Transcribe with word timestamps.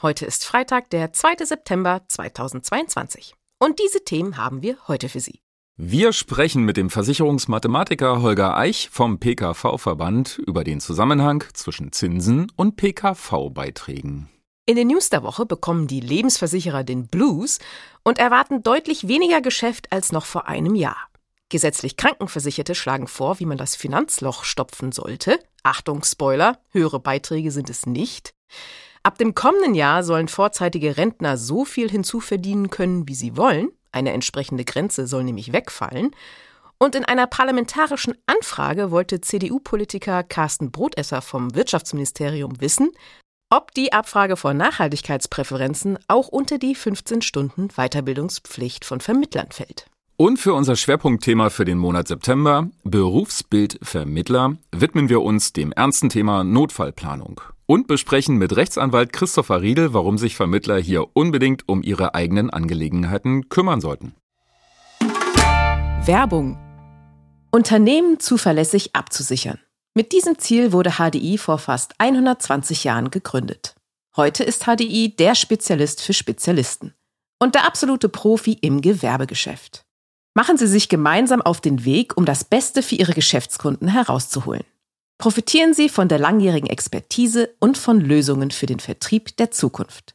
Heute 0.00 0.26
ist 0.26 0.44
Freitag, 0.44 0.90
der 0.90 1.12
2. 1.12 1.44
September 1.44 2.02
2022. 2.06 3.34
Und 3.58 3.80
diese 3.80 4.04
Themen 4.04 4.36
haben 4.36 4.62
wir 4.62 4.76
heute 4.86 5.08
für 5.08 5.18
Sie. 5.18 5.40
Wir 5.76 6.12
sprechen 6.12 6.62
mit 6.62 6.76
dem 6.76 6.88
Versicherungsmathematiker 6.88 8.22
Holger 8.22 8.56
Eich 8.56 8.90
vom 8.92 9.18
PKV-Verband 9.18 10.38
über 10.46 10.62
den 10.62 10.78
Zusammenhang 10.78 11.42
zwischen 11.52 11.90
Zinsen 11.90 12.52
und 12.54 12.76
PKV-Beiträgen. 12.76 14.28
In 14.66 14.76
den 14.76 14.86
News 14.86 15.10
der 15.10 15.24
Woche 15.24 15.46
bekommen 15.46 15.88
die 15.88 16.00
Lebensversicherer 16.00 16.84
den 16.84 17.08
Blues 17.08 17.58
und 18.04 18.20
erwarten 18.20 18.62
deutlich 18.62 19.08
weniger 19.08 19.40
Geschäft 19.40 19.90
als 19.90 20.12
noch 20.12 20.26
vor 20.26 20.46
einem 20.46 20.76
Jahr. 20.76 21.08
Gesetzlich 21.48 21.96
Krankenversicherte 21.96 22.76
schlagen 22.76 23.08
vor, 23.08 23.40
wie 23.40 23.46
man 23.46 23.58
das 23.58 23.74
Finanzloch 23.74 24.44
stopfen 24.44 24.92
sollte. 24.92 25.40
Achtung, 25.64 26.04
Spoiler, 26.04 26.60
höhere 26.70 27.00
Beiträge 27.00 27.50
sind 27.50 27.68
es 27.68 27.84
nicht. 27.84 28.32
Ab 29.02 29.18
dem 29.18 29.34
kommenden 29.34 29.74
Jahr 29.74 30.02
sollen 30.02 30.28
vorzeitige 30.28 30.96
Rentner 30.96 31.36
so 31.36 31.64
viel 31.64 31.90
hinzuverdienen 31.90 32.70
können, 32.70 33.08
wie 33.08 33.14
sie 33.14 33.36
wollen. 33.36 33.70
Eine 33.92 34.12
entsprechende 34.12 34.64
Grenze 34.64 35.06
soll 35.06 35.24
nämlich 35.24 35.52
wegfallen. 35.52 36.10
Und 36.78 36.94
in 36.94 37.04
einer 37.04 37.26
parlamentarischen 37.26 38.14
Anfrage 38.26 38.90
wollte 38.90 39.20
CDU-Politiker 39.20 40.22
Carsten 40.22 40.70
Brotesser 40.70 41.22
vom 41.22 41.54
Wirtschaftsministerium 41.54 42.60
wissen, 42.60 42.90
ob 43.50 43.72
die 43.74 43.92
Abfrage 43.92 44.36
von 44.36 44.56
Nachhaltigkeitspräferenzen 44.56 45.98
auch 46.06 46.28
unter 46.28 46.58
die 46.58 46.74
15 46.74 47.22
Stunden 47.22 47.68
Weiterbildungspflicht 47.68 48.84
von 48.84 49.00
Vermittlern 49.00 49.50
fällt. 49.50 49.86
Und 50.20 50.40
für 50.40 50.52
unser 50.52 50.74
Schwerpunktthema 50.74 51.48
für 51.48 51.64
den 51.64 51.78
Monat 51.78 52.08
September, 52.08 52.68
Berufsbildvermittler, 52.82 54.56
widmen 54.72 55.08
wir 55.08 55.22
uns 55.22 55.52
dem 55.52 55.70
ernsten 55.70 56.08
Thema 56.08 56.42
Notfallplanung 56.42 57.40
und 57.66 57.86
besprechen 57.86 58.36
mit 58.36 58.56
Rechtsanwalt 58.56 59.12
Christopher 59.12 59.62
Riedel, 59.62 59.94
warum 59.94 60.18
sich 60.18 60.34
Vermittler 60.34 60.78
hier 60.78 61.06
unbedingt 61.14 61.68
um 61.68 61.84
ihre 61.84 62.16
eigenen 62.16 62.50
Angelegenheiten 62.50 63.48
kümmern 63.48 63.80
sollten. 63.80 64.16
Werbung. 66.04 66.58
Unternehmen 67.52 68.18
zuverlässig 68.18 68.96
abzusichern. 68.96 69.60
Mit 69.94 70.10
diesem 70.10 70.36
Ziel 70.36 70.72
wurde 70.72 70.94
HDI 70.98 71.38
vor 71.38 71.58
fast 71.58 71.94
120 71.98 72.82
Jahren 72.82 73.12
gegründet. 73.12 73.76
Heute 74.16 74.42
ist 74.42 74.64
HDI 74.64 75.14
der 75.14 75.36
Spezialist 75.36 76.02
für 76.02 76.12
Spezialisten 76.12 76.92
und 77.38 77.54
der 77.54 77.64
absolute 77.64 78.08
Profi 78.08 78.58
im 78.60 78.80
Gewerbegeschäft. 78.80 79.84
Machen 80.38 80.56
Sie 80.56 80.68
sich 80.68 80.88
gemeinsam 80.88 81.42
auf 81.42 81.60
den 81.60 81.84
Weg, 81.84 82.16
um 82.16 82.24
das 82.24 82.44
Beste 82.44 82.84
für 82.84 82.94
Ihre 82.94 83.12
Geschäftskunden 83.12 83.88
herauszuholen. 83.88 84.62
Profitieren 85.20 85.74
Sie 85.74 85.88
von 85.88 86.06
der 86.06 86.20
langjährigen 86.20 86.70
Expertise 86.70 87.52
und 87.58 87.76
von 87.76 88.00
Lösungen 88.00 88.52
für 88.52 88.66
den 88.66 88.78
Vertrieb 88.78 89.36
der 89.38 89.50
Zukunft. 89.50 90.14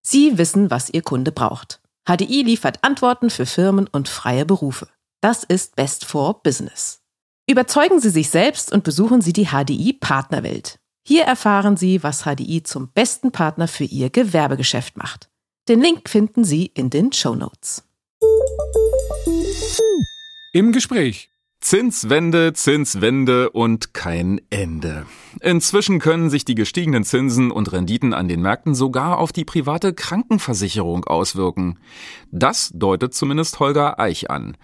Sie 0.00 0.38
wissen, 0.38 0.70
was 0.70 0.88
Ihr 0.88 1.02
Kunde 1.02 1.32
braucht. 1.32 1.82
HDI 2.06 2.44
liefert 2.44 2.82
Antworten 2.82 3.28
für 3.28 3.44
Firmen 3.44 3.86
und 3.86 4.08
freie 4.08 4.46
Berufe. 4.46 4.88
Das 5.20 5.44
ist 5.44 5.76
Best 5.76 6.06
for 6.06 6.42
Business. 6.42 7.02
Überzeugen 7.46 8.00
Sie 8.00 8.08
sich 8.08 8.30
selbst 8.30 8.72
und 8.72 8.84
besuchen 8.84 9.20
Sie 9.20 9.34
die 9.34 9.48
HDI 9.48 9.92
Partnerwelt. 9.92 10.78
Hier 11.06 11.24
erfahren 11.24 11.76
Sie, 11.76 12.02
was 12.02 12.22
HDI 12.22 12.62
zum 12.62 12.88
besten 12.92 13.32
Partner 13.32 13.68
für 13.68 13.84
Ihr 13.84 14.08
Gewerbegeschäft 14.08 14.96
macht. 14.96 15.28
Den 15.68 15.82
Link 15.82 16.08
finden 16.08 16.42
Sie 16.42 16.64
in 16.72 16.88
den 16.88 17.12
Show 17.12 17.34
Notes. 17.34 17.84
Im 20.52 20.72
Gespräch. 20.72 21.30
Zinswende, 21.60 22.52
Zinswende 22.52 23.50
und 23.50 23.92
kein 23.92 24.40
Ende. 24.48 25.06
Inzwischen 25.40 25.98
können 25.98 26.30
sich 26.30 26.44
die 26.44 26.54
gestiegenen 26.54 27.04
Zinsen 27.04 27.50
und 27.50 27.72
Renditen 27.72 28.14
an 28.14 28.28
den 28.28 28.40
Märkten 28.40 28.74
sogar 28.74 29.18
auf 29.18 29.32
die 29.32 29.44
private 29.44 29.92
Krankenversicherung 29.92 31.04
auswirken. 31.04 31.78
Das 32.30 32.70
deutet 32.72 33.12
zumindest 33.12 33.60
Holger 33.60 33.98
Eich 33.98 34.30
an. 34.30 34.56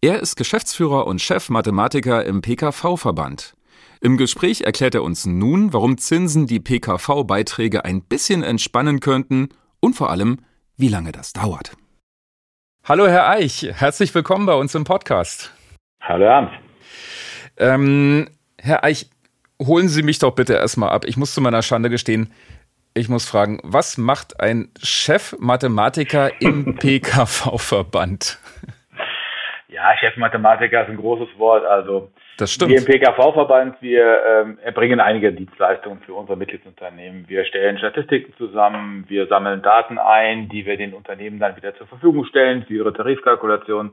Er 0.00 0.20
ist 0.20 0.36
Geschäftsführer 0.36 1.06
und 1.06 1.20
Chefmathematiker 1.20 2.24
im 2.26 2.42
PKV-Verband. 2.42 3.54
Im 4.00 4.16
Gespräch 4.16 4.62
erklärt 4.62 4.94
er 4.94 5.04
uns 5.04 5.24
nun, 5.24 5.72
warum 5.72 5.98
Zinsen 5.98 6.46
die 6.46 6.60
PKV-Beiträge 6.60 7.84
ein 7.84 8.02
bisschen 8.02 8.42
entspannen 8.42 9.00
könnten 9.00 9.50
und 9.78 9.94
vor 9.94 10.10
allem, 10.10 10.38
wie 10.76 10.88
lange 10.88 11.12
das 11.12 11.32
dauert. 11.32 11.72
Hallo 12.82 13.06
Herr 13.06 13.28
Eich, 13.28 13.68
herzlich 13.72 14.14
willkommen 14.14 14.46
bei 14.46 14.54
uns 14.54 14.74
im 14.74 14.84
Podcast. 14.84 15.54
Hallo 16.00 16.28
Hans. 16.28 16.50
Ähm, 17.58 18.28
Herr 18.58 18.84
Eich, 18.84 19.10
holen 19.62 19.88
Sie 19.88 20.02
mich 20.02 20.18
doch 20.18 20.34
bitte 20.34 20.54
erstmal 20.54 20.88
ab. 20.90 21.04
Ich 21.04 21.16
muss 21.16 21.34
zu 21.34 21.40
meiner 21.40 21.62
Schande 21.62 21.90
gestehen, 21.90 22.32
ich 22.94 23.08
muss 23.08 23.28
fragen, 23.28 23.60
was 23.62 23.98
macht 23.98 24.40
ein 24.40 24.70
Chefmathematiker 24.82 26.40
im 26.40 26.74
PKV-Verband? 26.78 28.38
Ja, 29.68 29.96
Chefmathematiker 29.98 30.82
ist 30.82 30.88
ein 30.88 30.96
großes 30.96 31.38
Wort. 31.38 31.64
Also 31.66 32.10
das 32.40 32.52
stimmt. 32.52 32.70
Wir 32.70 32.78
im 32.78 32.84
PKV-Verband, 32.84 33.80
wir 33.80 34.22
ähm, 34.26 34.58
erbringen 34.62 35.00
einige 35.00 35.32
Dienstleistungen 35.32 36.00
für 36.00 36.14
unsere 36.14 36.36
Mitgliedsunternehmen. 36.36 37.28
Wir 37.28 37.44
stellen 37.44 37.78
Statistiken 37.78 38.32
zusammen, 38.38 39.04
wir 39.08 39.26
sammeln 39.26 39.62
Daten 39.62 39.98
ein, 39.98 40.48
die 40.48 40.66
wir 40.66 40.76
den 40.76 40.94
Unternehmen 40.94 41.38
dann 41.38 41.56
wieder 41.56 41.74
zur 41.74 41.86
Verfügung 41.86 42.24
stellen 42.24 42.64
für 42.66 42.74
ihre 42.74 42.92
Tarifkalkulation. 42.92 43.92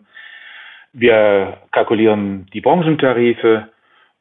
Wir 0.94 1.58
kalkulieren 1.72 2.48
die 2.54 2.62
Branchentarife 2.62 3.68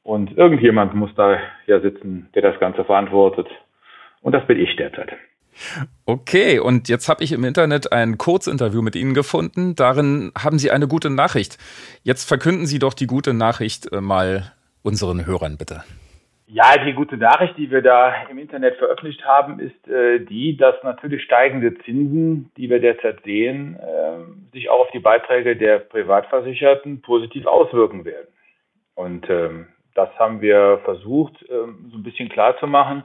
und 0.02 0.36
irgendjemand 0.36 0.94
muss 0.94 1.14
da 1.14 1.38
ja 1.66 1.80
sitzen, 1.80 2.28
der 2.34 2.42
das 2.42 2.58
Ganze 2.60 2.84
verantwortet. 2.84 3.48
Und 4.22 4.32
das 4.32 4.46
bin 4.46 4.58
ich 4.60 4.74
derzeit. 4.76 5.16
Okay, 6.04 6.58
und 6.58 6.88
jetzt 6.88 7.08
habe 7.08 7.24
ich 7.24 7.32
im 7.32 7.44
Internet 7.44 7.92
ein 7.92 8.18
Kurzinterview 8.18 8.82
mit 8.82 8.96
Ihnen 8.96 9.14
gefunden. 9.14 9.74
Darin 9.74 10.32
haben 10.38 10.58
Sie 10.58 10.70
eine 10.70 10.88
gute 10.88 11.10
Nachricht. 11.10 11.58
Jetzt 12.02 12.28
verkünden 12.28 12.66
Sie 12.66 12.78
doch 12.78 12.94
die 12.94 13.06
gute 13.06 13.34
Nachricht 13.34 13.92
äh, 13.92 14.00
mal 14.00 14.52
unseren 14.82 15.26
Hörern, 15.26 15.56
bitte. 15.56 15.82
Ja, 16.48 16.78
die 16.78 16.92
gute 16.92 17.16
Nachricht, 17.16 17.58
die 17.58 17.72
wir 17.72 17.82
da 17.82 18.28
im 18.30 18.38
Internet 18.38 18.76
veröffentlicht 18.76 19.24
haben, 19.24 19.58
ist 19.58 19.88
äh, 19.88 20.20
die, 20.20 20.56
dass 20.56 20.76
natürlich 20.84 21.24
steigende 21.24 21.76
Zinsen, 21.78 22.52
die 22.56 22.70
wir 22.70 22.78
derzeit 22.78 23.24
sehen, 23.24 23.76
äh, 23.76 24.52
sich 24.52 24.70
auch 24.70 24.82
auf 24.82 24.90
die 24.92 25.00
Beiträge 25.00 25.56
der 25.56 25.80
Privatversicherten 25.80 27.02
positiv 27.02 27.46
auswirken 27.46 28.04
werden. 28.04 28.28
Und 28.94 29.28
ähm, 29.28 29.66
das 29.94 30.08
haben 30.20 30.40
wir 30.40 30.80
versucht, 30.84 31.44
ähm, 31.50 31.88
so 31.90 31.98
ein 31.98 32.04
bisschen 32.04 32.28
klar 32.28 32.56
zu 32.58 32.68
machen. 32.68 33.02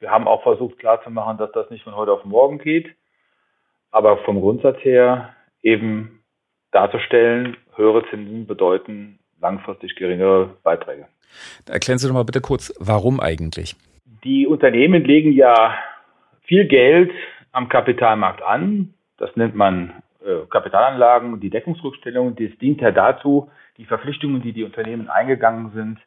Wir 0.00 0.10
haben 0.10 0.28
auch 0.28 0.42
versucht 0.42 0.78
klarzumachen, 0.78 1.38
dass 1.38 1.50
das 1.52 1.70
nicht 1.70 1.84
von 1.84 1.96
heute 1.96 2.12
auf 2.12 2.24
morgen 2.24 2.58
geht, 2.58 2.94
aber 3.90 4.18
vom 4.18 4.40
Grundsatz 4.40 4.78
her 4.82 5.34
eben 5.62 6.22
darzustellen, 6.70 7.56
höhere 7.74 8.04
Zinsen 8.10 8.46
bedeuten 8.46 9.18
langfristig 9.40 9.96
geringere 9.96 10.56
Beiträge. 10.62 11.06
Erklären 11.66 11.98
Sie 11.98 12.06
doch 12.06 12.14
mal 12.14 12.24
bitte 12.24 12.40
kurz, 12.40 12.72
warum 12.78 13.20
eigentlich? 13.20 13.76
Die 14.24 14.46
Unternehmen 14.46 15.04
legen 15.04 15.32
ja 15.32 15.74
viel 16.42 16.66
Geld 16.66 17.12
am 17.52 17.68
Kapitalmarkt 17.68 18.42
an. 18.42 18.94
Das 19.16 19.34
nennt 19.36 19.54
man 19.54 20.02
äh, 20.24 20.46
Kapitalanlagen, 20.48 21.40
die 21.40 21.50
Deckungsrückstellung. 21.50 22.36
Das 22.36 22.56
dient 22.58 22.80
ja 22.80 22.90
dazu, 22.90 23.50
die 23.76 23.84
Verpflichtungen, 23.84 24.42
die 24.42 24.52
die 24.52 24.64
Unternehmen 24.64 25.08
eingegangen 25.08 25.70
sind, 25.72 25.98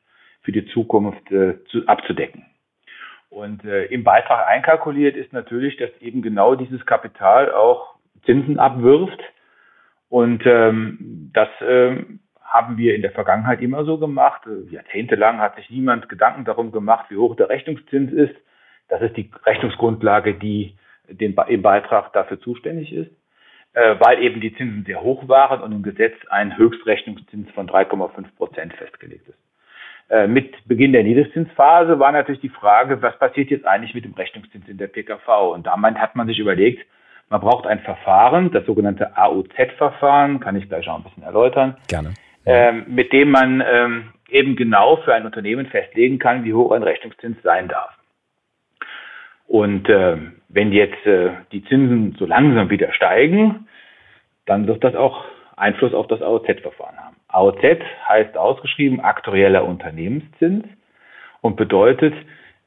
für 0.41 0.51
die 0.51 0.65
Zukunft 0.67 1.31
äh, 1.31 1.63
zu, 1.65 1.85
abzudecken. 1.87 2.45
Und 3.31 3.63
äh, 3.63 3.85
im 3.85 4.03
Beitrag 4.03 4.45
einkalkuliert 4.45 5.15
ist 5.15 5.31
natürlich, 5.31 5.77
dass 5.77 5.89
eben 6.01 6.21
genau 6.21 6.55
dieses 6.55 6.85
Kapital 6.85 7.51
auch 7.53 7.95
Zinsen 8.25 8.59
abwirft. 8.59 9.21
Und 10.09 10.45
ähm, 10.45 11.31
das 11.33 11.47
ähm, 11.61 12.19
haben 12.43 12.77
wir 12.77 12.93
in 12.93 13.01
der 13.01 13.11
Vergangenheit 13.11 13.61
immer 13.61 13.85
so 13.85 13.97
gemacht. 13.97 14.41
Jahrzehntelang 14.69 15.39
hat 15.39 15.55
sich 15.55 15.69
niemand 15.69 16.09
Gedanken 16.09 16.43
darum 16.43 16.73
gemacht, 16.73 17.05
wie 17.07 17.15
hoch 17.15 17.37
der 17.37 17.47
Rechnungszins 17.47 18.11
ist. 18.11 18.35
Das 18.89 19.01
ist 19.01 19.15
die 19.15 19.31
Rechnungsgrundlage, 19.45 20.33
die 20.33 20.75
den, 21.07 21.33
im 21.47 21.61
Beitrag 21.61 22.11
dafür 22.11 22.41
zuständig 22.41 22.91
ist, 22.91 23.11
äh, 23.73 23.95
weil 23.99 24.21
eben 24.21 24.41
die 24.41 24.53
Zinsen 24.57 24.83
sehr 24.85 25.01
hoch 25.01 25.29
waren 25.29 25.61
und 25.61 25.71
im 25.71 25.83
Gesetz 25.83 26.15
ein 26.29 26.57
Höchstrechnungszins 26.57 27.49
von 27.51 27.69
3,5 27.69 28.35
Prozent 28.35 28.73
festgelegt 28.73 29.29
ist. 29.29 29.39
Äh, 30.11 30.27
mit 30.27 30.53
Beginn 30.67 30.91
der 30.91 31.03
Niedrigzinsphase 31.03 31.97
war 31.97 32.11
natürlich 32.11 32.41
die 32.41 32.49
Frage, 32.49 33.01
was 33.01 33.17
passiert 33.17 33.49
jetzt 33.49 33.65
eigentlich 33.65 33.95
mit 33.95 34.03
dem 34.03 34.13
Rechnungszins 34.13 34.67
in 34.67 34.77
der 34.77 34.87
PKV? 34.87 35.53
Und 35.53 35.67
damit 35.67 35.97
hat 35.97 36.17
man 36.17 36.27
sich 36.27 36.37
überlegt, 36.37 36.85
Man 37.29 37.39
braucht 37.39 37.65
ein 37.65 37.79
Verfahren, 37.79 38.51
das 38.51 38.65
sogenannte 38.65 39.15
AOZ-Verfahren, 39.15 40.41
kann 40.41 40.57
ich 40.57 40.67
gleich 40.67 40.89
auch 40.89 40.97
ein 40.97 41.03
bisschen 41.03 41.23
erläutern. 41.23 41.77
Gerne. 41.87 42.13
Ähm, 42.45 42.83
mit 42.87 43.13
dem 43.13 43.31
man 43.31 43.63
ähm, 43.65 44.09
eben 44.29 44.57
genau 44.57 44.97
für 44.97 45.13
ein 45.13 45.25
Unternehmen 45.25 45.67
festlegen 45.67 46.19
kann, 46.19 46.43
wie 46.43 46.53
hoch 46.53 46.73
ein 46.73 46.83
Rechnungszins 46.83 47.37
sein 47.41 47.69
darf. 47.69 47.91
Und 49.47 49.87
äh, 49.87 50.17
wenn 50.49 50.73
jetzt 50.73 51.05
äh, 51.05 51.29
die 51.53 51.63
Zinsen 51.63 52.17
so 52.19 52.25
langsam 52.25 52.69
wieder 52.69 52.91
steigen, 52.91 53.69
dann 54.45 54.67
wird 54.67 54.83
das 54.83 54.95
auch 54.95 55.23
Einfluss 55.55 55.93
auf 55.93 56.07
das 56.07 56.21
AOZ-Verfahren 56.21 56.97
haben. 56.97 57.00
AOZ 57.33 57.61
heißt 58.07 58.37
ausgeschrieben 58.37 58.99
aktueller 58.99 59.65
Unternehmenszins 59.65 60.65
und 61.41 61.55
bedeutet, 61.55 62.13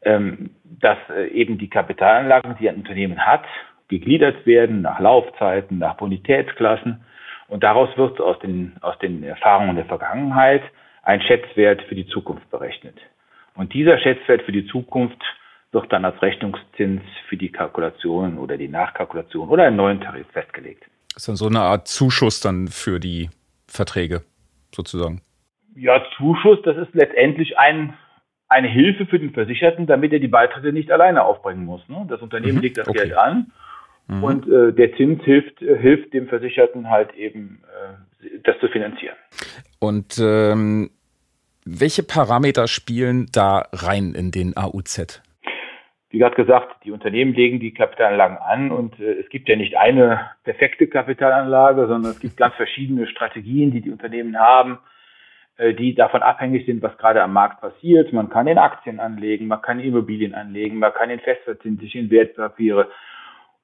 ähm, 0.03 0.51
dass 0.65 0.99
äh, 1.11 1.29
eben 1.29 1.59
die 1.59 1.69
Kapitalanlagen, 1.69 2.57
die 2.59 2.69
ein 2.69 2.77
Unternehmen 2.77 3.25
hat, 3.25 3.45
gegliedert 3.89 4.47
werden 4.47 4.83
nach 4.83 5.01
Laufzeiten, 5.01 5.79
nach 5.79 5.97
Bonitätsklassen. 5.97 7.05
Und 7.49 7.63
daraus 7.63 7.97
wird 7.97 8.21
aus 8.21 8.39
den, 8.41 8.77
aus 8.81 8.99
den 8.99 9.23
Erfahrungen 9.23 9.77
der 9.77 9.85
Vergangenheit 9.85 10.63
ein 11.03 11.21
Schätzwert 11.21 11.83
für 11.83 11.95
die 11.95 12.07
Zukunft 12.07 12.51
berechnet. 12.51 12.97
Und 13.55 13.73
dieser 13.75 13.99
Schätzwert 13.99 14.43
für 14.43 14.53
die 14.53 14.67
Zukunft 14.67 15.23
wird 15.73 15.93
dann 15.93 16.05
als 16.05 16.21
Rechnungszins 16.23 17.03
für 17.29 17.37
die 17.37 17.51
Kalkulation 17.53 18.39
oder 18.39 18.57
die 18.57 18.69
Nachkalkulation 18.69 19.49
oder 19.49 19.65
einen 19.65 19.77
neuen 19.77 20.01
Tarif 20.01 20.27
festgelegt. 20.33 20.85
Das 21.13 21.23
ist 21.23 21.29
dann 21.29 21.37
so 21.37 21.47
eine 21.47 21.61
Art 21.61 21.87
Zuschuss 21.87 22.41
dann 22.41 22.69
für 22.69 22.99
die 22.99 23.29
Verträge 23.67 24.23
sozusagen. 24.75 25.21
Ja, 25.75 26.03
Zuschuss, 26.17 26.59
das 26.65 26.77
ist 26.77 26.95
letztendlich 26.95 27.59
ein, 27.59 27.95
eine 28.49 28.69
Hilfe 28.69 29.07
für 29.07 29.19
den 29.19 29.33
Versicherten, 29.33 29.87
damit 29.87 30.13
er 30.13 30.21
die 30.21 30.29
Beiträge 30.29 30.73
nicht 30.73 30.91
alleine 30.91 31.25
aufbringen 31.25 31.65
muss. 31.65 31.89
Ne? 31.89 32.07
Das 32.09 32.21
Unternehmen 32.21 32.57
mhm, 32.57 32.63
legt 32.63 32.79
das 32.79 32.89
okay. 32.89 32.99
Geld 32.99 33.17
an 33.17 33.53
mhm. 34.07 34.25
und 34.25 34.49
äh, 34.49 34.73
der 34.73 34.95
Zins 34.97 35.23
hilft, 35.25 35.61
äh, 35.63 35.77
hilft 35.79 36.13
dem 36.13 36.29
Versicherten 36.29 36.91
halt 36.91 37.15
eben, 37.15 37.63
äh, 38.23 38.39
das 38.45 38.59
zu 38.61 38.69
finanzieren. 38.69 39.17
Und 39.81 40.19
ähm, 40.19 40.91
welche 41.65 42.03
Parameter 42.03 42.69
spielen 42.69 43.27
da 43.33 43.67
rein 43.73 44.15
in 44.15 44.31
den 44.31 44.57
AUZ? 44.57 45.23
Wie 46.15 46.21
gerade 46.21 46.37
gesagt, 46.37 46.85
die 46.85 46.93
Unternehmen 46.93 47.35
legen 47.35 47.59
die 47.59 47.75
Kapitalanlagen 47.75 48.37
an 48.37 48.71
und 48.71 49.01
äh, 49.01 49.15
es 49.15 49.29
gibt 49.31 49.49
ja 49.49 49.57
nicht 49.57 49.77
eine 49.77 50.31
perfekte 50.45 50.87
Kapitalanlage, 50.87 51.89
sondern 51.89 52.13
es 52.13 52.21
gibt 52.21 52.37
ganz 52.37 52.55
verschiedene 52.55 53.09
Strategien, 53.09 53.73
die 53.73 53.81
die 53.81 53.91
Unternehmen 53.91 54.39
haben, 54.39 54.79
äh, 55.57 55.75
die 55.75 55.93
davon 55.93 56.23
abhängig 56.23 56.67
sind, 56.67 56.83
was 56.83 56.97
gerade 56.99 57.21
am 57.21 57.33
Markt 57.33 57.61
passiert. 57.61 58.13
Man 58.13 58.31
kann 58.31 58.47
in 58.47 58.59
Aktien 58.59 59.01
anlegen, 59.01 59.49
man 59.49 59.61
kann 59.61 59.81
in 59.81 59.89
Immobilien 59.89 60.35
anlegen, 60.35 60.79
man 60.79 60.93
kann 60.93 61.11
in 61.11 61.19
festverzinsliche, 61.19 61.99
in 61.99 62.13
Wertpapiere. 62.13 62.91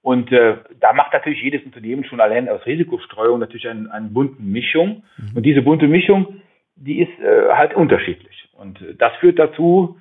Und 0.02 0.32
äh, 0.32 0.56
da 0.80 0.92
macht 0.92 1.12
natürlich 1.12 1.40
jedes 1.40 1.62
Unternehmen 1.62 2.02
schon 2.02 2.20
allein 2.20 2.48
aus 2.48 2.66
Risikostreuung 2.66 3.38
natürlich 3.38 3.68
eine, 3.68 3.92
eine 3.92 4.08
bunte 4.08 4.42
Mischung. 4.42 5.04
Mhm. 5.18 5.36
Und 5.36 5.42
diese 5.44 5.62
bunte 5.62 5.86
Mischung, 5.86 6.42
die 6.74 7.00
ist 7.00 7.16
äh, 7.20 7.52
halt 7.52 7.74
unterschiedlich. 7.74 8.48
Und 8.58 8.82
äh, 8.82 8.96
das 8.96 9.14
führt 9.20 9.38
dazu, 9.38 10.00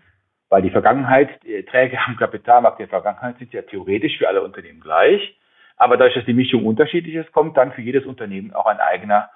weil 0.49 0.61
die 0.61 0.71
Vergangenheit, 0.71 1.29
die 1.43 1.55
Erträge 1.55 1.97
am 2.05 2.17
Kapitalmarkt 2.17 2.79
der 2.79 2.87
Vergangenheit 2.87 3.37
sind 3.37 3.53
ja 3.53 3.61
theoretisch 3.61 4.17
für 4.17 4.27
alle 4.27 4.43
Unternehmen 4.43 4.81
gleich. 4.81 5.35
Aber 5.77 5.95
dadurch, 5.95 6.15
dass 6.15 6.25
die 6.25 6.33
Mischung 6.33 6.65
unterschiedlich 6.65 7.15
ist, 7.15 7.31
kommt 7.31 7.55
dann 7.55 7.71
für 7.71 7.81
jedes 7.81 8.05
Unternehmen 8.05 8.53
auch 8.53 8.65
ein 8.65 8.79
eigener 8.79 9.29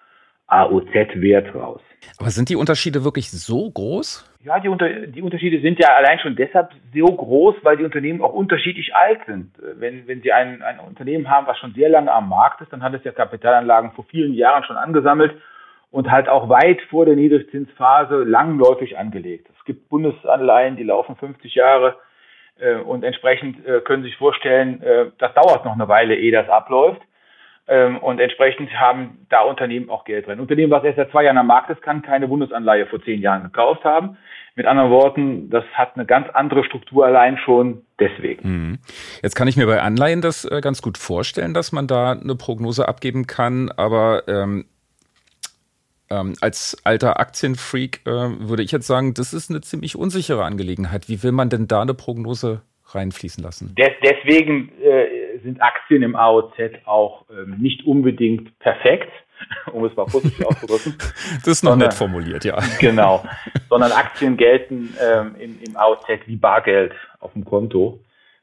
AOZ-Wert 0.47 1.55
raus. 1.55 1.81
Aber 2.19 2.29
sind 2.29 2.49
die 2.49 2.57
Unterschiede 2.57 3.05
wirklich 3.05 3.31
so 3.31 3.71
groß? 3.71 4.29
Ja, 4.43 4.59
die, 4.59 4.67
Unter 4.67 4.89
die 4.89 5.21
Unterschiede 5.21 5.61
sind 5.61 5.79
ja 5.79 5.95
allein 5.95 6.19
schon 6.19 6.35
deshalb 6.35 6.71
so 6.93 7.05
groß, 7.05 7.55
weil 7.63 7.77
die 7.77 7.85
Unternehmen 7.85 8.21
auch 8.21 8.33
unterschiedlich 8.33 8.93
alt 8.93 9.21
sind. 9.25 9.53
Wenn, 9.57 10.05
wenn 10.05 10.21
Sie 10.21 10.33
ein, 10.33 10.61
ein 10.61 10.79
Unternehmen 10.79 11.29
haben, 11.29 11.47
was 11.47 11.57
schon 11.59 11.73
sehr 11.73 11.87
lange 11.87 12.11
am 12.11 12.27
Markt 12.27 12.59
ist, 12.59 12.73
dann 12.73 12.83
hat 12.83 12.93
es 12.93 13.03
ja 13.05 13.13
Kapitalanlagen 13.13 13.91
vor 13.91 14.03
vielen 14.05 14.33
Jahren 14.33 14.65
schon 14.65 14.75
angesammelt 14.75 15.33
und 15.93 16.09
halt 16.09 16.27
auch 16.27 16.49
weit 16.49 16.81
vor 16.89 17.05
der 17.05 17.15
Niedrigzinsphase 17.15 18.23
langläufig 18.23 18.97
angelegt. 18.97 19.47
Es 19.55 19.63
gibt 19.63 19.89
Bundesanleihen, 19.89 20.75
die 20.75 20.83
laufen 20.83 21.15
50 21.15 21.53
Jahre 21.53 21.95
äh, 22.59 22.77
und 22.77 23.03
entsprechend 23.03 23.63
äh, 23.65 23.79
können 23.81 24.01
Sie 24.01 24.09
sich 24.09 24.17
vorstellen, 24.17 24.81
äh, 24.81 25.11
das 25.19 25.35
dauert 25.35 25.63
noch 25.65 25.73
eine 25.73 25.87
Weile, 25.87 26.15
ehe 26.15 26.31
das 26.31 26.49
abläuft. 26.49 27.01
Ähm, 27.67 27.99
und 27.99 28.19
entsprechend 28.19 28.71
haben 28.73 29.25
da 29.29 29.41
Unternehmen 29.41 29.91
auch 29.91 30.03
Geld 30.03 30.25
drin. 30.25 30.39
Unternehmen, 30.39 30.71
was 30.71 30.83
erst 30.83 30.97
seit 30.97 31.11
zwei 31.11 31.25
Jahren 31.25 31.37
am 31.37 31.47
Markt 31.47 31.69
ist, 31.69 31.83
kann 31.83 32.01
keine 32.01 32.27
Bundesanleihe 32.27 32.87
vor 32.87 33.01
zehn 33.03 33.21
Jahren 33.21 33.43
gekauft 33.43 33.83
haben. 33.83 34.17
Mit 34.55 34.65
anderen 34.65 34.89
Worten, 34.89 35.49
das 35.51 35.63
hat 35.73 35.95
eine 35.95 36.05
ganz 36.05 36.27
andere 36.33 36.63
Struktur 36.63 37.05
allein 37.05 37.37
schon 37.37 37.83
deswegen. 37.99 38.49
Mhm. 38.49 38.79
Jetzt 39.21 39.35
kann 39.35 39.47
ich 39.47 39.57
mir 39.57 39.67
bei 39.67 39.79
Anleihen 39.79 40.21
das 40.21 40.43
äh, 40.43 40.59
ganz 40.59 40.81
gut 40.81 40.97
vorstellen, 40.97 41.53
dass 41.53 41.71
man 41.71 41.85
da 41.85 42.11
eine 42.11 42.35
Prognose 42.35 42.87
abgeben 42.87 43.27
kann, 43.27 43.71
aber 43.77 44.23
ähm, 44.27 44.65
ähm, 46.13 46.33
als 46.41 46.77
alter 46.83 47.19
Aktienfreak 47.19 48.01
äh, 48.05 48.11
würde 48.11 48.63
ich 48.63 48.71
jetzt 48.71 48.87
sagen, 48.87 49.13
das 49.13 49.33
ist 49.33 49.49
eine 49.49 49.61
ziemlich 49.61 49.95
unsichere 49.95 50.43
Angelegenheit. 50.43 51.09
Wie 51.09 51.23
will 51.23 51.31
man 51.31 51.49
denn 51.49 51.67
da 51.67 51.81
eine 51.81 51.93
Prognose 51.93 52.61
reinfließen 52.87 53.43
lassen? 53.43 53.75
Des, 53.75 53.91
deswegen 54.03 54.69
äh, 54.81 55.39
sind 55.43 55.61
Aktien 55.61 56.03
im 56.03 56.15
AOZ 56.15 56.53
auch 56.85 57.25
ähm, 57.31 57.57
nicht 57.59 57.85
unbedingt 57.85 58.57
perfekt, 58.59 59.11
um 59.73 59.85
es 59.85 59.95
mal 59.95 60.05
positiv 60.05 60.45
auszudrücken. 60.45 60.95
das 60.97 61.47
ist 61.47 61.63
noch 61.63 61.71
sondern, 61.71 61.89
nett 61.89 61.97
formuliert, 61.97 62.45
ja. 62.45 62.59
Genau. 62.79 63.25
Sondern 63.69 63.91
Aktien 63.91 64.37
gelten 64.37 64.93
ähm, 65.01 65.35
im, 65.39 65.59
im 65.65 65.75
AOZ 65.75 66.05
wie 66.27 66.35
Bargeld 66.35 66.93
auf 67.19 67.33
dem 67.33 67.43
Konto, 67.43 67.99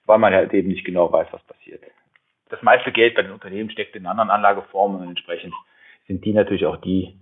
weil 0.06 0.18
man 0.18 0.32
halt 0.34 0.52
eben 0.52 0.68
nicht 0.68 0.84
genau 0.84 1.12
weiß, 1.12 1.28
was 1.30 1.42
passiert. 1.44 1.82
Das 2.48 2.60
meiste 2.62 2.90
Geld 2.90 3.14
bei 3.14 3.22
den 3.22 3.30
Unternehmen 3.30 3.70
steckt 3.70 3.94
in 3.94 4.06
anderen 4.06 4.30
Anlageformen 4.30 5.00
und 5.00 5.08
entsprechend 5.08 5.54
sind 6.08 6.24
die 6.24 6.32
natürlich 6.32 6.66
auch 6.66 6.78
die, 6.78 7.14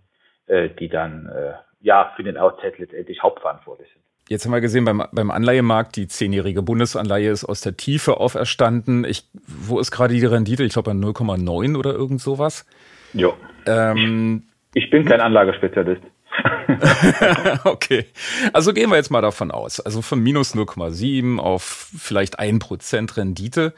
die 0.48 0.88
dann 0.88 1.26
äh, 1.26 1.52
ja 1.80 2.12
für 2.16 2.22
den 2.22 2.36
AOZ 2.36 2.62
letztendlich 2.78 3.22
hauptverantwortlich 3.22 3.88
sind. 3.92 4.02
Jetzt 4.28 4.44
haben 4.44 4.52
wir 4.52 4.60
gesehen, 4.60 4.84
beim, 4.84 5.02
beim 5.10 5.30
Anleihemarkt, 5.30 5.96
die 5.96 6.06
zehnjährige 6.06 6.62
Bundesanleihe 6.62 7.30
ist 7.30 7.46
aus 7.46 7.62
der 7.62 7.78
Tiefe 7.78 8.20
auferstanden. 8.20 9.04
Ich, 9.04 9.24
wo 9.46 9.80
ist 9.80 9.90
gerade 9.90 10.12
die 10.12 10.24
Rendite? 10.24 10.64
Ich 10.64 10.74
glaube, 10.74 10.90
an 10.90 11.02
0,9 11.02 11.78
oder 11.78 11.94
irgend 11.94 12.20
sowas. 12.20 12.66
Ja. 13.14 13.30
Ähm, 13.66 14.44
ich, 14.74 14.84
ich 14.84 14.90
bin 14.90 15.06
kein 15.06 15.22
Anlagespezialist. 15.22 16.02
okay. 17.64 18.04
Also 18.52 18.74
gehen 18.74 18.90
wir 18.90 18.96
jetzt 18.96 19.10
mal 19.10 19.22
davon 19.22 19.50
aus. 19.50 19.80
Also 19.80 20.02
von 20.02 20.22
minus 20.22 20.54
0,7 20.54 21.38
auf 21.38 21.88
vielleicht 21.96 22.38
1% 22.38 23.16
Rendite. 23.16 23.72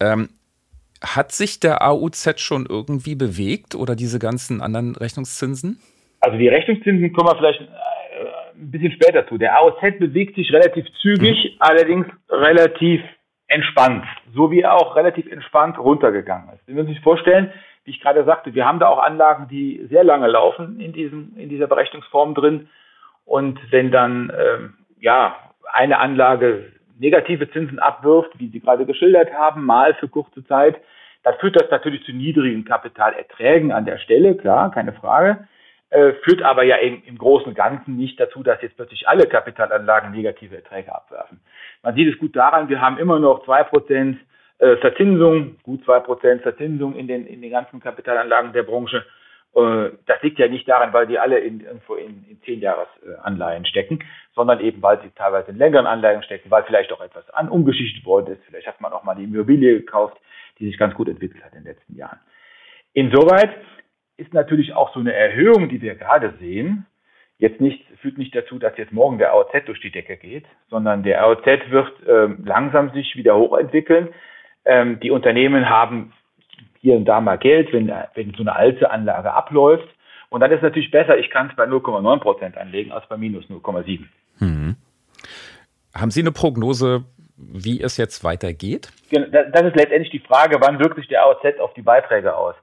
Ähm, 0.00 0.28
hat 1.02 1.32
sich 1.32 1.60
der 1.60 1.82
AUZ 1.82 2.40
schon 2.40 2.66
irgendwie 2.68 3.14
bewegt 3.14 3.74
oder 3.74 3.96
diese 3.96 4.18
ganzen 4.18 4.60
anderen 4.60 4.96
Rechnungszinsen? 4.96 5.78
Also 6.20 6.38
die 6.38 6.48
Rechnungszinsen 6.48 7.12
kommen 7.12 7.30
wir 7.30 7.36
vielleicht 7.36 7.60
äh, 7.60 7.64
ein 8.54 8.70
bisschen 8.70 8.92
später 8.92 9.26
zu. 9.28 9.38
Der 9.38 9.58
AOZ 9.58 9.98
bewegt 9.98 10.36
sich 10.36 10.52
relativ 10.52 10.86
zügig, 11.00 11.36
mhm. 11.44 11.56
allerdings 11.60 12.06
relativ 12.30 13.02
entspannt, 13.48 14.04
so 14.34 14.50
wie 14.50 14.60
er 14.60 14.74
auch 14.74 14.96
relativ 14.96 15.30
entspannt 15.30 15.78
runtergegangen 15.78 16.48
ist. 16.54 16.66
Sie 16.66 16.72
müssen 16.72 16.88
sich 16.88 17.00
vorstellen, 17.00 17.52
wie 17.84 17.92
ich 17.92 18.00
gerade 18.00 18.24
sagte, 18.24 18.54
wir 18.54 18.66
haben 18.66 18.80
da 18.80 18.88
auch 18.88 18.98
Anlagen, 18.98 19.46
die 19.48 19.86
sehr 19.88 20.02
lange 20.02 20.26
laufen 20.26 20.80
in 20.80 20.92
diesem 20.92 21.36
in 21.36 21.48
dieser 21.48 21.68
Berechnungsform 21.68 22.34
drin. 22.34 22.68
Und 23.24 23.60
wenn 23.70 23.92
dann 23.92 24.32
ähm, 24.36 24.74
ja 24.98 25.36
eine 25.72 25.98
Anlage 25.98 26.72
negative 26.98 27.50
Zinsen 27.50 27.78
abwirft, 27.78 28.38
wie 28.38 28.48
Sie 28.48 28.60
gerade 28.60 28.86
geschildert 28.86 29.32
haben, 29.32 29.64
mal 29.64 29.94
für 29.94 30.08
kurze 30.08 30.44
Zeit, 30.46 30.76
dann 31.22 31.34
führt 31.38 31.56
das 31.56 31.70
natürlich 31.70 32.04
zu 32.04 32.12
niedrigen 32.12 32.64
Kapitalerträgen 32.64 33.72
an 33.72 33.84
der 33.84 33.98
Stelle, 33.98 34.36
klar, 34.36 34.70
keine 34.70 34.92
Frage. 34.92 35.46
Äh, 35.90 36.14
führt 36.24 36.42
aber 36.42 36.64
ja 36.64 36.76
im, 36.76 37.02
im 37.06 37.16
Großen 37.16 37.46
und 37.46 37.54
Ganzen 37.54 37.96
nicht 37.96 38.18
dazu, 38.18 38.42
dass 38.42 38.60
jetzt 38.60 38.76
plötzlich 38.76 39.08
alle 39.08 39.26
Kapitalanlagen 39.26 40.10
negative 40.10 40.56
Erträge 40.56 40.94
abwerfen. 40.94 41.40
Man 41.82 41.94
sieht 41.94 42.12
es 42.12 42.18
gut 42.18 42.34
daran, 42.34 42.68
wir 42.68 42.80
haben 42.80 42.98
immer 42.98 43.20
noch 43.20 43.44
zwei 43.44 43.62
Prozent 43.62 44.18
äh, 44.58 44.76
Verzinsung, 44.76 45.56
gut 45.62 45.84
zwei 45.84 46.00
Prozent 46.00 46.42
Verzinsung 46.42 46.96
in 46.96 47.06
den, 47.06 47.26
in 47.26 47.40
den 47.40 47.50
ganzen 47.50 47.80
Kapitalanlagen 47.80 48.52
der 48.52 48.64
Branche. 48.64 49.04
Äh, 49.56 49.92
das 50.06 50.22
liegt 50.22 50.38
ja 50.38 50.48
nicht 50.48 50.68
daran, 50.68 50.92
weil 50.92 51.06
die 51.06 51.18
alle 51.18 51.38
in, 51.38 51.60
irgendwo 51.60 51.94
in, 51.94 52.24
in 52.28 52.40
zehn 52.42 52.60
Jahresanleihen 52.60 53.64
stecken, 53.64 54.00
sondern 54.34 54.60
eben, 54.60 54.82
weil 54.82 55.00
sie 55.00 55.10
teilweise 55.10 55.50
in 55.50 55.56
längeren 55.56 55.86
Anleihen 55.86 56.22
stecken, 56.22 56.50
weil 56.50 56.64
vielleicht 56.64 56.92
auch 56.92 57.00
etwas 57.00 57.28
an 57.30 57.48
umgeschichtet 57.48 58.04
worden 58.04 58.34
ist. 58.34 58.44
Vielleicht 58.44 58.66
hat 58.66 58.80
man 58.80 58.92
auch 58.92 59.02
mal 59.02 59.14
die 59.14 59.24
Immobilie 59.24 59.78
gekauft, 59.78 60.18
die 60.58 60.66
sich 60.66 60.78
ganz 60.78 60.94
gut 60.94 61.08
entwickelt 61.08 61.42
hat 61.42 61.52
in 61.52 61.64
den 61.64 61.72
letzten 61.72 61.96
Jahren. 61.96 62.18
Insoweit 62.92 63.50
ist 64.18 64.32
natürlich 64.34 64.74
auch 64.74 64.92
so 64.92 65.00
eine 65.00 65.14
Erhöhung, 65.14 65.68
die 65.68 65.80
wir 65.80 65.94
gerade 65.94 66.34
sehen, 66.38 66.86
jetzt 67.38 67.60
nicht, 67.60 67.84
führt 68.00 68.18
nicht 68.18 68.34
dazu, 68.34 68.58
dass 68.58 68.76
jetzt 68.76 68.92
morgen 68.92 69.18
der 69.18 69.32
AOZ 69.32 69.66
durch 69.66 69.80
die 69.80 69.90
Decke 69.90 70.16
geht, 70.16 70.44
sondern 70.68 71.02
der 71.02 71.22
AOZ 71.22 71.46
wird 71.70 71.92
ähm, 72.06 72.42
langsam 72.44 72.90
sich 72.92 73.16
wieder 73.16 73.36
hochentwickeln. 73.36 74.08
Ähm, 74.64 75.00
die 75.00 75.10
Unternehmen 75.10 75.68
haben 75.68 76.12
hier 76.86 76.94
und 76.94 77.04
da 77.04 77.20
mal 77.20 77.36
Geld, 77.36 77.72
wenn, 77.72 77.92
wenn 78.14 78.32
so 78.34 78.44
eine 78.44 78.54
alte 78.54 78.92
Anlage 78.92 79.32
abläuft. 79.32 79.88
Und 80.28 80.40
dann 80.40 80.52
ist 80.52 80.58
es 80.58 80.62
natürlich 80.62 80.92
besser, 80.92 81.18
ich 81.18 81.30
kann 81.30 81.48
es 81.50 81.56
bei 81.56 81.64
0,9 81.64 82.20
Prozent 82.20 82.56
anlegen 82.56 82.92
als 82.92 83.04
bei 83.08 83.16
minus 83.16 83.44
0,7. 83.46 84.04
Hm. 84.38 84.76
Haben 85.92 86.10
Sie 86.12 86.20
eine 86.20 86.30
Prognose, 86.30 87.02
wie 87.36 87.82
es 87.82 87.96
jetzt 87.96 88.22
weitergeht? 88.22 88.92
Das 89.10 89.62
ist 89.62 89.74
letztendlich 89.74 90.10
die 90.10 90.20
Frage, 90.20 90.58
wann 90.60 90.78
wirkt 90.78 90.94
sich 90.94 91.08
der 91.08 91.24
AOZ 91.24 91.58
auf 91.58 91.74
die 91.74 91.82
Beiträge 91.82 92.36
aus? 92.36 92.54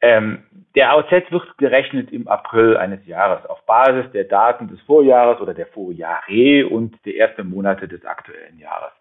Ähm, 0.00 0.44
der 0.76 0.92
AOZ 0.92 1.32
wird 1.32 1.58
gerechnet 1.58 2.12
im 2.12 2.28
April 2.28 2.76
eines 2.76 3.04
Jahres 3.06 3.44
auf 3.46 3.66
Basis 3.66 4.04
der 4.12 4.24
Daten 4.24 4.68
des 4.68 4.80
Vorjahres 4.82 5.40
oder 5.40 5.52
der 5.52 5.66
Vorjahre 5.66 6.68
und 6.68 6.94
der 7.04 7.16
ersten 7.16 7.48
Monate 7.48 7.88
des 7.88 8.04
aktuellen 8.04 8.56
Jahres. 8.60 8.92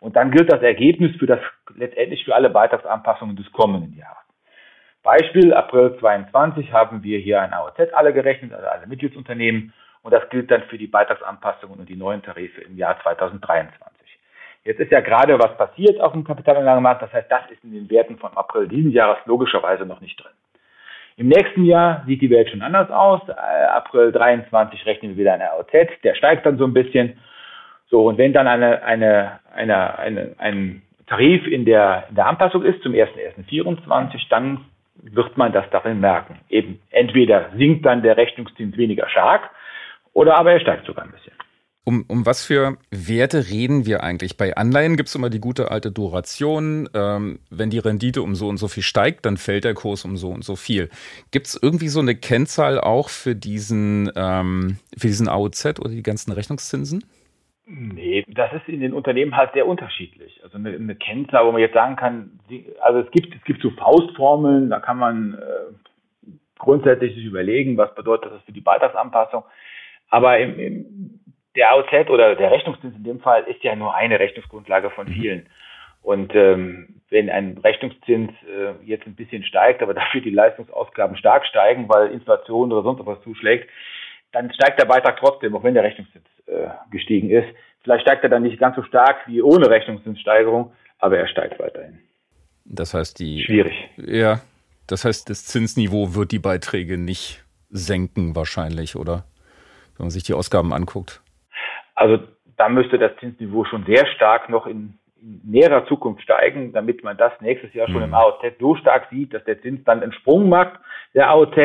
Und 0.00 0.16
dann 0.16 0.30
gilt 0.30 0.52
das 0.52 0.62
Ergebnis 0.62 1.16
für 1.16 1.26
das 1.26 1.40
letztendlich 1.76 2.24
für 2.24 2.34
alle 2.34 2.50
Beitragsanpassungen 2.50 3.36
des 3.36 3.50
kommenden 3.52 3.96
Jahres. 3.96 4.24
Beispiel 5.02 5.52
April 5.52 5.96
22 5.98 6.72
haben 6.72 7.02
wir 7.02 7.18
hier 7.18 7.40
ein 7.40 7.52
AOZ 7.52 7.92
alle 7.92 8.12
gerechnet, 8.12 8.52
also 8.52 8.66
alle 8.66 8.86
Mitgliedsunternehmen, 8.86 9.72
und 10.02 10.12
das 10.12 10.28
gilt 10.28 10.50
dann 10.50 10.62
für 10.64 10.78
die 10.78 10.86
Beitragsanpassungen 10.86 11.80
und 11.80 11.88
die 11.88 11.96
neuen 11.96 12.22
Tarife 12.22 12.60
im 12.60 12.76
Jahr 12.76 13.00
2023. 13.02 13.80
Jetzt 14.64 14.80
ist 14.80 14.90
ja 14.90 15.00
gerade 15.00 15.38
was 15.38 15.56
passiert 15.56 16.00
auf 16.00 16.12
dem 16.12 16.24
Kapitalanlagemarkt, 16.24 17.02
das 17.02 17.12
heißt, 17.12 17.30
das 17.30 17.50
ist 17.50 17.64
in 17.64 17.72
den 17.72 17.90
Werten 17.90 18.18
von 18.18 18.34
April 18.36 18.68
diesen 18.68 18.92
Jahres 18.92 19.18
logischerweise 19.26 19.84
noch 19.84 20.00
nicht 20.00 20.22
drin. 20.22 20.32
Im 21.16 21.28
nächsten 21.28 21.64
Jahr 21.64 22.02
sieht 22.06 22.22
die 22.22 22.30
Welt 22.30 22.50
schon 22.50 22.62
anders 22.62 22.90
aus. 22.90 23.20
Äh, 23.28 23.32
April 23.32 24.10
23 24.10 24.84
rechnen 24.84 25.12
wir 25.12 25.18
wieder 25.18 25.34
ein 25.34 25.42
AOZ, 25.42 26.00
der 26.02 26.14
steigt 26.14 26.44
dann 26.44 26.58
so 26.58 26.64
ein 26.64 26.74
bisschen. 26.74 27.18
So, 27.94 28.08
und 28.08 28.18
wenn 28.18 28.32
dann 28.32 28.48
eine, 28.48 28.82
eine, 28.82 29.38
eine, 29.54 29.98
eine, 30.00 30.34
ein 30.38 30.82
Tarif 31.06 31.46
in 31.46 31.64
der, 31.64 32.06
in 32.08 32.16
der 32.16 32.26
Anpassung 32.26 32.64
ist 32.64 32.82
zum 32.82 32.92
1.1.24, 32.92 34.20
dann 34.30 34.64
wird 34.96 35.36
man 35.36 35.52
das 35.52 35.64
darin 35.70 36.00
merken. 36.00 36.40
Eben 36.48 36.80
entweder 36.90 37.50
sinkt 37.56 37.86
dann 37.86 38.02
der 38.02 38.16
Rechnungszins 38.16 38.76
weniger 38.76 39.08
stark 39.08 39.48
oder 40.12 40.36
aber 40.36 40.50
er 40.50 40.58
steigt 40.58 40.86
sogar 40.86 41.04
ein 41.04 41.12
bisschen. 41.12 41.34
Um, 41.84 42.04
um 42.08 42.26
was 42.26 42.44
für 42.44 42.78
Werte 42.90 43.48
reden 43.48 43.86
wir 43.86 44.02
eigentlich? 44.02 44.36
Bei 44.36 44.56
Anleihen 44.56 44.96
gibt 44.96 45.10
es 45.10 45.14
immer 45.14 45.30
die 45.30 45.38
gute 45.38 45.70
alte 45.70 45.92
Duration. 45.92 46.88
Ähm, 46.94 47.38
wenn 47.50 47.70
die 47.70 47.78
Rendite 47.78 48.22
um 48.22 48.34
so 48.34 48.48
und 48.48 48.56
so 48.56 48.66
viel 48.66 48.82
steigt, 48.82 49.24
dann 49.24 49.36
fällt 49.36 49.62
der 49.62 49.74
Kurs 49.74 50.04
um 50.04 50.16
so 50.16 50.30
und 50.30 50.42
so 50.42 50.56
viel. 50.56 50.90
Gibt 51.30 51.46
es 51.46 51.56
irgendwie 51.62 51.86
so 51.86 52.00
eine 52.00 52.16
Kennzahl 52.16 52.80
auch 52.80 53.08
für 53.08 53.36
diesen, 53.36 54.10
ähm, 54.16 54.78
für 54.98 55.06
diesen 55.06 55.28
AOZ 55.28 55.78
oder 55.78 55.90
die 55.90 56.02
ganzen 56.02 56.32
Rechnungszinsen? 56.32 57.04
Nee, 57.66 58.24
das 58.28 58.52
ist 58.52 58.68
in 58.68 58.80
den 58.80 58.92
Unternehmen 58.92 59.36
halt 59.36 59.52
sehr 59.54 59.66
unterschiedlich. 59.66 60.40
Also 60.42 60.58
eine, 60.58 60.70
eine 60.70 60.94
Kennzahl, 60.96 61.46
wo 61.46 61.52
man 61.52 61.62
jetzt 61.62 61.74
sagen 61.74 61.96
kann, 61.96 62.38
also 62.82 63.00
es 63.00 63.10
gibt, 63.10 63.34
es 63.34 63.42
gibt 63.44 63.62
so 63.62 63.70
Faustformeln, 63.70 64.68
da 64.68 64.80
kann 64.80 64.98
man 64.98 65.34
äh, 65.34 66.28
grundsätzlich 66.58 67.14
sich 67.14 67.24
überlegen, 67.24 67.78
was 67.78 67.94
bedeutet 67.94 68.32
das 68.32 68.42
für 68.42 68.52
die 68.52 68.60
Beitragsanpassung. 68.60 69.44
Aber 70.10 70.38
im, 70.38 70.58
im 70.58 71.20
der 71.56 71.70
AOZ 71.70 72.10
oder 72.10 72.34
der 72.34 72.50
Rechnungszins 72.50 72.96
in 72.96 73.04
dem 73.04 73.20
Fall 73.20 73.44
ist 73.44 73.62
ja 73.62 73.76
nur 73.76 73.94
eine 73.94 74.18
Rechnungsgrundlage 74.18 74.90
von 74.90 75.06
mhm. 75.08 75.12
vielen. 75.12 75.46
Und 76.02 76.34
ähm, 76.34 77.00
wenn 77.08 77.30
ein 77.30 77.56
Rechnungszins 77.58 78.30
äh, 78.42 78.84
jetzt 78.84 79.06
ein 79.06 79.14
bisschen 79.14 79.44
steigt, 79.44 79.82
aber 79.82 79.94
dafür 79.94 80.20
die 80.20 80.30
Leistungsausgaben 80.30 81.16
stark 81.16 81.46
steigen, 81.46 81.88
weil 81.88 82.10
Inflation 82.10 82.72
oder 82.72 82.82
sonst 82.82 83.06
was 83.06 83.22
zuschlägt, 83.22 83.70
dann 84.32 84.52
steigt 84.52 84.80
der 84.80 84.86
Beitrag 84.86 85.16
trotzdem, 85.18 85.54
auch 85.54 85.62
wenn 85.62 85.74
der 85.74 85.84
Rechnungszins 85.84 86.26
äh, 86.46 86.68
gestiegen 86.90 87.30
ist. 87.30 87.48
Vielleicht 87.82 88.02
steigt 88.02 88.24
er 88.24 88.30
dann 88.30 88.42
nicht 88.42 88.58
ganz 88.58 88.76
so 88.76 88.82
stark 88.82 89.26
wie 89.26 89.42
ohne 89.42 89.68
Rechnungszinssteigerung, 89.68 90.72
aber 90.98 91.18
er 91.18 91.28
steigt 91.28 91.58
weiterhin. 91.58 91.98
Das 92.64 92.94
heißt, 92.94 93.18
die. 93.18 93.42
Schwierig. 93.42 93.74
Ja. 93.96 94.40
Das 94.86 95.04
heißt, 95.04 95.30
das 95.30 95.46
Zinsniveau 95.46 96.14
wird 96.14 96.32
die 96.32 96.38
Beiträge 96.38 96.98
nicht 96.98 97.42
senken, 97.70 98.36
wahrscheinlich, 98.36 98.96
oder? 98.96 99.24
Wenn 99.96 100.04
man 100.04 100.10
sich 100.10 100.24
die 100.24 100.34
Ausgaben 100.34 100.72
anguckt. 100.72 101.22
Also 101.94 102.18
da 102.56 102.68
müsste 102.68 102.98
das 102.98 103.12
Zinsniveau 103.20 103.64
schon 103.64 103.84
sehr 103.86 104.06
stark 104.14 104.48
noch 104.48 104.66
in, 104.66 104.98
in 105.20 105.40
näherer 105.44 105.86
Zukunft 105.86 106.22
steigen, 106.22 106.72
damit 106.72 107.02
man 107.02 107.16
das 107.16 107.32
nächstes 107.40 107.72
Jahr 107.74 107.86
schon 107.86 107.98
mhm. 107.98 108.04
im 108.04 108.14
AOZ 108.14 108.58
so 108.60 108.76
stark 108.76 109.08
sieht, 109.10 109.32
dass 109.32 109.44
der 109.44 109.60
Zins 109.62 109.82
dann 109.84 110.02
einen 110.02 110.12
Sprung 110.12 110.48
macht, 110.48 110.78
der 111.14 111.30
AOZ, 111.30 111.56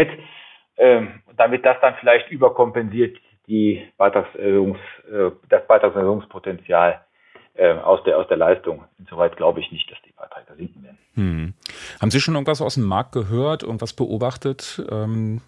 ähm, 0.77 1.21
damit 1.35 1.65
das 1.65 1.77
dann 1.81 1.95
vielleicht 1.99 2.29
überkompensiert 2.31 3.17
die 3.49 3.83
Beitragserhöhungs, 3.97 4.79
äh, 5.11 5.31
das 5.49 5.65
Beitragserhöhungspotenzial 5.67 7.01
äh, 7.55 7.73
aus, 7.73 8.03
der, 8.03 8.17
aus 8.17 8.27
der 8.27 8.37
Leistung. 8.37 8.85
Insoweit 8.99 9.35
glaube 9.35 9.59
ich 9.59 9.71
nicht, 9.71 9.91
dass 9.91 9.97
die 10.07 10.13
Beiträge 10.13 10.55
sinken 10.55 10.83
werden. 10.83 10.97
Hm. 11.15 11.53
Haben 11.99 12.11
Sie 12.11 12.21
schon 12.21 12.35
irgendwas 12.35 12.61
aus 12.61 12.75
dem 12.75 12.85
Markt 12.85 13.11
gehört, 13.11 13.63
irgendwas 13.63 13.93
beobachtet, 13.93 14.81
ähm, 14.89 15.41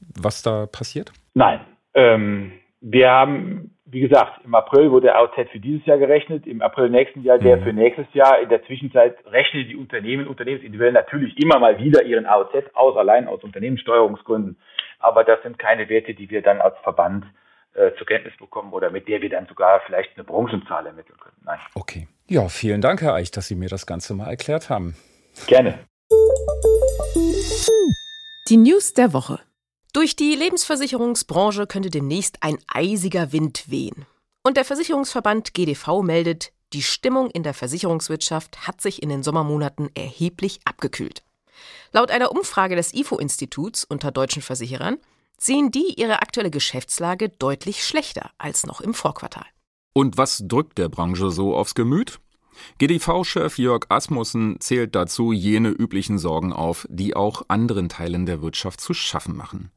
was 0.00 0.42
da 0.42 0.66
passiert? 0.66 1.12
Nein. 1.34 1.60
Ähm, 1.92 2.52
wir 2.80 3.10
haben 3.10 3.74
wie 3.92 4.00
gesagt, 4.00 4.44
im 4.44 4.54
April 4.54 4.90
wurde 4.90 5.06
der 5.06 5.18
AOZ 5.18 5.50
für 5.50 5.58
dieses 5.58 5.84
Jahr 5.84 5.98
gerechnet, 5.98 6.46
im 6.46 6.62
April 6.62 6.90
nächsten 6.90 7.22
Jahr 7.22 7.38
der 7.38 7.56
mhm. 7.56 7.62
für 7.62 7.72
nächstes 7.72 8.06
Jahr. 8.12 8.40
In 8.40 8.48
der 8.48 8.64
Zwischenzeit 8.64 9.16
rechnen 9.26 9.66
die 9.68 9.76
Unternehmen, 9.76 10.28
Unternehmensindividuell 10.28 10.92
natürlich 10.92 11.36
immer 11.42 11.58
mal 11.58 11.78
wieder 11.78 12.04
ihren 12.04 12.26
AOZ 12.26 12.54
aus, 12.74 12.96
allein 12.96 13.26
aus 13.26 13.42
Unternehmenssteuerungsgründen. 13.42 14.58
Aber 15.00 15.24
das 15.24 15.42
sind 15.42 15.58
keine 15.58 15.88
Werte, 15.88 16.14
die 16.14 16.30
wir 16.30 16.42
dann 16.42 16.60
als 16.60 16.76
Verband 16.82 17.24
äh, 17.74 17.90
zur 17.96 18.06
Kenntnis 18.06 18.36
bekommen 18.38 18.72
oder 18.72 18.90
mit 18.90 19.08
der 19.08 19.20
wir 19.22 19.30
dann 19.30 19.46
sogar 19.46 19.80
vielleicht 19.86 20.16
eine 20.16 20.24
Branchenzahl 20.24 20.86
ermitteln 20.86 21.18
können. 21.18 21.36
Nein. 21.44 21.58
Okay. 21.74 22.08
Ja, 22.28 22.48
vielen 22.48 22.80
Dank, 22.80 23.02
Herr 23.02 23.14
Eich, 23.14 23.30
dass 23.30 23.48
Sie 23.48 23.56
mir 23.56 23.68
das 23.68 23.86
Ganze 23.86 24.14
mal 24.14 24.28
erklärt 24.28 24.70
haben. 24.70 24.96
Gerne. 25.46 25.78
Die 28.48 28.56
News 28.56 28.94
der 28.94 29.12
Woche. 29.12 29.40
Durch 29.92 30.14
die 30.14 30.34
Lebensversicherungsbranche 30.34 31.66
könnte 31.66 31.90
demnächst 31.90 32.38
ein 32.42 32.58
eisiger 32.72 33.32
Wind 33.32 33.70
wehen. 33.70 34.06
Und 34.42 34.56
der 34.56 34.64
Versicherungsverband 34.64 35.54
GDV 35.54 36.02
meldet, 36.02 36.52
die 36.72 36.82
Stimmung 36.82 37.30
in 37.30 37.42
der 37.42 37.54
Versicherungswirtschaft 37.54 38.66
hat 38.66 38.80
sich 38.80 39.02
in 39.02 39.08
den 39.08 39.22
Sommermonaten 39.22 39.90
erheblich 39.96 40.60
abgekühlt. 40.64 41.22
Laut 41.92 42.10
einer 42.10 42.32
Umfrage 42.32 42.76
des 42.76 42.94
IFO-Instituts 42.94 43.84
unter 43.84 44.10
deutschen 44.10 44.42
Versicherern 44.42 44.98
sehen 45.38 45.70
die 45.70 45.94
ihre 45.96 46.20
aktuelle 46.22 46.50
Geschäftslage 46.50 47.30
deutlich 47.30 47.84
schlechter 47.84 48.30
als 48.38 48.66
noch 48.66 48.80
im 48.80 48.94
Vorquartal. 48.94 49.46
Und 49.92 50.18
was 50.18 50.42
drückt 50.46 50.78
der 50.78 50.88
Branche 50.88 51.30
so 51.30 51.56
aufs 51.56 51.74
Gemüt? 51.74 52.20
GDV-Chef 52.78 53.58
Jörg 53.58 53.86
Asmussen 53.88 54.60
zählt 54.60 54.94
dazu 54.94 55.32
jene 55.32 55.70
üblichen 55.70 56.18
Sorgen 56.18 56.52
auf, 56.52 56.86
die 56.90 57.16
auch 57.16 57.42
anderen 57.48 57.88
Teilen 57.88 58.26
der 58.26 58.42
Wirtschaft 58.42 58.80
zu 58.80 58.92
schaffen 58.92 59.36
machen. 59.36 59.70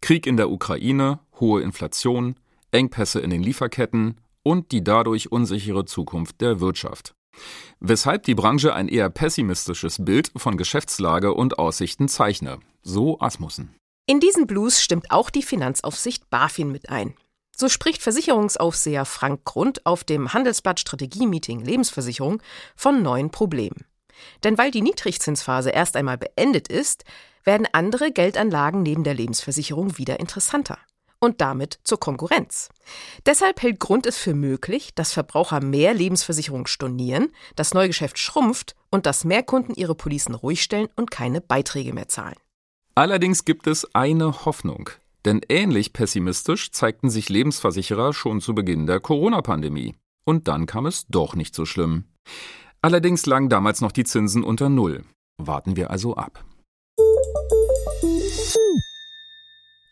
Krieg 0.00 0.26
in 0.26 0.36
der 0.36 0.50
Ukraine, 0.50 1.18
hohe 1.40 1.62
Inflation, 1.62 2.36
Engpässe 2.70 3.20
in 3.20 3.30
den 3.30 3.42
Lieferketten 3.42 4.20
und 4.42 4.72
die 4.72 4.84
dadurch 4.84 5.32
unsichere 5.32 5.84
Zukunft 5.84 6.40
der 6.40 6.60
Wirtschaft. 6.60 7.14
Weshalb 7.80 8.24
die 8.24 8.34
Branche 8.34 8.74
ein 8.74 8.88
eher 8.88 9.10
pessimistisches 9.10 10.04
Bild 10.04 10.30
von 10.36 10.56
Geschäftslage 10.56 11.34
und 11.34 11.58
Aussichten 11.58 12.08
zeichne, 12.08 12.58
so 12.82 13.20
Asmussen. 13.20 13.74
In 14.06 14.20
diesen 14.20 14.46
Blues 14.46 14.82
stimmt 14.82 15.10
auch 15.10 15.30
die 15.30 15.42
Finanzaufsicht 15.42 16.30
BaFin 16.30 16.72
mit 16.72 16.88
ein. 16.88 17.14
So 17.56 17.68
spricht 17.68 18.02
Versicherungsaufseher 18.02 19.04
Frank 19.04 19.44
Grund 19.44 19.84
auf 19.84 20.04
dem 20.04 20.32
Handelsblatt 20.32 20.80
Strategie-Meeting 20.80 21.60
Lebensversicherung 21.60 22.40
von 22.76 23.02
neuen 23.02 23.30
Problemen. 23.30 23.84
Denn 24.44 24.58
weil 24.58 24.70
die 24.70 24.82
Niedrigzinsphase 24.82 25.70
erst 25.70 25.96
einmal 25.96 26.18
beendet 26.18 26.68
ist, 26.68 27.04
werden 27.44 27.66
andere 27.72 28.12
Geldanlagen 28.12 28.82
neben 28.82 29.04
der 29.04 29.14
Lebensversicherung 29.14 29.98
wieder 29.98 30.20
interessanter 30.20 30.78
und 31.20 31.40
damit 31.40 31.80
zur 31.84 31.98
Konkurrenz. 32.00 32.68
Deshalb 33.26 33.62
hält 33.62 33.80
Grund 33.80 34.06
es 34.06 34.16
für 34.16 34.34
möglich, 34.34 34.94
dass 34.94 35.12
Verbraucher 35.12 35.62
mehr 35.62 35.94
Lebensversicherungen 35.94 36.66
stornieren, 36.66 37.32
das 37.56 37.74
Neugeschäft 37.74 38.18
schrumpft 38.18 38.76
und 38.90 39.06
dass 39.06 39.24
mehr 39.24 39.42
Kunden 39.42 39.74
ihre 39.74 39.94
Policen 39.94 40.34
ruhig 40.34 40.62
stellen 40.62 40.88
und 40.96 41.10
keine 41.10 41.40
Beiträge 41.40 41.92
mehr 41.92 42.08
zahlen. 42.08 42.36
Allerdings 42.94 43.44
gibt 43.44 43.66
es 43.66 43.94
eine 43.94 44.44
Hoffnung. 44.44 44.90
Denn 45.24 45.40
ähnlich 45.48 45.92
pessimistisch 45.92 46.70
zeigten 46.72 47.10
sich 47.10 47.28
Lebensversicherer 47.28 48.12
schon 48.12 48.40
zu 48.40 48.54
Beginn 48.54 48.86
der 48.86 49.00
Corona-Pandemie. 49.00 49.94
Und 50.24 50.48
dann 50.48 50.66
kam 50.66 50.86
es 50.86 51.06
doch 51.08 51.34
nicht 51.34 51.54
so 51.54 51.64
schlimm. 51.64 52.04
Allerdings 52.80 53.26
lagen 53.26 53.48
damals 53.48 53.80
noch 53.80 53.92
die 53.92 54.04
Zinsen 54.04 54.44
unter 54.44 54.68
Null. 54.68 55.04
Warten 55.36 55.76
wir 55.76 55.90
also 55.90 56.16
ab. 56.16 56.44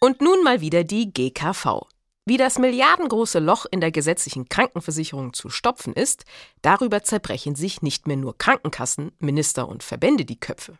Und 0.07 0.21
nun 0.21 0.45
mal 0.45 0.61
wieder 0.61 0.85
die 0.85 1.13
GKV. 1.13 1.89
Wie 2.27 2.37
das 2.37 2.61
milliardengroße 2.61 3.41
Loch 3.41 3.67
in 3.69 3.81
der 3.81 3.91
gesetzlichen 3.91 4.49
Krankenversicherung 4.49 5.33
zu 5.33 5.51
stopfen 5.51 5.95
ist, 5.95 6.25
darüber 6.63 7.03
zerbrechen 7.03 7.57
sich 7.57 7.83
nicht 7.83 8.07
mehr 8.07 8.17
nur 8.17 8.39
Krankenkassen, 8.39 9.11
Minister 9.19 9.67
und 9.67 9.83
Verbände 9.83 10.25
die 10.25 10.39
Köpfe. 10.39 10.79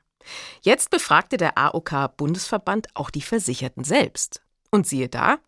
Jetzt 0.63 0.91
befragte 0.91 1.39
der 1.39 1.59
AOK-Bundesverband 1.59 2.87
auch 2.95 3.11
die 3.11 3.21
Versicherten 3.21 3.83
selbst. 3.83 4.43
Und 4.71 4.87
siehe 4.87 5.09
da, 5.09 5.39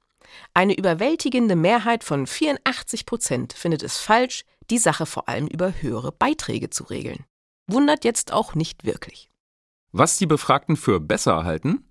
eine 0.55 0.77
überwältigende 0.77 1.55
Mehrheit 1.55 2.03
von 2.03 2.27
84 2.27 3.07
Prozent 3.07 3.53
findet 3.53 3.85
es 3.85 3.99
falsch, 3.99 4.45
die 4.71 4.79
Sache 4.79 5.07
vor 5.07 5.29
allem 5.29 5.47
über 5.47 5.73
höhere 5.81 6.11
Beiträge 6.11 6.71
zu 6.71 6.83
regeln. 6.83 7.27
Wundert 7.69 8.05
jetzt 8.05 8.33
auch 8.33 8.57
nicht 8.57 8.85
wirklich. 8.85 9.31
Was 9.93 10.17
die 10.17 10.27
Befragten 10.27 10.77
für 10.77 10.99
besser 10.99 11.45
halten? 11.45 11.88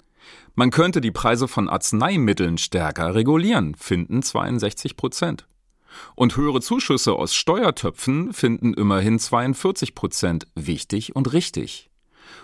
Man 0.55 0.71
könnte 0.71 1.01
die 1.01 1.11
Preise 1.11 1.47
von 1.47 1.69
Arzneimitteln 1.69 2.57
stärker 2.57 3.13
regulieren, 3.13 3.75
finden 3.75 4.23
62 4.23 4.97
Prozent. 4.97 5.47
Und 6.15 6.35
höhere 6.35 6.61
Zuschüsse 6.61 7.13
aus 7.13 7.33
Steuertöpfen 7.35 8.33
finden 8.33 8.73
immerhin 8.73 9.19
42 9.19 9.95
Prozent 9.95 10.47
wichtig 10.55 11.15
und 11.15 11.33
richtig. 11.33 11.89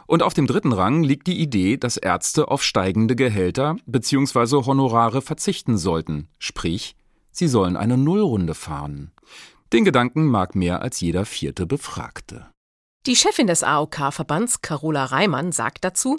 Und 0.05 0.23
auf 0.23 0.33
dem 0.33 0.47
dritten 0.47 0.73
Rang 0.73 1.03
liegt 1.03 1.27
die 1.27 1.39
Idee, 1.39 1.77
dass 1.77 1.97
Ärzte 1.97 2.49
auf 2.49 2.63
steigende 2.63 3.15
Gehälter 3.15 3.77
bzw. 3.85 4.65
Honorare 4.65 5.21
verzichten 5.21 5.77
sollten, 5.77 6.29
sprich, 6.39 6.95
sie 7.31 7.47
sollen 7.47 7.75
eine 7.75 7.97
Nullrunde 7.97 8.53
fahren. 8.53 9.11
Den 9.71 9.85
Gedanken 9.85 10.27
mag 10.27 10.55
mehr 10.55 10.81
als 10.81 11.01
jeder 11.01 11.25
vierte 11.25 11.65
Befragte. 11.65 12.47
Die 13.05 13.15
Chefin 13.15 13.47
des 13.47 13.63
AOK-Verbands, 13.63 14.61
Carola 14.61 15.05
Reimann, 15.05 15.51
sagt 15.51 15.83
dazu, 15.83 16.17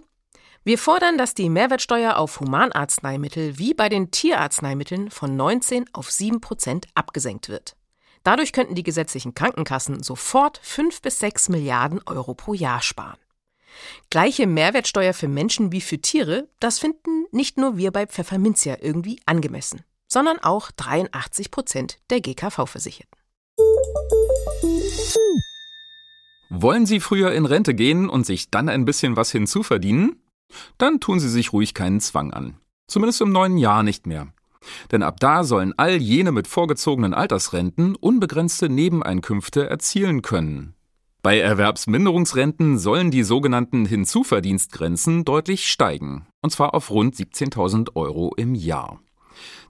wir 0.64 0.78
fordern, 0.78 1.18
dass 1.18 1.34
die 1.34 1.50
Mehrwertsteuer 1.50 2.16
auf 2.16 2.40
Humanarzneimittel 2.40 3.58
wie 3.58 3.74
bei 3.74 3.90
den 3.90 4.10
Tierarzneimitteln 4.10 5.10
von 5.10 5.36
19 5.36 5.84
auf 5.92 6.10
7 6.10 6.40
Prozent 6.40 6.86
abgesenkt 6.94 7.50
wird. 7.50 7.76
Dadurch 8.22 8.54
könnten 8.54 8.74
die 8.74 8.82
gesetzlichen 8.82 9.34
Krankenkassen 9.34 10.02
sofort 10.02 10.58
5 10.62 11.02
bis 11.02 11.18
6 11.18 11.50
Milliarden 11.50 12.00
Euro 12.06 12.32
pro 12.32 12.54
Jahr 12.54 12.80
sparen. 12.80 13.18
Gleiche 14.08 14.46
Mehrwertsteuer 14.46 15.12
für 15.12 15.28
Menschen 15.28 15.70
wie 15.70 15.82
für 15.82 15.98
Tiere, 15.98 16.48
das 16.60 16.78
finden 16.78 17.26
nicht 17.30 17.58
nur 17.58 17.76
wir 17.76 17.90
bei 17.90 18.06
Pfefferminzia 18.06 18.78
irgendwie 18.80 19.20
angemessen, 19.26 19.82
sondern 20.06 20.38
auch 20.38 20.70
83 20.70 21.50
Prozent 21.50 21.98
der 22.08 22.22
GKV-Versicherten. 22.22 23.18
Wollen 26.48 26.86
Sie 26.86 27.00
früher 27.00 27.32
in 27.32 27.44
Rente 27.44 27.74
gehen 27.74 28.08
und 28.08 28.24
sich 28.24 28.50
dann 28.50 28.70
ein 28.70 28.86
bisschen 28.86 29.16
was 29.16 29.30
hinzuverdienen? 29.30 30.23
Dann 30.78 31.00
tun 31.00 31.20
Sie 31.20 31.28
sich 31.28 31.52
ruhig 31.52 31.74
keinen 31.74 32.00
Zwang 32.00 32.32
an. 32.32 32.56
Zumindest 32.86 33.20
im 33.20 33.32
neuen 33.32 33.58
Jahr 33.58 33.82
nicht 33.82 34.06
mehr. 34.06 34.28
Denn 34.92 35.02
ab 35.02 35.20
da 35.20 35.44
sollen 35.44 35.74
all 35.76 35.96
jene 35.96 36.32
mit 36.32 36.46
vorgezogenen 36.46 37.14
Altersrenten 37.14 37.96
unbegrenzte 37.96 38.68
Nebeneinkünfte 38.68 39.68
erzielen 39.68 40.22
können. 40.22 40.74
Bei 41.22 41.38
Erwerbsminderungsrenten 41.38 42.78
sollen 42.78 43.10
die 43.10 43.22
sogenannten 43.22 43.86
Hinzuverdienstgrenzen 43.86 45.24
deutlich 45.24 45.70
steigen, 45.70 46.26
und 46.42 46.50
zwar 46.50 46.74
auf 46.74 46.90
rund 46.90 47.14
17.000 47.14 47.96
Euro 47.96 48.32
im 48.36 48.54
Jahr. 48.54 49.00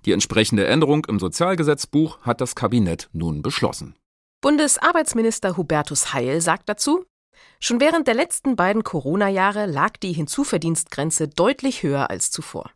Die 0.05 0.13
entsprechende 0.13 0.67
Änderung 0.67 1.05
im 1.07 1.21
Sozialgesetzbuch 1.21 2.21
hat 2.23 2.41
das 2.41 2.55
Kabinett 2.55 3.09
nun 3.13 3.41
beschlossen. 3.43 3.95
Bundesarbeitsminister 4.41 5.57
Hubertus 5.57 6.13
Heil 6.13 6.41
sagt 6.41 6.69
dazu, 6.69 7.05
Schon 7.61 7.81
während 7.81 8.07
der 8.07 8.15
letzten 8.15 8.57
beiden 8.57 8.85
Corona-Jahre 8.85 9.67
lag 9.67 9.97
die 9.97 10.13
Hinzuverdienstgrenze 10.13 11.29
deutlich 11.29 11.83
höher 11.83 12.11
als 12.11 12.31
zuvor. 12.31 12.71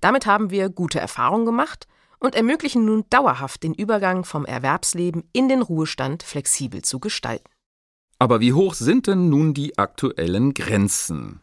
Damit 0.00 0.26
haben 0.26 0.50
wir 0.50 0.68
gute 0.68 1.00
Erfahrungen 1.00 1.46
gemacht 1.46 1.86
und 2.18 2.34
ermöglichen 2.34 2.84
nun 2.84 3.04
dauerhaft 3.10 3.62
den 3.62 3.74
Übergang 3.74 4.24
vom 4.24 4.44
Erwerbsleben 4.44 5.24
in 5.32 5.48
den 5.48 5.62
Ruhestand 5.62 6.22
flexibel 6.22 6.82
zu 6.82 7.00
gestalten. 7.00 7.48
Aber 8.18 8.40
wie 8.40 8.52
hoch 8.52 8.74
sind 8.74 9.06
denn 9.06 9.30
nun 9.30 9.54
die 9.54 9.78
aktuellen 9.78 10.52
Grenzen? 10.52 11.40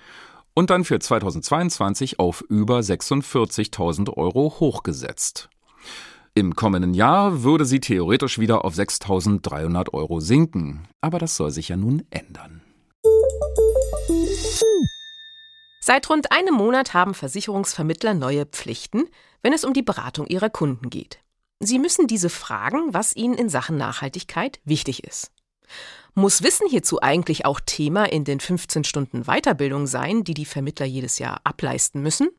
und 0.56 0.72
dann 0.72 0.84
für 0.84 0.98
2022 0.98 2.18
auf 2.18 2.44
über 2.50 2.80
46.000 2.80 4.18
Euro 4.18 4.56
hochgesetzt. 4.60 5.50
Im 6.34 6.56
kommenden 6.56 6.96
Jahr 6.96 7.44
würde 7.44 7.64
sie 7.64 7.80
theoretisch 7.80 8.40
wieder 8.40 8.66
auf 8.66 8.74
6.300 8.74 9.94
Euro 9.94 10.20
sinken, 10.20 10.88
aber 11.00 11.20
das 11.20 11.36
soll 11.36 11.52
sich 11.52 11.70
ja 11.70 11.78
nun 11.78 12.08
ändern. 12.10 12.64
Seit 15.80 16.10
rund 16.10 16.32
einem 16.32 16.56
Monat 16.56 16.96
haben 16.96 17.14
Versicherungsvermittler 17.14 18.16
neue 18.16 18.48
Pflichten, 18.48 19.04
wenn 19.44 19.54
es 19.54 19.64
um 19.64 19.74
die 19.74 19.84
Beratung 19.84 20.26
ihrer 20.26 20.50
Kunden 20.50 20.90
geht. 20.90 21.20
Sie 21.60 21.80
müssen 21.80 22.08
diese 22.08 22.30
fragen, 22.30 22.94
was 22.94 23.16
Ihnen 23.16 23.34
in 23.34 23.50
Sachen 23.50 23.78
Nachhaltigkeit 23.78 24.60
wichtig 24.64 25.04
ist. 25.04 25.32
Muss 26.14 26.44
Wissen 26.44 26.68
hierzu 26.68 27.02
eigentlich 27.02 27.46
auch 27.46 27.60
Thema 27.60 28.06
in 28.06 28.24
den 28.24 28.40
15 28.40 28.84
Stunden 28.84 29.24
Weiterbildung 29.24 29.88
sein, 29.88 30.24
die 30.24 30.34
die 30.34 30.46
Vermittler 30.46 30.86
jedes 30.86 31.20
Jahr 31.20 31.42
ableisten 31.44 32.02
müssen? 32.02 32.30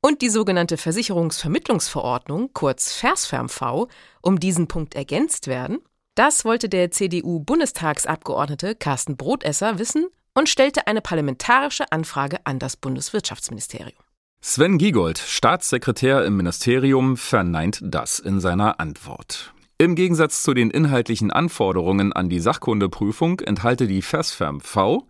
Und 0.00 0.22
die 0.22 0.28
sogenannte 0.28 0.76
Versicherungsvermittlungsverordnung, 0.76 2.50
kurz 2.52 2.92
VersFermV, 2.92 3.88
um 4.22 4.38
diesen 4.38 4.68
Punkt 4.68 4.94
ergänzt 4.94 5.46
werden? 5.46 5.78
Das 6.14 6.44
wollte 6.44 6.68
der 6.68 6.90
CDU-Bundestagsabgeordnete 6.90 8.74
Carsten 8.74 9.16
Brotesser 9.16 9.78
wissen 9.78 10.06
und 10.34 10.48
stellte 10.48 10.86
eine 10.86 11.00
parlamentarische 11.00 11.90
Anfrage 11.90 12.38
an 12.44 12.58
das 12.58 12.76
Bundeswirtschaftsministerium. 12.76 14.05
Sven 14.48 14.78
Giegold, 14.78 15.18
Staatssekretär 15.18 16.24
im 16.24 16.36
Ministerium, 16.36 17.16
verneint 17.16 17.80
das 17.82 18.20
in 18.20 18.38
seiner 18.38 18.78
Antwort. 18.78 19.52
Im 19.76 19.96
Gegensatz 19.96 20.44
zu 20.44 20.54
den 20.54 20.70
inhaltlichen 20.70 21.32
Anforderungen 21.32 22.12
an 22.12 22.28
die 22.28 22.38
Sachkundeprüfung 22.38 23.40
enthalte 23.40 23.88
die 23.88 24.02
FESFERM 24.02 24.60
V 24.60 25.08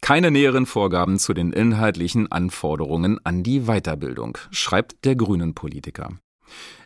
keine 0.00 0.30
näheren 0.30 0.64
Vorgaben 0.64 1.18
zu 1.18 1.34
den 1.34 1.52
inhaltlichen 1.52 2.32
Anforderungen 2.32 3.20
an 3.24 3.42
die 3.42 3.66
Weiterbildung, 3.66 4.38
schreibt 4.52 5.04
der 5.04 5.16
Grünen 5.16 5.52
Politiker. 5.52 6.08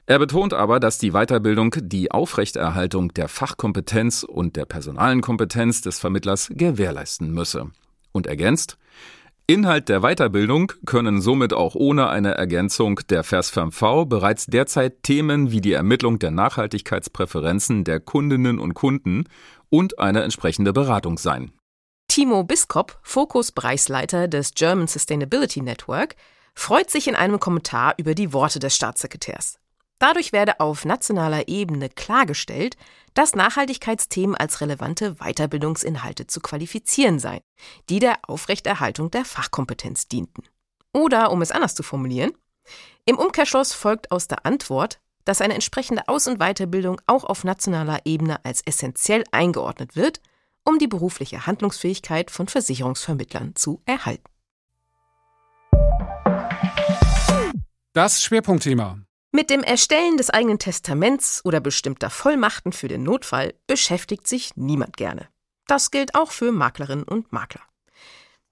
Er 0.06 0.18
betont 0.18 0.54
aber, 0.54 0.80
dass 0.80 0.98
die 0.98 1.12
Weiterbildung 1.12 1.76
die 1.78 2.10
Aufrechterhaltung 2.10 3.14
der 3.14 3.28
Fachkompetenz 3.28 4.24
und 4.24 4.56
der 4.56 4.64
personalen 4.64 5.20
Kompetenz 5.20 5.82
des 5.82 6.00
Vermittlers 6.00 6.48
gewährleisten 6.50 7.30
müsse. 7.30 7.70
Und 8.10 8.26
ergänzt, 8.26 8.76
Inhalt 9.52 9.90
der 9.90 10.00
Weiterbildung 10.00 10.72
können 10.86 11.20
somit 11.20 11.52
auch 11.52 11.74
ohne 11.74 12.08
eine 12.08 12.36
Ergänzung 12.36 13.00
der 13.10 13.22
VersFermV 13.22 14.06
bereits 14.06 14.46
derzeit 14.46 15.02
Themen 15.02 15.50
wie 15.50 15.60
die 15.60 15.74
Ermittlung 15.74 16.18
der 16.18 16.30
Nachhaltigkeitspräferenzen 16.30 17.84
der 17.84 18.00
Kundinnen 18.00 18.58
und 18.58 18.72
Kunden 18.72 19.24
und 19.68 19.98
eine 19.98 20.22
entsprechende 20.22 20.72
Beratung 20.72 21.18
sein. 21.18 21.52
Timo 22.08 22.44
Biskop, 22.44 22.98
Fokus-Bereichsleiter 23.02 24.26
des 24.26 24.54
German 24.54 24.86
Sustainability 24.86 25.60
Network, 25.60 26.16
freut 26.54 26.88
sich 26.88 27.06
in 27.06 27.14
einem 27.14 27.38
Kommentar 27.38 27.92
über 27.98 28.14
die 28.14 28.32
Worte 28.32 28.58
des 28.58 28.74
Staatssekretärs. 28.74 29.58
Dadurch 30.02 30.32
werde 30.32 30.58
auf 30.58 30.84
nationaler 30.84 31.46
Ebene 31.46 31.88
klargestellt, 31.88 32.76
dass 33.14 33.36
Nachhaltigkeitsthemen 33.36 34.34
als 34.34 34.60
relevante 34.60 35.14
Weiterbildungsinhalte 35.20 36.26
zu 36.26 36.40
qualifizieren 36.40 37.20
seien, 37.20 37.42
die 37.88 38.00
der 38.00 38.18
Aufrechterhaltung 38.26 39.12
der 39.12 39.24
Fachkompetenz 39.24 40.08
dienten. 40.08 40.42
Oder, 40.92 41.30
um 41.30 41.40
es 41.40 41.52
anders 41.52 41.76
zu 41.76 41.84
formulieren, 41.84 42.32
im 43.04 43.16
Umkehrschluss 43.16 43.74
folgt 43.74 44.10
aus 44.10 44.26
der 44.26 44.44
Antwort, 44.44 44.98
dass 45.24 45.40
eine 45.40 45.54
entsprechende 45.54 46.08
Aus- 46.08 46.26
und 46.26 46.40
Weiterbildung 46.40 47.00
auch 47.06 47.22
auf 47.22 47.44
nationaler 47.44 48.00
Ebene 48.04 48.44
als 48.44 48.62
essentiell 48.62 49.22
eingeordnet 49.30 49.94
wird, 49.94 50.20
um 50.64 50.80
die 50.80 50.88
berufliche 50.88 51.46
Handlungsfähigkeit 51.46 52.32
von 52.32 52.48
Versicherungsvermittlern 52.48 53.54
zu 53.54 53.80
erhalten. 53.86 54.24
Das 57.92 58.20
Schwerpunktthema. 58.20 58.98
Mit 59.34 59.48
dem 59.48 59.62
Erstellen 59.62 60.18
des 60.18 60.28
eigenen 60.28 60.58
Testaments 60.58 61.42
oder 61.46 61.60
bestimmter 61.60 62.10
Vollmachten 62.10 62.70
für 62.70 62.88
den 62.88 63.02
Notfall 63.02 63.54
beschäftigt 63.66 64.26
sich 64.28 64.56
niemand 64.56 64.98
gerne. 64.98 65.26
Das 65.66 65.90
gilt 65.90 66.14
auch 66.14 66.30
für 66.30 66.52
Maklerinnen 66.52 67.04
und 67.04 67.32
Makler. 67.32 67.62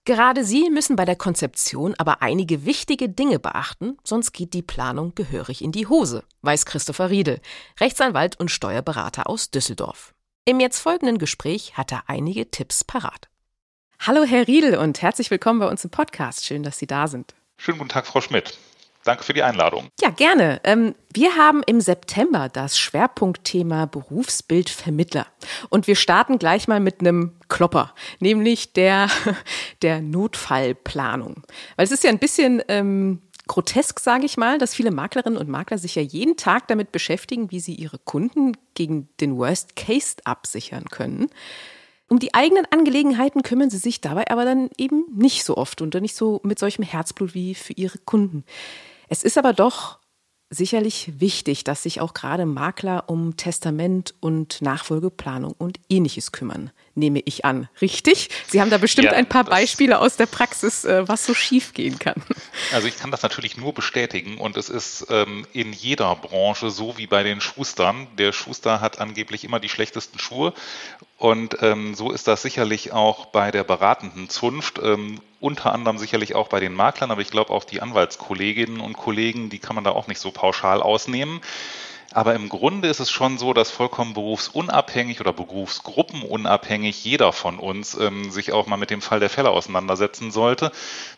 Gerade 0.07 0.43
sie 0.43 0.71
müssen 0.71 0.97
bei 0.97 1.05
der 1.05 1.17
Konzeption 1.17 1.95
aber 1.99 2.23
einige 2.23 2.65
wichtige 2.65 3.11
Dinge 3.11 3.39
beachten, 3.39 3.99
sonst 4.05 4.33
geht 4.33 4.55
die 4.55 4.63
Planung 4.63 5.15
gehörig 5.15 5.63
in 5.63 5.71
die 5.71 5.87
Hose, 5.87 6.25
weiß 6.41 6.65
Christopher 6.65 7.11
Riedel, 7.11 7.43
Rechtsanwalt 7.79 8.41
und 8.41 8.51
Steuerberater 8.51 9.29
aus 9.29 9.51
Düsseldorf. 9.51 10.15
Im 10.47 10.61
jetzt 10.61 10.79
folgenden 10.79 11.19
Gespräch 11.19 11.77
hat 11.77 11.93
er 11.93 12.05
einige 12.07 12.51
Tipps 12.51 12.85
parat. 12.85 13.29
Hallo 13.99 14.25
Herr 14.25 14.47
Riedel 14.47 14.79
und 14.79 15.03
herzlich 15.03 15.31
willkommen 15.31 15.61
bei 15.61 15.69
uns 15.69 15.85
im 15.85 15.91
Podcast. 15.91 16.47
Schön, 16.47 16.63
dass 16.63 16.79
Sie 16.79 16.87
da 16.87 17.07
sind. 17.07 17.35
Schönen 17.59 17.77
guten 17.77 17.91
Tag, 17.91 18.07
Frau 18.07 18.23
Schmidt. 18.23 18.57
Danke 19.05 19.25
für 19.25 19.33
die 19.33 19.43
Einladung. 19.43 19.89
Ja, 20.01 20.11
gerne. 20.11 20.61
Ähm, 20.63 20.95
wir 21.13 21.37
haben 21.37 21.63
im 21.65 21.81
September 21.81 22.51
das 22.51 22.79
Schwerpunktthema 22.79 23.87
Berufsbildvermittler. 23.87 25.27
Und 25.71 25.87
wir 25.87 25.97
starten 25.97 26.39
gleich 26.39 26.69
mal 26.69 26.81
mit 26.81 27.01
einem 27.01 27.33
Klopper, 27.49 27.95
nämlich 28.19 28.75
der, 28.75 29.09
der 29.83 30.03
Notfallplanung. 30.03 31.43
Weil 31.77 31.85
es 31.85 31.93
ist 31.93 32.05
ja 32.05 32.11
ein 32.11 32.19
bisschen 32.19 32.63
ähm, 32.69 33.23
grotesk, 33.47 34.01
sage 34.01 34.27
ich 34.27 34.37
mal, 34.37 34.59
dass 34.59 34.75
viele 34.75 34.91
Maklerinnen 34.91 35.39
und 35.39 35.49
Makler 35.49 35.79
sich 35.79 35.95
ja 35.95 36.03
jeden 36.03 36.37
Tag 36.37 36.69
damit 36.69 36.93
beschäftigen, 36.93 37.51
wie 37.51 37.61
sie 37.61 37.75
ihre 37.75 37.99
Kunden 37.99 38.57
gegen 38.75 39.09
den 39.21 39.37
Worst 39.39 39.77
Case 39.77 40.17
absichern 40.25 40.85
können. 40.85 41.31
Um 42.09 42.19
die 42.19 42.35
eigenen 42.35 42.67
Angelegenheiten 42.71 43.43
kümmern 43.43 43.71
sie 43.71 43.79
sich 43.79 44.01
dabei 44.01 44.31
aber 44.31 44.45
dann 44.45 44.69
eben 44.77 45.05
nicht 45.17 45.45
so 45.45 45.57
oft 45.57 45.81
und 45.81 45.95
nicht 45.95 46.17
so 46.17 46.41
mit 46.43 46.59
solchem 46.59 46.85
Herzblut 46.85 47.35
wie 47.35 47.55
für 47.55 47.73
ihre 47.73 47.99
Kunden. 47.99 48.45
Es 49.11 49.25
ist 49.25 49.37
aber 49.37 49.53
doch 49.53 49.99
sicherlich 50.51 51.13
wichtig, 51.19 51.65
dass 51.65 51.83
sich 51.83 52.01
auch 52.01 52.15
gerade 52.15 52.47
Makler 52.47 53.05
um 53.09 53.37
Testament 53.37 54.15
und 54.21 54.63
Nachfolgeplanung 54.63 55.53
und 55.59 55.81
ähnliches 55.89 56.31
kümmern, 56.31 56.71
nehme 56.95 57.21
ich 57.25 57.45
an. 57.45 57.69
Richtig? 57.81 58.31
Sie 58.49 58.61
haben 58.61 58.71
da 58.71 58.79
bestimmt 58.79 59.07
ja, 59.07 59.13
ein 59.13 59.29
paar 59.29 59.45
Beispiele 59.45 59.99
aus 59.99 60.17
der 60.17 60.27
Praxis, 60.27 60.85
äh, 60.85 61.09
was 61.09 61.27
so 61.27 61.35
schief 61.35 61.75
gehen 61.75 61.99
kann. 61.99 62.15
Also 62.73 62.87
ich 62.87 62.99
kann 62.99 63.11
das 63.11 63.23
natürlich 63.23 63.57
nur 63.57 63.73
bestätigen 63.73 64.39
und 64.39 64.57
es 64.57 64.69
ist 64.69 65.07
ähm, 65.09 65.45
in 65.53 65.73
jeder 65.73 66.15
Branche 66.15 66.71
so 66.71 66.99
wie 66.99 67.09
bei 67.09 67.25
den 67.25 67.41
Schustern. 67.41 68.07
Der 68.17 68.33
Schuster 68.33 68.81
hat 68.81 69.01
angeblich 69.01 69.43
immer 69.45 69.59
die 69.59 69.69
schlechtesten 69.69 70.21
Schuhe 70.21 70.53
und 71.17 71.57
ähm, 71.63 71.95
so 71.95 72.13
ist 72.13 72.29
das 72.29 72.43
sicherlich 72.43 72.93
auch 72.93 73.27
bei 73.27 73.51
der 73.51 73.65
beratenden 73.65 74.29
Zunft. 74.29 74.79
Ähm, 74.81 75.21
unter 75.41 75.73
anderem 75.73 75.99
sicherlich 75.99 76.35
auch 76.35 76.49
bei 76.49 76.61
den 76.61 76.75
Maklern, 76.75 77.11
aber 77.11 77.23
ich 77.23 77.31
glaube 77.31 77.51
auch 77.51 77.65
die 77.65 77.81
Anwaltskolleginnen 77.83 78.81
und 78.81 78.97
Kollegen, 78.97 79.51
die 79.51 79.59
kann 79.59 79.75
man 79.75 79.85
da 79.85 79.91
auch 79.91 80.07
nicht 80.07 80.21
so 80.21 80.31
pauschal 80.31 80.83
ausnehmen. 80.83 81.41
Aber 82.13 82.35
im 82.35 82.49
Grunde 82.49 82.89
ist 82.89 82.99
es 82.99 83.09
schon 83.09 83.39
so, 83.39 83.53
dass 83.53 83.71
vollkommen 83.71 84.15
berufsunabhängig 84.15 85.21
oder 85.21 85.33
berufsgruppenunabhängig 85.33 87.05
jeder 87.05 87.33
von 87.33 87.59
uns 87.61 87.97
ähm, 87.97 88.33
sich 88.33 88.53
auch 88.53 88.67
mal 88.67 88.77
mit 88.77 88.91
dem 88.91 89.01
Fall 89.01 89.21
der 89.21 89.31
Fälle 89.31 89.51
auseinandersetzen 89.51 90.33
sollte. 90.33 90.73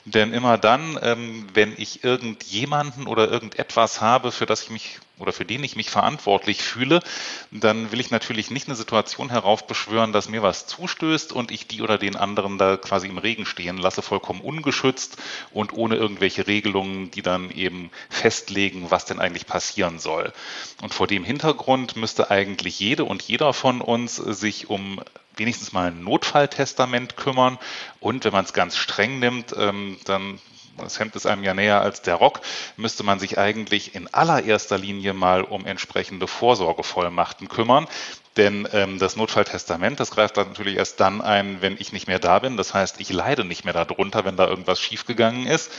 Denn 0.04 0.34
immer 0.34 0.58
dann, 0.58 0.98
ähm, 1.00 1.46
wenn 1.54 1.72
ich 1.78 2.04
irgendjemanden 2.04 3.06
oder 3.06 3.30
irgendetwas 3.30 4.02
habe, 4.02 4.32
für 4.32 4.44
das 4.44 4.64
ich 4.64 4.70
mich 4.70 4.98
oder 5.18 5.32
für 5.32 5.44
den 5.44 5.62
ich 5.62 5.76
mich 5.76 5.90
verantwortlich 5.90 6.62
fühle, 6.62 7.00
dann 7.50 7.92
will 7.92 8.00
ich 8.00 8.10
natürlich 8.10 8.50
nicht 8.50 8.66
eine 8.66 8.76
Situation 8.76 9.30
heraufbeschwören, 9.30 10.12
dass 10.12 10.28
mir 10.28 10.42
was 10.42 10.66
zustößt 10.66 11.32
und 11.32 11.50
ich 11.50 11.66
die 11.66 11.82
oder 11.82 11.98
den 11.98 12.16
anderen 12.16 12.58
da 12.58 12.76
quasi 12.76 13.08
im 13.08 13.18
Regen 13.18 13.46
stehen 13.46 13.76
lasse, 13.76 14.02
vollkommen 14.02 14.40
ungeschützt 14.40 15.18
und 15.52 15.72
ohne 15.72 15.96
irgendwelche 15.96 16.46
Regelungen, 16.46 17.10
die 17.10 17.22
dann 17.22 17.50
eben 17.50 17.90
festlegen, 18.08 18.90
was 18.90 19.04
denn 19.04 19.20
eigentlich 19.20 19.46
passieren 19.46 19.98
soll. 19.98 20.32
Und 20.80 20.94
vor 20.94 21.06
dem 21.06 21.24
Hintergrund 21.24 21.96
müsste 21.96 22.30
eigentlich 22.30 22.80
jede 22.80 23.04
und 23.04 23.22
jeder 23.22 23.52
von 23.52 23.80
uns 23.80 24.16
sich 24.16 24.70
um 24.70 25.00
wenigstens 25.36 25.72
mal 25.72 25.88
ein 25.88 26.02
Notfalltestament 26.04 27.16
kümmern 27.16 27.58
und 28.00 28.24
wenn 28.24 28.32
man 28.32 28.44
es 28.44 28.52
ganz 28.52 28.76
streng 28.76 29.18
nimmt, 29.18 29.54
ähm, 29.56 29.98
dann 30.04 30.40
das 30.76 30.98
Hemd 30.98 31.16
ist 31.16 31.26
einem 31.26 31.44
ja 31.44 31.54
näher 31.54 31.80
als 31.80 32.02
der 32.02 32.14
Rock, 32.14 32.40
müsste 32.76 33.02
man 33.02 33.18
sich 33.18 33.38
eigentlich 33.38 33.94
in 33.94 34.12
allererster 34.12 34.78
Linie 34.78 35.12
mal 35.12 35.42
um 35.42 35.66
entsprechende 35.66 36.26
Vorsorgevollmachten 36.26 37.48
kümmern. 37.48 37.86
Denn 38.36 38.66
ähm, 38.72 38.98
das 38.98 39.16
Notfalltestament, 39.16 40.00
das 40.00 40.10
greift 40.10 40.38
dann 40.38 40.48
natürlich 40.48 40.76
erst 40.76 41.00
dann 41.00 41.20
ein, 41.20 41.60
wenn 41.60 41.76
ich 41.78 41.92
nicht 41.92 42.06
mehr 42.06 42.18
da 42.18 42.38
bin. 42.38 42.56
Das 42.56 42.72
heißt, 42.72 43.00
ich 43.00 43.12
leide 43.12 43.44
nicht 43.44 43.64
mehr 43.64 43.74
darunter, 43.74 44.24
wenn 44.24 44.36
da 44.36 44.48
irgendwas 44.48 44.80
schiefgegangen 44.80 45.46
ist. 45.46 45.70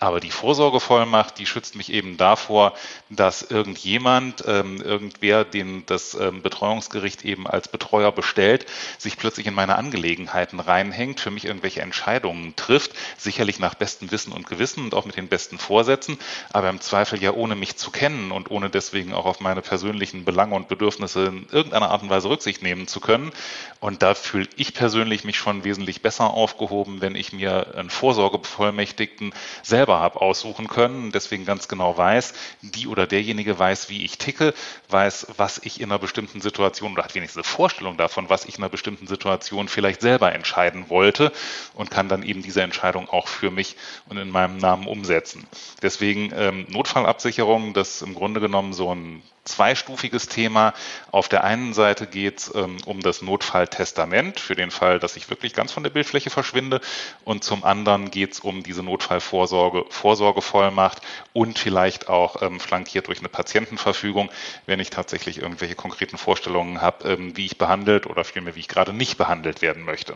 Aber 0.00 0.18
die 0.18 0.30
Vorsorgevollmacht, 0.30 1.38
die 1.38 1.46
schützt 1.46 1.76
mich 1.76 1.92
eben 1.92 2.16
davor, 2.16 2.72
dass 3.10 3.42
irgendjemand, 3.42 4.42
ähm, 4.46 4.80
irgendwer, 4.80 5.44
den 5.44 5.84
das 5.86 6.14
ähm, 6.14 6.42
Betreuungsgericht 6.42 7.24
eben 7.24 7.46
als 7.46 7.68
Betreuer 7.68 8.10
bestellt, 8.10 8.66
sich 8.98 9.18
plötzlich 9.18 9.46
in 9.46 9.54
meine 9.54 9.76
Angelegenheiten 9.76 10.58
reinhängt, 10.58 11.20
für 11.20 11.30
mich 11.30 11.44
irgendwelche 11.44 11.82
Entscheidungen 11.82 12.56
trifft, 12.56 12.92
sicherlich 13.18 13.58
nach 13.60 13.74
bestem 13.74 14.10
Wissen 14.10 14.32
und 14.32 14.46
Gewissen 14.46 14.84
und 14.84 14.94
auch 14.94 15.04
mit 15.04 15.16
den 15.16 15.28
besten 15.28 15.58
Vorsätzen, 15.58 16.18
aber 16.50 16.70
im 16.70 16.80
Zweifel 16.80 17.22
ja 17.22 17.32
ohne 17.32 17.54
mich 17.54 17.76
zu 17.76 17.90
kennen 17.90 18.32
und 18.32 18.50
ohne 18.50 18.70
deswegen 18.70 19.12
auch 19.12 19.26
auf 19.26 19.40
meine 19.40 19.60
persönlichen 19.60 20.24
Belange 20.24 20.54
und 20.54 20.68
Bedürfnisse 20.68 21.26
in 21.26 21.46
irgendeiner 21.52 21.90
Art 21.90 21.99
und 22.02 22.10
Weise 22.10 22.28
Rücksicht 22.28 22.62
nehmen 22.62 22.86
zu 22.86 23.00
können. 23.00 23.32
Und 23.80 24.02
da 24.02 24.14
fühle 24.14 24.48
ich 24.56 24.74
persönlich 24.74 25.24
mich 25.24 25.38
schon 25.38 25.64
wesentlich 25.64 26.02
besser 26.02 26.34
aufgehoben, 26.34 27.00
wenn 27.00 27.14
ich 27.14 27.32
mir 27.32 27.74
einen 27.76 27.88
Vorsorgebevollmächtigten 27.88 29.32
selber 29.62 30.00
habe 30.00 30.20
aussuchen 30.20 30.68
können, 30.68 31.12
deswegen 31.12 31.46
ganz 31.46 31.66
genau 31.66 31.96
weiß, 31.96 32.34
die 32.60 32.86
oder 32.86 33.06
derjenige 33.06 33.58
weiß, 33.58 33.88
wie 33.88 34.04
ich 34.04 34.18
ticke, 34.18 34.52
weiß, 34.90 35.28
was 35.36 35.60
ich 35.64 35.80
in 35.80 35.90
einer 35.90 35.98
bestimmten 35.98 36.40
Situation 36.42 36.92
oder 36.92 37.04
hat 37.04 37.14
wenigstens 37.14 37.38
eine 37.38 37.44
Vorstellung 37.54 37.96
davon, 37.96 38.28
was 38.28 38.44
ich 38.44 38.58
in 38.58 38.62
einer 38.62 38.70
bestimmten 38.70 39.06
Situation 39.06 39.68
vielleicht 39.68 40.02
selber 40.02 40.32
entscheiden 40.32 40.90
wollte 40.90 41.32
und 41.74 41.90
kann 41.90 42.08
dann 42.08 42.22
eben 42.22 42.42
diese 42.42 42.62
Entscheidung 42.62 43.08
auch 43.08 43.28
für 43.28 43.50
mich 43.50 43.76
und 44.08 44.18
in 44.18 44.30
meinem 44.30 44.58
Namen 44.58 44.86
umsetzen. 44.86 45.46
Deswegen 45.82 46.32
ähm, 46.36 46.66
Notfallabsicherung, 46.68 47.72
das 47.72 48.02
im 48.02 48.14
Grunde 48.14 48.40
genommen 48.40 48.72
so 48.72 48.94
ein 48.94 49.22
zweistufiges 49.44 50.28
Thema. 50.28 50.74
Auf 51.10 51.28
der 51.28 51.44
einen 51.44 51.72
Seite 51.72 52.06
geht 52.06 52.38
es 52.38 52.54
ähm, 52.54 52.76
um 52.86 53.00
das 53.00 53.22
Notfalltestament 53.22 54.40
für 54.40 54.54
den 54.54 54.70
Fall, 54.70 54.98
dass 54.98 55.16
ich 55.16 55.30
wirklich 55.30 55.54
ganz 55.54 55.72
von 55.72 55.82
der 55.82 55.90
Bildfläche 55.90 56.30
verschwinde. 56.30 56.80
Und 57.24 57.44
zum 57.44 57.64
anderen 57.64 58.10
geht 58.10 58.32
es 58.32 58.40
um 58.40 58.62
diese 58.62 58.82
Notfallvorsorge, 58.82 59.84
Vorsorgevollmacht 59.88 61.02
und 61.32 61.58
vielleicht 61.58 62.08
auch 62.08 62.42
ähm, 62.42 62.60
flankiert 62.60 63.08
durch 63.08 63.20
eine 63.20 63.28
Patientenverfügung, 63.28 64.30
wenn 64.66 64.80
ich 64.80 64.90
tatsächlich 64.90 65.38
irgendwelche 65.38 65.74
konkreten 65.74 66.18
Vorstellungen 66.18 66.80
habe, 66.80 67.08
ähm, 67.08 67.36
wie 67.36 67.46
ich 67.46 67.58
behandelt 67.58 68.06
oder 68.06 68.24
vielmehr 68.24 68.54
wie 68.54 68.60
ich 68.60 68.68
gerade 68.68 68.92
nicht 68.92 69.16
behandelt 69.18 69.62
werden 69.62 69.84
möchte. 69.84 70.14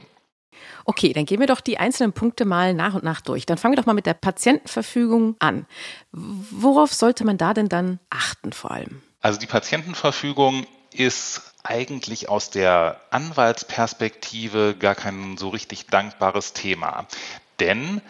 Okay, 0.84 1.12
dann 1.12 1.24
gehen 1.24 1.40
wir 1.40 1.46
doch 1.46 1.60
die 1.60 1.78
einzelnen 1.78 2.12
Punkte 2.12 2.44
mal 2.44 2.74
nach 2.74 2.94
und 2.94 3.04
nach 3.04 3.20
durch. 3.20 3.46
Dann 3.46 3.56
fangen 3.56 3.72
wir 3.72 3.76
doch 3.76 3.86
mal 3.86 3.94
mit 3.94 4.06
der 4.06 4.14
Patientenverfügung 4.14 5.36
an. 5.38 5.66
Worauf 6.12 6.92
sollte 6.92 7.24
man 7.24 7.38
da 7.38 7.54
denn 7.54 7.68
dann 7.68 8.00
achten 8.10 8.52
vor 8.52 8.70
allem? 8.72 9.02
Also 9.24 9.38
die 9.38 9.46
Patientenverfügung 9.46 10.66
ist 10.92 11.40
eigentlich 11.62 12.28
aus 12.28 12.50
der 12.50 13.00
Anwaltsperspektive 13.08 14.76
gar 14.78 14.94
kein 14.94 15.38
so 15.38 15.48
richtig 15.48 15.86
dankbares 15.86 16.52
Thema. 16.52 17.06
Denn 17.58 18.02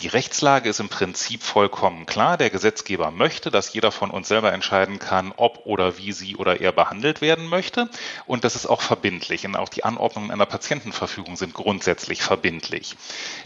die 0.00 0.08
Rechtslage 0.08 0.68
ist 0.68 0.80
im 0.80 0.88
Prinzip 0.88 1.42
vollkommen 1.42 2.04
klar. 2.04 2.36
Der 2.36 2.50
Gesetzgeber 2.50 3.12
möchte, 3.12 3.50
dass 3.50 3.72
jeder 3.72 3.92
von 3.92 4.10
uns 4.10 4.26
selber 4.26 4.52
entscheiden 4.52 4.98
kann, 4.98 5.32
ob 5.36 5.66
oder 5.66 5.98
wie 5.98 6.12
sie 6.12 6.36
oder 6.36 6.60
er 6.60 6.72
behandelt 6.72 7.20
werden 7.20 7.48
möchte. 7.48 7.88
Und 8.26 8.42
das 8.42 8.56
ist 8.56 8.66
auch 8.66 8.80
verbindlich. 8.80 9.46
Und 9.46 9.54
auch 9.54 9.68
die 9.68 9.84
Anordnungen 9.84 10.32
einer 10.32 10.46
Patientenverfügung 10.46 11.36
sind 11.36 11.54
grundsätzlich 11.54 12.22
verbindlich. 12.22 12.96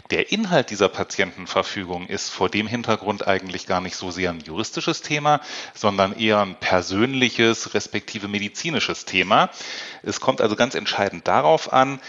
Der 0.09 0.31
Inhalt 0.31 0.71
dieser 0.71 0.89
Patientenverfügung 0.89 2.07
ist 2.07 2.29
vor 2.29 2.49
dem 2.49 2.65
Hintergrund 2.65 3.27
eigentlich 3.27 3.67
gar 3.67 3.79
nicht 3.79 3.95
so 3.95 4.09
sehr 4.09 4.31
ein 4.31 4.39
juristisches 4.39 5.03
Thema, 5.03 5.41
sondern 5.75 6.17
eher 6.17 6.41
ein 6.41 6.55
persönliches, 6.55 7.75
respektive 7.75 8.27
medizinisches 8.27 9.05
Thema. 9.05 9.51
Es 10.01 10.19
kommt 10.19 10.41
also 10.41 10.55
ganz 10.55 10.73
entscheidend 10.73 11.27
darauf 11.27 11.71
an, 11.71 11.99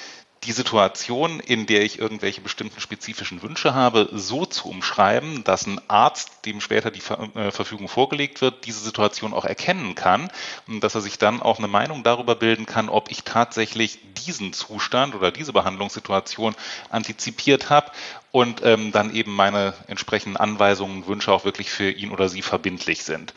die 0.44 0.52
Situation, 0.52 1.38
in 1.38 1.66
der 1.66 1.82
ich 1.82 1.98
irgendwelche 1.98 2.40
bestimmten 2.40 2.80
spezifischen 2.80 3.42
Wünsche 3.42 3.74
habe, 3.74 4.08
so 4.12 4.46
zu 4.46 4.68
umschreiben, 4.70 5.44
dass 5.44 5.66
ein 5.66 5.80
Arzt, 5.88 6.46
dem 6.46 6.62
später 6.62 6.90
die 6.90 7.02
äh, 7.34 7.50
Verfügung 7.50 7.88
vorgelegt 7.88 8.40
wird, 8.40 8.64
diese 8.64 8.80
Situation 8.80 9.34
auch 9.34 9.44
erkennen 9.44 9.94
kann 9.94 10.30
und 10.66 10.82
dass 10.82 10.94
er 10.94 11.02
sich 11.02 11.18
dann 11.18 11.42
auch 11.42 11.58
eine 11.58 11.68
Meinung 11.68 12.04
darüber 12.04 12.36
bilden 12.36 12.64
kann, 12.64 12.88
ob 12.88 13.10
ich 13.10 13.24
tatsächlich 13.24 13.98
diesen 14.14 14.54
Zustand 14.54 15.14
oder 15.14 15.30
diese 15.30 15.52
Behandlungssituation 15.52 16.54
antizipiert 16.88 17.68
habe 17.68 17.90
und 18.32 18.62
ähm, 18.64 18.92
dann 18.92 19.14
eben 19.14 19.34
meine 19.34 19.74
entsprechenden 19.88 20.38
Anweisungen 20.38 21.02
und 21.02 21.06
Wünsche 21.06 21.32
auch 21.32 21.44
wirklich 21.44 21.70
für 21.70 21.90
ihn 21.90 22.12
oder 22.12 22.30
sie 22.30 22.42
verbindlich 22.42 23.04
sind. 23.04 23.34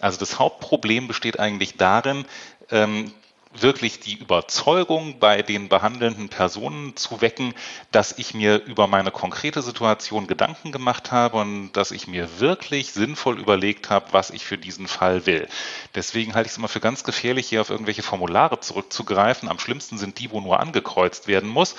Also 0.00 0.18
das 0.18 0.38
Hauptproblem 0.38 1.08
besteht 1.08 1.40
eigentlich 1.40 1.78
darin, 1.78 2.26
ähm, 2.70 3.12
wirklich 3.60 4.00
die 4.00 4.14
Überzeugung 4.14 5.18
bei 5.18 5.42
den 5.42 5.68
behandelnden 5.68 6.28
Personen 6.28 6.96
zu 6.96 7.20
wecken, 7.20 7.54
dass 7.90 8.18
ich 8.18 8.34
mir 8.34 8.62
über 8.64 8.86
meine 8.86 9.10
konkrete 9.10 9.62
Situation 9.62 10.26
Gedanken 10.26 10.72
gemacht 10.72 11.12
habe 11.12 11.38
und 11.38 11.72
dass 11.72 11.90
ich 11.90 12.06
mir 12.06 12.40
wirklich 12.40 12.92
sinnvoll 12.92 13.38
überlegt 13.38 13.90
habe, 13.90 14.06
was 14.12 14.30
ich 14.30 14.44
für 14.44 14.58
diesen 14.58 14.88
Fall 14.88 15.26
will. 15.26 15.48
Deswegen 15.94 16.34
halte 16.34 16.46
ich 16.46 16.52
es 16.52 16.58
immer 16.58 16.68
für 16.68 16.80
ganz 16.80 17.04
gefährlich, 17.04 17.48
hier 17.48 17.60
auf 17.60 17.70
irgendwelche 17.70 18.02
Formulare 18.02 18.60
zurückzugreifen. 18.60 19.48
Am 19.48 19.58
schlimmsten 19.58 19.98
sind 19.98 20.18
die, 20.18 20.30
wo 20.30 20.40
nur 20.40 20.60
angekreuzt 20.60 21.28
werden 21.28 21.48
muss. 21.48 21.74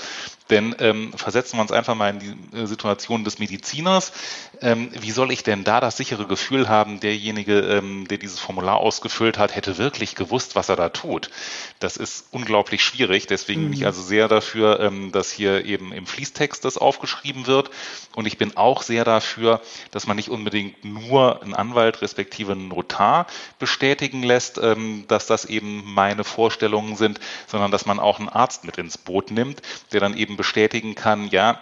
Denn 0.50 0.76
ähm, 0.80 1.12
versetzen 1.14 1.58
wir 1.58 1.62
uns 1.62 1.72
einfach 1.72 1.96
mal 1.96 2.12
in 2.12 2.20
die 2.20 2.58
äh, 2.58 2.66
Situation 2.68 3.24
des 3.24 3.40
Mediziners. 3.40 4.14
Ähm, 4.62 4.92
wie 4.94 5.10
soll 5.10 5.32
ich 5.32 5.44
denn 5.44 5.64
da 5.64 5.80
das 5.80 5.98
sichere 5.98 6.28
Gefühl 6.28 6.70
haben, 6.70 7.00
derjenige, 7.00 7.62
ähm, 7.62 8.08
der 8.08 8.20
dieses 8.20 8.40
Formular 8.40 8.78
ausgefüllt 8.78 9.40
hat, 9.40 9.56
hätte 9.56 9.80
wirklich 9.80 10.14
gewusst, 10.14 10.56
was 10.56 10.70
er 10.70 10.76
da 10.76 10.90
tut? 10.90 11.32
Das 11.80 11.98
ist 11.98 12.28
unglaublich 12.32 12.84
schwierig. 12.84 13.28
Deswegen 13.28 13.64
bin 13.64 13.74
ich 13.74 13.82
mhm. 13.82 13.86
also 13.86 14.02
sehr 14.02 14.28
dafür, 14.28 14.80
ähm, 14.80 15.12
dass 15.12 15.32
hier 15.32 15.66
eben 15.66 15.94
im 15.94 16.06
Fließtext 16.06 16.64
das 16.64 16.78
aufgeschrieben 16.78 17.48
wird. 17.48 17.70
Und 18.16 18.26
ich 18.26 18.38
bin 18.38 18.56
auch 18.58 18.82
sehr 18.82 19.04
dafür, 19.04 19.62
dass 19.92 20.08
man 20.08 20.16
nicht 20.16 20.30
unbedingt 20.30 20.84
nur 20.86 21.42
einen 21.42 21.54
Anwalt 21.54 22.02
respektive 22.02 22.54
einen 22.54 22.68
Notar 22.68 23.28
bestätigen 23.60 24.24
lässt, 24.24 24.58
ähm, 24.58 25.06
dass 25.08 25.28
das 25.28 25.46
eben 25.46 25.84
meine 25.94 26.24
Vorstellungen 26.24 26.96
sind, 26.96 27.20
sondern 27.48 27.72
dass 27.72 27.86
man 27.86 28.00
auch 28.00 28.20
einen 28.20 28.30
Arzt 28.30 28.64
mit 28.64 28.78
ins 28.78 28.98
Boot 28.98 29.32
nimmt, 29.32 29.62
der 29.92 30.00
dann 30.00 30.18
eben 30.18 30.38
bestätigen 30.38 30.96
kann, 30.96 31.28
ja, 31.30 31.60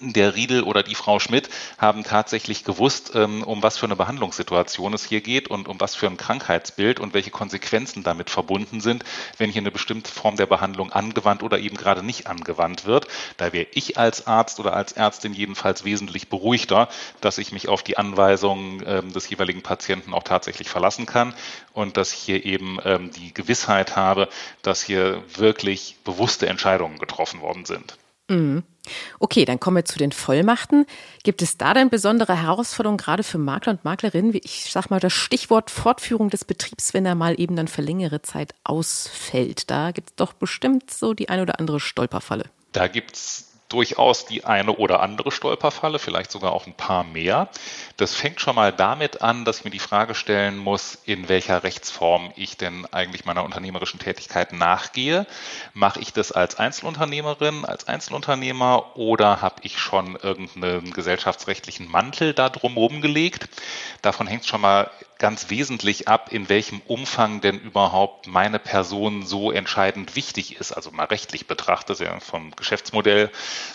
der 0.00 0.34
Riedel 0.34 0.62
oder 0.62 0.82
die 0.82 0.94
Frau 0.94 1.18
Schmidt 1.18 1.48
haben 1.78 2.04
tatsächlich 2.04 2.64
gewusst, 2.64 3.12
ähm, 3.14 3.42
um 3.42 3.62
was 3.62 3.78
für 3.78 3.86
eine 3.86 3.96
Behandlungssituation 3.96 4.94
es 4.94 5.04
hier 5.04 5.20
geht 5.20 5.48
und 5.48 5.68
um 5.68 5.80
was 5.80 5.94
für 5.94 6.06
ein 6.06 6.16
Krankheitsbild 6.16 7.00
und 7.00 7.14
welche 7.14 7.30
Konsequenzen 7.30 8.02
damit 8.02 8.30
verbunden 8.30 8.80
sind, 8.80 9.04
wenn 9.38 9.50
hier 9.50 9.62
eine 9.62 9.70
bestimmte 9.70 10.10
Form 10.10 10.36
der 10.36 10.46
Behandlung 10.46 10.92
angewandt 10.92 11.42
oder 11.42 11.58
eben 11.58 11.76
gerade 11.76 12.02
nicht 12.02 12.26
angewandt 12.26 12.84
wird. 12.84 13.06
Da 13.36 13.52
wäre 13.52 13.66
ich 13.72 13.98
als 13.98 14.26
Arzt 14.26 14.60
oder 14.60 14.74
als 14.74 14.92
Ärztin 14.92 15.32
jedenfalls 15.32 15.84
wesentlich 15.84 16.28
beruhigter, 16.28 16.88
dass 17.20 17.38
ich 17.38 17.52
mich 17.52 17.68
auf 17.68 17.82
die 17.82 17.96
Anweisungen 17.96 18.82
ähm, 18.86 19.12
des 19.12 19.28
jeweiligen 19.28 19.62
Patienten 19.62 20.14
auch 20.14 20.22
tatsächlich 20.24 20.68
verlassen 20.68 21.06
kann 21.06 21.34
und 21.72 21.96
dass 21.96 22.12
ich 22.12 22.18
hier 22.18 22.44
eben 22.44 22.78
ähm, 22.84 23.10
die 23.10 23.32
Gewissheit 23.34 23.96
habe, 23.96 24.28
dass 24.62 24.82
hier 24.82 25.22
wirklich 25.34 25.96
bewusste 26.04 26.48
Entscheidungen 26.48 26.98
getroffen 26.98 27.40
worden 27.40 27.64
sind. 27.64 27.96
Mhm. 28.28 28.64
Okay, 29.18 29.44
dann 29.44 29.58
kommen 29.58 29.76
wir 29.76 29.84
zu 29.84 29.98
den 29.98 30.12
Vollmachten. 30.12 30.86
Gibt 31.24 31.42
es 31.42 31.58
da 31.58 31.74
denn 31.74 31.90
besondere 31.90 32.40
Herausforderungen 32.40 32.98
gerade 32.98 33.22
für 33.22 33.38
Makler 33.38 33.72
und 33.72 33.84
Maklerinnen, 33.84 34.32
wie 34.32 34.40
ich 34.44 34.70
sag 34.70 34.90
mal 34.90 35.00
das 35.00 35.12
Stichwort 35.12 35.70
Fortführung 35.70 36.30
des 36.30 36.44
Betriebs, 36.44 36.94
wenn 36.94 37.06
er 37.06 37.14
mal 37.14 37.38
eben 37.40 37.56
dann 37.56 37.68
für 37.68 37.82
längere 37.82 38.22
Zeit 38.22 38.54
ausfällt? 38.64 39.70
Da 39.70 39.90
gibt 39.90 40.10
es 40.10 40.16
doch 40.16 40.32
bestimmt 40.32 40.90
so 40.90 41.14
die 41.14 41.28
eine 41.28 41.42
oder 41.42 41.58
andere 41.58 41.80
Stolperfalle. 41.80 42.44
Da 42.72 42.86
gibt 42.86 43.16
es 43.16 43.55
durchaus 43.68 44.26
die 44.26 44.44
eine 44.44 44.72
oder 44.72 45.00
andere 45.00 45.32
Stolperfalle, 45.32 45.98
vielleicht 45.98 46.30
sogar 46.30 46.52
auch 46.52 46.66
ein 46.66 46.74
paar 46.74 47.04
mehr. 47.04 47.48
Das 47.96 48.14
fängt 48.14 48.40
schon 48.40 48.54
mal 48.54 48.72
damit 48.72 49.22
an, 49.22 49.44
dass 49.44 49.58
ich 49.58 49.64
mir 49.64 49.70
die 49.70 49.78
Frage 49.78 50.14
stellen 50.14 50.58
muss, 50.58 50.98
in 51.04 51.28
welcher 51.28 51.62
Rechtsform 51.62 52.32
ich 52.36 52.56
denn 52.56 52.86
eigentlich 52.92 53.24
meiner 53.24 53.44
unternehmerischen 53.44 53.98
Tätigkeit 53.98 54.52
nachgehe. 54.52 55.26
Mache 55.74 56.00
ich 56.00 56.12
das 56.12 56.32
als 56.32 56.56
Einzelunternehmerin, 56.56 57.64
als 57.64 57.88
Einzelunternehmer 57.88 58.96
oder 58.96 59.42
habe 59.42 59.56
ich 59.62 59.78
schon 59.78 60.16
irgendeinen 60.16 60.92
gesellschaftsrechtlichen 60.92 61.90
Mantel 61.90 62.34
da 62.34 62.48
drumherum 62.48 63.00
gelegt? 63.00 63.48
Davon 64.02 64.26
hängt 64.26 64.42
es 64.42 64.48
schon 64.48 64.60
mal 64.60 64.90
ganz 65.18 65.48
wesentlich 65.48 66.08
ab, 66.08 66.30
in 66.30 66.48
welchem 66.50 66.82
Umfang 66.86 67.40
denn 67.40 67.58
überhaupt 67.58 68.26
meine 68.26 68.58
Person 68.58 69.24
so 69.24 69.50
entscheidend 69.50 70.14
wichtig 70.14 70.60
ist. 70.60 70.72
Also 70.72 70.90
mal 70.90 71.04
rechtlich 71.04 71.46
betrachtet, 71.46 72.00
ja, 72.00 72.20
vom 72.20 72.54
Geschäftsmodell 72.54 73.30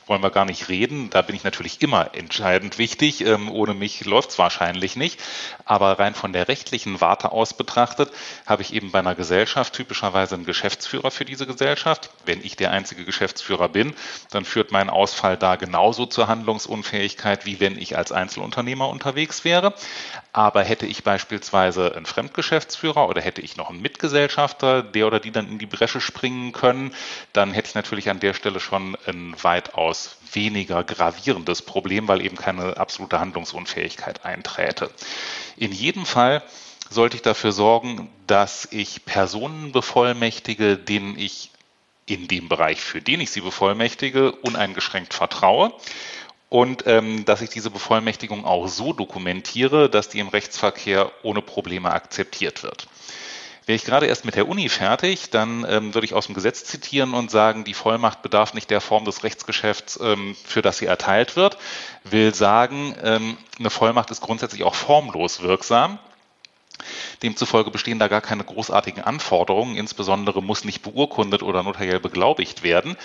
wollen 0.06 0.22
wir 0.22 0.30
gar 0.30 0.46
nicht 0.46 0.70
reden. 0.70 1.10
Da 1.10 1.24
bin 1.24 1.36
ich 1.36 1.44
natürlich 1.44 1.82
immer 1.82 2.14
entscheidend 2.14 2.78
wichtig. 2.78 3.26
Ähm, 3.26 3.50
ohne 3.50 3.74
mich 3.74 4.06
läuft 4.06 4.32
es 4.32 4.38
wahrscheinlich 4.38 4.96
nicht. 4.96 5.20
Aber 5.66 5.98
rein 5.98 6.14
von 6.14 6.32
der 6.32 6.48
rechtlichen 6.48 7.02
Warte 7.02 7.32
aus 7.32 7.56
betrachtet, 7.56 8.12
habe 8.46 8.62
ich 8.62 8.74
eben 8.74 8.92
bei 8.92 9.00
einer 9.00 9.16
Gesellschaft 9.16 9.74
typischerweise 9.74 10.36
einen 10.36 10.46
Geschäftsführer 10.46 11.10
für 11.10 11.26
diese 11.26 11.48
Gesellschaft. 11.48 12.12
Wenn 12.24 12.44
ich 12.44 12.56
der 12.56 12.72
einzige 12.72 13.04
Geschäftsführer 13.04 13.68
bin, 13.68 13.96
dann 14.30 14.46
führt 14.46 14.72
mein 14.72 14.92
Ausfall 14.92 15.38
da 15.38 15.56
genauso 15.56 16.06
zur 16.06 16.28
Handlungsunfähigkeit, 16.28 17.48
wie 17.48 17.60
wenn 17.60 17.80
ich 17.80 17.98
als 17.98 18.12
Einzelunternehmer 18.12 18.90
unterwegs 18.90 19.44
wäre. 19.44 19.74
Aber 20.34 20.64
hätte 20.64 20.86
ich 20.86 21.04
beispielsweise 21.04 21.31
einen 21.32 22.06
Fremdgeschäftsführer 22.06 23.08
oder 23.08 23.22
hätte 23.22 23.42
ich 23.42 23.58
noch 23.58 23.70
einen 23.70 23.82
Mitgesellschafter, 23.82 24.84
der 24.84 25.08
oder 25.08 25.20
die 25.20 25.32
dann 25.32 25.48
in 25.48 25.60
die 25.60 25.66
Bresche 25.66 26.02
springen 26.02 26.52
können, 26.52 26.94
dann 27.34 27.54
hätte 27.54 27.70
ich 27.70 27.76
natürlich 27.76 28.10
an 28.10 28.20
der 28.20 28.34
Stelle 28.34 28.60
schon 28.60 28.98
ein 29.06 29.36
weitaus 29.42 30.18
weniger 30.34 30.84
gravierendes 30.84 31.62
Problem, 31.62 32.08
weil 32.08 32.26
eben 32.26 32.36
keine 32.36 32.78
absolute 32.78 33.20
Handlungsunfähigkeit 33.20 34.26
einträte. 34.26 34.90
In 35.58 35.72
jedem 35.72 36.06
Fall 36.06 36.44
sollte 36.90 37.16
ich 37.16 37.22
dafür 37.22 37.52
sorgen, 37.52 38.10
dass 38.28 38.68
ich 38.72 39.06
Personen 39.06 39.72
bevollmächtige, 39.72 40.78
denen 40.78 41.18
ich 41.18 41.52
in 42.06 42.28
dem 42.28 42.50
Bereich, 42.50 42.82
für 42.82 43.02
den 43.02 43.22
ich 43.22 43.32
sie 43.32 43.42
bevollmächtige, 43.42 44.34
uneingeschränkt 44.34 45.14
vertraue 45.14 45.74
und 46.52 46.86
ähm, 46.86 47.24
dass 47.24 47.42
ich 47.42 47.50
diese 47.50 47.70
Bevollmächtigung 47.70 48.44
auch 48.44 48.68
so 48.68 48.92
dokumentiere, 48.92 49.90
dass 49.90 50.10
die 50.10 50.20
im 50.20 50.28
Rechtsverkehr 50.28 51.10
ohne 51.24 51.42
Probleme 51.42 51.90
akzeptiert 51.90 52.62
wird. 52.62 52.88
Wäre 53.66 53.78
ich 53.78 53.86
gerade 53.86 54.08
erst 54.08 54.26
mit 54.26 54.36
der 54.36 54.50
Uni 54.50 54.68
fertig, 54.68 55.30
dann 55.30 55.66
ähm, 55.70 55.94
würde 55.94 56.04
ich 56.04 56.14
aus 56.14 56.26
dem 56.26 56.36
Gesetz 56.36 56.66
zitieren 56.66 57.14
und 57.14 57.32
sagen, 57.32 57.64
die 57.64 57.74
Vollmacht 57.74 58.22
bedarf 58.22 58.54
nicht 58.54 58.70
der 58.70 58.82
Form 58.82 59.06
des 59.06 59.24
Rechtsgeschäfts, 59.24 59.98
ähm, 60.04 60.36
für 60.44 60.62
das 60.62 60.80
sie 60.80 60.88
erteilt 60.88 61.38
wird. 61.38 61.58
Will 62.04 62.36
sagen, 62.36 62.96
ähm, 63.02 63.38
eine 63.58 63.70
Vollmacht 63.70 64.12
ist 64.12 64.20
grundsätzlich 64.20 64.64
auch 64.64 64.76
formlos 64.76 65.42
wirksam. 65.42 66.00
Demzufolge 67.24 67.72
bestehen 67.72 68.00
da 68.00 68.08
gar 68.08 68.22
keine 68.22 68.44
großartigen 68.44 69.04
Anforderungen. 69.04 69.76
Insbesondere 69.76 70.42
muss 70.42 70.64
nicht 70.64 70.82
beurkundet 70.82 71.44
oder 71.44 71.64
notariell 71.64 72.00
beglaubigt 72.00 72.64
werden. 72.64 72.98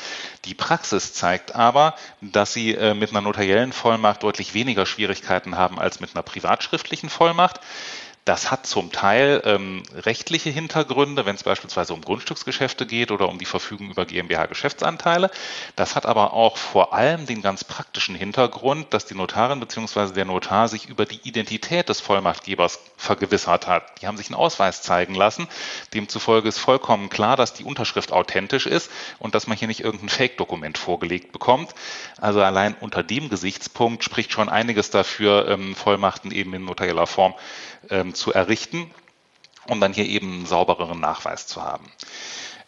Die 0.45 0.55
Praxis 0.55 1.13
zeigt 1.13 1.55
aber, 1.55 1.95
dass 2.21 2.53
Sie 2.53 2.75
äh, 2.75 2.95
mit 2.95 3.11
einer 3.11 3.21
notariellen 3.21 3.73
Vollmacht 3.73 4.23
deutlich 4.23 4.55
weniger 4.55 4.87
Schwierigkeiten 4.87 5.57
haben 5.57 5.79
als 5.79 6.01
mit 6.01 6.15
einer 6.15 6.23
privatschriftlichen 6.23 7.11
Vollmacht. 7.11 7.61
Das 8.27 8.51
hat 8.51 8.67
zum 8.67 8.91
Teil 8.91 9.41
ähm, 9.45 9.85
rechtliche 9.95 10.51
Hintergründe, 10.51 11.27
wenn 11.27 11.37
es 11.37 11.45
beispielsweise 11.45 11.95
um 11.95 12.01
Grundstücksgeschäfte 12.01 12.85
geht 12.85 13.13
oder 13.13 13.29
um 13.29 13.39
die 13.39 13.45
Verfügung 13.45 13.89
über 13.89 14.05
GmbH-Geschäftsanteile. 14.05 15.31
Das 15.77 15.95
hat 15.95 16.07
aber 16.07 16.33
auch 16.33 16.57
vor 16.57 16.93
allem 16.93 17.27
den 17.27 17.41
ganz 17.41 17.63
praktischen 17.63 18.17
Hintergrund, 18.17 18.93
dass 18.93 19.07
die 19.07 19.15
Notarin 19.15 19.61
bzw. 19.61 20.13
der 20.13 20.25
Notar 20.25 20.67
sich 20.67 20.89
über 20.89 21.07
die 21.07 21.21
Identität 21.23 21.89
des 21.89 22.01
Vollmachtgebers 22.01 22.81
vergewissert 22.97 23.69
hat. 23.69 24.03
Die 24.03 24.09
haben 24.09 24.17
sich 24.17 24.27
einen 24.27 24.35
Ausweis 24.35 24.83
zeigen 24.83 25.15
lassen. 25.15 25.47
Demzufolge 25.95 26.49
ist 26.49 26.59
vollkommen 26.59 27.11
klar, 27.11 27.37
dass 27.37 27.53
die 27.53 27.63
Unterschrift 27.63 28.11
authentisch 28.11 28.67
ist 28.67 28.91
und 29.21 29.37
dass 29.37 29.47
man 29.47 29.57
hier 29.57 29.69
nicht 29.69 29.85
irgendein 29.85 30.09
Fake-Dokument 30.09 30.79
vorgelegt 30.79 31.31
bekommt. 31.31 31.77
Also 32.21 32.43
allein 32.43 32.75
unter 32.81 33.05
dem 33.05 33.29
Gesichtspunkt 33.29 34.03
spricht 34.03 34.33
schon 34.33 34.49
einiges 34.49 34.91
dafür, 34.91 35.47
ähm, 35.49 35.77
Vollmachten 35.77 36.33
eben 36.33 36.55
in 36.55 36.65
notarieller 36.65 37.07
Form 37.07 37.33
ähm, 37.91 38.15
zu 38.17 38.33
errichten, 38.33 38.91
um 39.67 39.81
dann 39.81 39.93
hier 39.93 40.07
eben 40.07 40.33
einen 40.33 40.47
saubereren 40.47 41.01
Nachweis 41.01 41.47
zu 41.47 41.63
haben. 41.63 41.91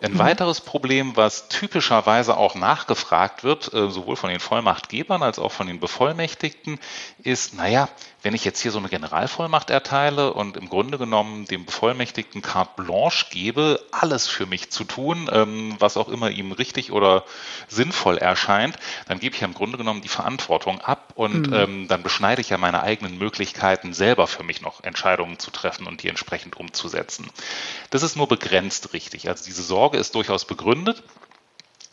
Ein 0.00 0.12
mhm. 0.12 0.18
weiteres 0.18 0.61
Problem, 0.61 1.16
was 1.16 1.48
typischerweise 1.48 2.37
auch 2.37 2.54
nachgefragt 2.54 3.42
wird, 3.42 3.72
äh, 3.72 3.90
sowohl 3.90 4.14
von 4.14 4.30
den 4.30 4.38
Vollmachtgebern 4.38 5.24
als 5.24 5.40
auch 5.40 5.50
von 5.50 5.66
den 5.66 5.80
Bevollmächtigten, 5.80 6.78
ist, 7.24 7.54
naja, 7.54 7.88
wenn 8.22 8.35
ich 8.35 8.44
jetzt 8.44 8.61
hier 8.61 8.72
so 8.72 8.78
eine 8.78 8.88
Generalvollmacht 8.88 9.70
erteile 9.70 10.33
und 10.33 10.57
im 10.57 10.68
Grunde 10.68 10.98
genommen 10.98 11.44
dem 11.44 11.64
Bevollmächtigten 11.64 12.42
carte 12.42 12.83
blanche 12.83 13.26
gebe, 13.31 13.81
alles 13.92 14.26
für 14.26 14.46
mich 14.46 14.70
zu 14.70 14.85
tun, 14.85 15.31
ähm, 15.33 15.76
was 15.78 15.96
auch 15.96 16.09
immer 16.09 16.31
ihm 16.31 16.50
richtig 16.50 16.90
oder 16.90 17.24
sinnvoll 17.68 18.18
erscheint, 18.18 18.76
dann 19.07 19.20
gebe 19.20 19.35
ich 19.35 19.40
ja 19.40 19.46
im 19.46 19.54
Grunde 19.54 19.78
genommen 19.78 20.02
die 20.02 20.09
Verantwortung 20.09 20.81
ab 20.81 21.12
und 21.14 21.48
mhm. 21.48 21.54
ähm, 21.54 21.88
dann 21.88 22.02
beschneide 22.02 22.40
ich 22.40 22.50
ja 22.50 22.59
meine 22.59 22.83
eigenen 22.83 23.18
Möglichkeiten, 23.18 23.94
selber 23.94 24.26
für 24.26 24.42
mich 24.42 24.62
noch 24.62 24.83
Entscheidungen 24.83 25.38
zu 25.38 25.52
treffen 25.52 25.87
und 25.87 26.02
die 26.02 26.09
entsprechend 26.09 26.57
umzusetzen. 26.57 27.31
Das 27.90 28.02
ist 28.02 28.16
nur 28.16 28.26
begrenzt 28.26 28.92
richtig. 28.92 29.28
Also 29.28 29.44
diese 29.44 29.62
Sorge 29.62 29.96
ist 29.96 30.16
durchaus 30.16 30.44
begründet, 30.44 31.04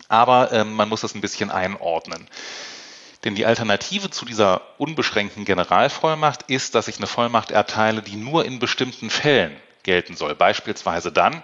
aber 0.07 0.51
ähm, 0.51 0.73
man 0.73 0.89
muss 0.89 1.01
das 1.01 1.13
ein 1.13 1.21
bisschen 1.21 1.51
einordnen. 1.51 2.27
Denn 3.25 3.35
die 3.35 3.47
Alternative 3.47 4.11
zu 4.11 4.23
dieser 4.23 4.61
unbeschränkten 4.77 5.45
Generalvollmacht 5.45 6.43
ist, 6.43 6.75
dass 6.75 6.87
ich 6.87 6.97
eine 6.97 7.07
Vollmacht 7.07 7.49
erteile, 7.49 8.03
die 8.03 8.15
nur 8.15 8.45
in 8.45 8.59
bestimmten 8.59 9.09
Fällen 9.09 9.57
gelten 9.81 10.15
soll. 10.15 10.35
Beispielsweise 10.35 11.11
dann, 11.11 11.41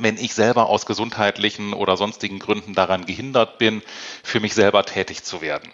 wenn 0.00 0.16
ich 0.16 0.34
selber 0.34 0.68
aus 0.68 0.86
gesundheitlichen 0.86 1.74
oder 1.74 1.98
sonstigen 1.98 2.38
Gründen 2.38 2.74
daran 2.74 3.04
gehindert 3.04 3.58
bin, 3.58 3.82
für 4.22 4.40
mich 4.40 4.54
selber 4.54 4.84
tätig 4.84 5.22
zu 5.22 5.42
werden. 5.42 5.70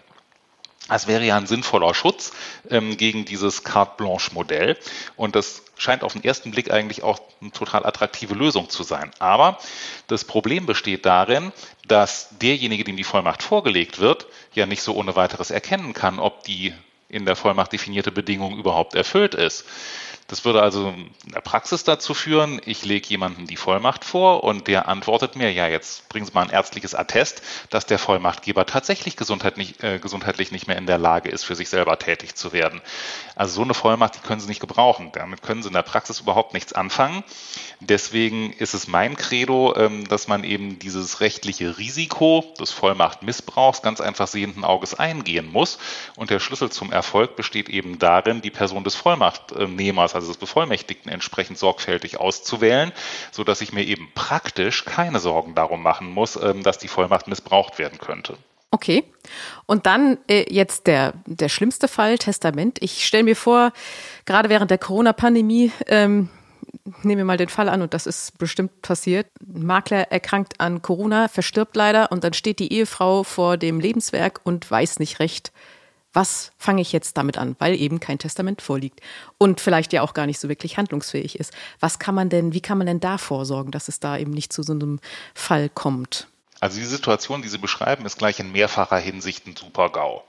Das 0.88 1.06
wäre 1.06 1.24
ja 1.24 1.36
ein 1.36 1.46
sinnvoller 1.46 1.94
Schutz 1.94 2.32
ähm, 2.68 2.96
gegen 2.96 3.24
dieses 3.24 3.62
Carte 3.62 3.94
Blanche 3.96 4.34
Modell. 4.34 4.76
Und 5.16 5.36
das 5.36 5.62
scheint 5.76 6.02
auf 6.02 6.12
den 6.12 6.24
ersten 6.24 6.50
Blick 6.50 6.70
eigentlich 6.70 7.02
auch 7.02 7.20
eine 7.40 7.52
total 7.52 7.86
attraktive 7.86 8.34
Lösung 8.34 8.68
zu 8.68 8.82
sein. 8.82 9.10
Aber 9.18 9.58
das 10.08 10.24
Problem 10.24 10.66
besteht 10.66 11.06
darin, 11.06 11.52
dass 11.86 12.28
derjenige, 12.40 12.84
dem 12.84 12.96
die 12.96 13.04
Vollmacht 13.04 13.42
vorgelegt 13.42 14.00
wird, 14.00 14.26
ja 14.54 14.66
nicht 14.66 14.82
so 14.82 14.94
ohne 14.94 15.16
weiteres 15.16 15.50
erkennen 15.50 15.92
kann, 15.92 16.18
ob 16.18 16.44
die 16.44 16.74
in 17.12 17.26
der 17.26 17.36
Vollmacht 17.36 17.72
definierte 17.72 18.10
Bedingung 18.10 18.58
überhaupt 18.58 18.94
erfüllt 18.94 19.34
ist. 19.34 19.64
Das 20.28 20.46
würde 20.46 20.62
also 20.62 20.94
in 21.26 21.32
der 21.34 21.42
Praxis 21.42 21.84
dazu 21.84 22.14
führen, 22.14 22.58
ich 22.64 22.86
lege 22.86 23.06
jemandem 23.08 23.46
die 23.46 23.58
Vollmacht 23.58 24.02
vor 24.02 24.44
und 24.44 24.66
der 24.66 24.88
antwortet 24.88 25.36
mir, 25.36 25.52
ja, 25.52 25.68
jetzt 25.68 26.08
bringen 26.08 26.24
Sie 26.24 26.32
mal 26.32 26.42
ein 26.42 26.50
ärztliches 26.50 26.94
Attest, 26.94 27.42
dass 27.68 27.84
der 27.84 27.98
Vollmachtgeber 27.98 28.64
tatsächlich 28.64 29.16
gesundheitlich, 29.16 29.82
äh, 29.82 29.98
gesundheitlich 29.98 30.50
nicht 30.50 30.68
mehr 30.68 30.78
in 30.78 30.86
der 30.86 30.96
Lage 30.96 31.28
ist, 31.28 31.44
für 31.44 31.54
sich 31.54 31.68
selber 31.68 31.98
tätig 31.98 32.34
zu 32.34 32.54
werden. 32.54 32.80
Also 33.36 33.56
so 33.56 33.62
eine 33.62 33.74
Vollmacht, 33.74 34.14
die 34.14 34.20
können 34.20 34.40
Sie 34.40 34.48
nicht 34.48 34.60
gebrauchen. 34.60 35.10
Damit 35.12 35.42
können 35.42 35.62
Sie 35.62 35.68
in 35.68 35.74
der 35.74 35.82
Praxis 35.82 36.20
überhaupt 36.20 36.54
nichts 36.54 36.72
anfangen. 36.72 37.24
Deswegen 37.80 38.54
ist 38.54 38.72
es 38.72 38.88
mein 38.88 39.16
Credo, 39.16 39.74
ähm, 39.76 40.08
dass 40.08 40.28
man 40.28 40.44
eben 40.44 40.78
dieses 40.78 41.20
rechtliche 41.20 41.76
Risiko 41.76 42.54
des 42.58 42.70
Vollmachtmissbrauchs 42.70 43.82
ganz 43.82 44.00
einfach 44.00 44.28
sehenden 44.28 44.64
Auges 44.64 44.94
eingehen 44.94 45.50
muss. 45.52 45.78
Und 46.16 46.30
der 46.30 46.40
Schlüssel 46.40 46.70
zum 46.70 46.90
Erfolg 46.90 47.01
besteht 47.36 47.68
eben 47.68 47.98
darin, 47.98 48.42
die 48.42 48.50
Person 48.50 48.84
des 48.84 48.94
Vollmachtnehmers 48.94 50.14
also 50.14 50.28
des 50.28 50.36
Bevollmächtigten, 50.36 51.10
entsprechend 51.10 51.58
sorgfältig 51.58 52.18
auszuwählen, 52.18 52.92
sodass 53.30 53.60
ich 53.60 53.72
mir 53.72 53.84
eben 53.84 54.08
praktisch 54.14 54.84
keine 54.84 55.18
Sorgen 55.20 55.54
darum 55.54 55.82
machen 55.82 56.10
muss, 56.10 56.36
ähm, 56.36 56.62
dass 56.62 56.78
die 56.78 56.88
Vollmacht 56.88 57.28
missbraucht 57.28 57.78
werden 57.78 57.98
könnte. 57.98 58.36
Okay. 58.70 59.04
Und 59.66 59.84
dann 59.86 60.18
äh, 60.28 60.46
jetzt 60.48 60.86
der, 60.86 61.12
der 61.26 61.50
schlimmste 61.50 61.88
Fall, 61.88 62.16
Testament. 62.16 62.78
Ich 62.80 63.06
stelle 63.06 63.24
mir 63.24 63.36
vor, 63.36 63.72
gerade 64.24 64.48
während 64.48 64.70
der 64.70 64.78
Corona-Pandemie, 64.78 65.70
ähm, 65.86 66.30
nehmen 67.02 67.18
wir 67.18 67.24
mal 67.24 67.36
den 67.36 67.50
Fall 67.50 67.68
an, 67.68 67.82
und 67.82 67.92
das 67.92 68.06
ist 68.06 68.38
bestimmt 68.38 68.80
passiert, 68.80 69.26
ein 69.40 69.66
Makler 69.66 70.10
erkrankt 70.10 70.58
an 70.58 70.80
Corona, 70.80 71.28
verstirbt 71.28 71.76
leider, 71.76 72.10
und 72.10 72.24
dann 72.24 72.32
steht 72.32 72.58
die 72.58 72.72
Ehefrau 72.72 73.24
vor 73.24 73.58
dem 73.58 73.78
Lebenswerk 73.78 74.40
und 74.44 74.68
weiß 74.68 74.98
nicht 74.98 75.20
recht, 75.20 75.52
was 76.12 76.52
fange 76.58 76.82
ich 76.82 76.92
jetzt 76.92 77.16
damit 77.16 77.38
an, 77.38 77.56
weil 77.58 77.74
eben 77.74 78.00
kein 78.00 78.18
Testament 78.18 78.62
vorliegt 78.62 79.00
und 79.38 79.60
vielleicht 79.60 79.92
ja 79.92 80.02
auch 80.02 80.14
gar 80.14 80.26
nicht 80.26 80.40
so 80.40 80.48
wirklich 80.48 80.76
handlungsfähig 80.76 81.38
ist. 81.38 81.52
Was 81.80 81.98
kann 81.98 82.14
man 82.14 82.28
denn, 82.28 82.52
wie 82.52 82.60
kann 82.60 82.78
man 82.78 82.86
denn 82.86 83.00
da 83.00 83.18
vorsorgen, 83.18 83.72
dass 83.72 83.88
es 83.88 84.00
da 84.00 84.16
eben 84.18 84.32
nicht 84.32 84.52
zu 84.52 84.62
so 84.62 84.72
einem 84.72 85.00
Fall 85.34 85.68
kommt? 85.68 86.28
Also 86.60 86.78
die 86.78 86.86
Situation, 86.86 87.42
die 87.42 87.48
Sie 87.48 87.58
beschreiben, 87.58 88.06
ist 88.06 88.18
gleich 88.18 88.38
in 88.38 88.52
mehrfacher 88.52 88.98
Hinsicht 88.98 89.46
ein 89.46 89.56
Super-GAU. 89.56 90.22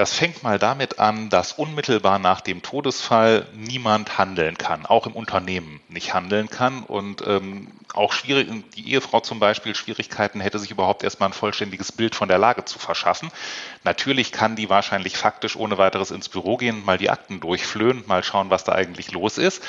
Das 0.00 0.14
fängt 0.14 0.42
mal 0.42 0.58
damit 0.58 0.98
an, 0.98 1.28
dass 1.28 1.52
unmittelbar 1.52 2.18
nach 2.18 2.40
dem 2.40 2.62
Todesfall 2.62 3.46
niemand 3.54 4.16
handeln 4.16 4.56
kann, 4.56 4.86
auch 4.86 5.06
im 5.06 5.12
Unternehmen 5.12 5.82
nicht 5.90 6.14
handeln 6.14 6.48
kann 6.48 6.84
und 6.84 7.22
ähm, 7.26 7.70
auch 7.92 8.14
schwierig, 8.14 8.48
die 8.76 8.92
Ehefrau 8.92 9.20
zum 9.20 9.40
Beispiel 9.40 9.74
Schwierigkeiten 9.74 10.40
hätte, 10.40 10.58
sich 10.58 10.70
überhaupt 10.70 11.02
erstmal 11.02 11.28
ein 11.28 11.34
vollständiges 11.34 11.92
Bild 11.92 12.14
von 12.14 12.28
der 12.28 12.38
Lage 12.38 12.64
zu 12.64 12.78
verschaffen. 12.78 13.30
Natürlich 13.84 14.32
kann 14.32 14.56
die 14.56 14.70
wahrscheinlich 14.70 15.18
faktisch 15.18 15.54
ohne 15.54 15.76
weiteres 15.76 16.12
ins 16.12 16.30
Büro 16.30 16.56
gehen, 16.56 16.82
mal 16.82 16.96
die 16.96 17.10
Akten 17.10 17.38
durchflöhen, 17.38 18.02
mal 18.06 18.24
schauen, 18.24 18.48
was 18.48 18.64
da 18.64 18.72
eigentlich 18.72 19.12
los 19.12 19.36
ist. 19.36 19.62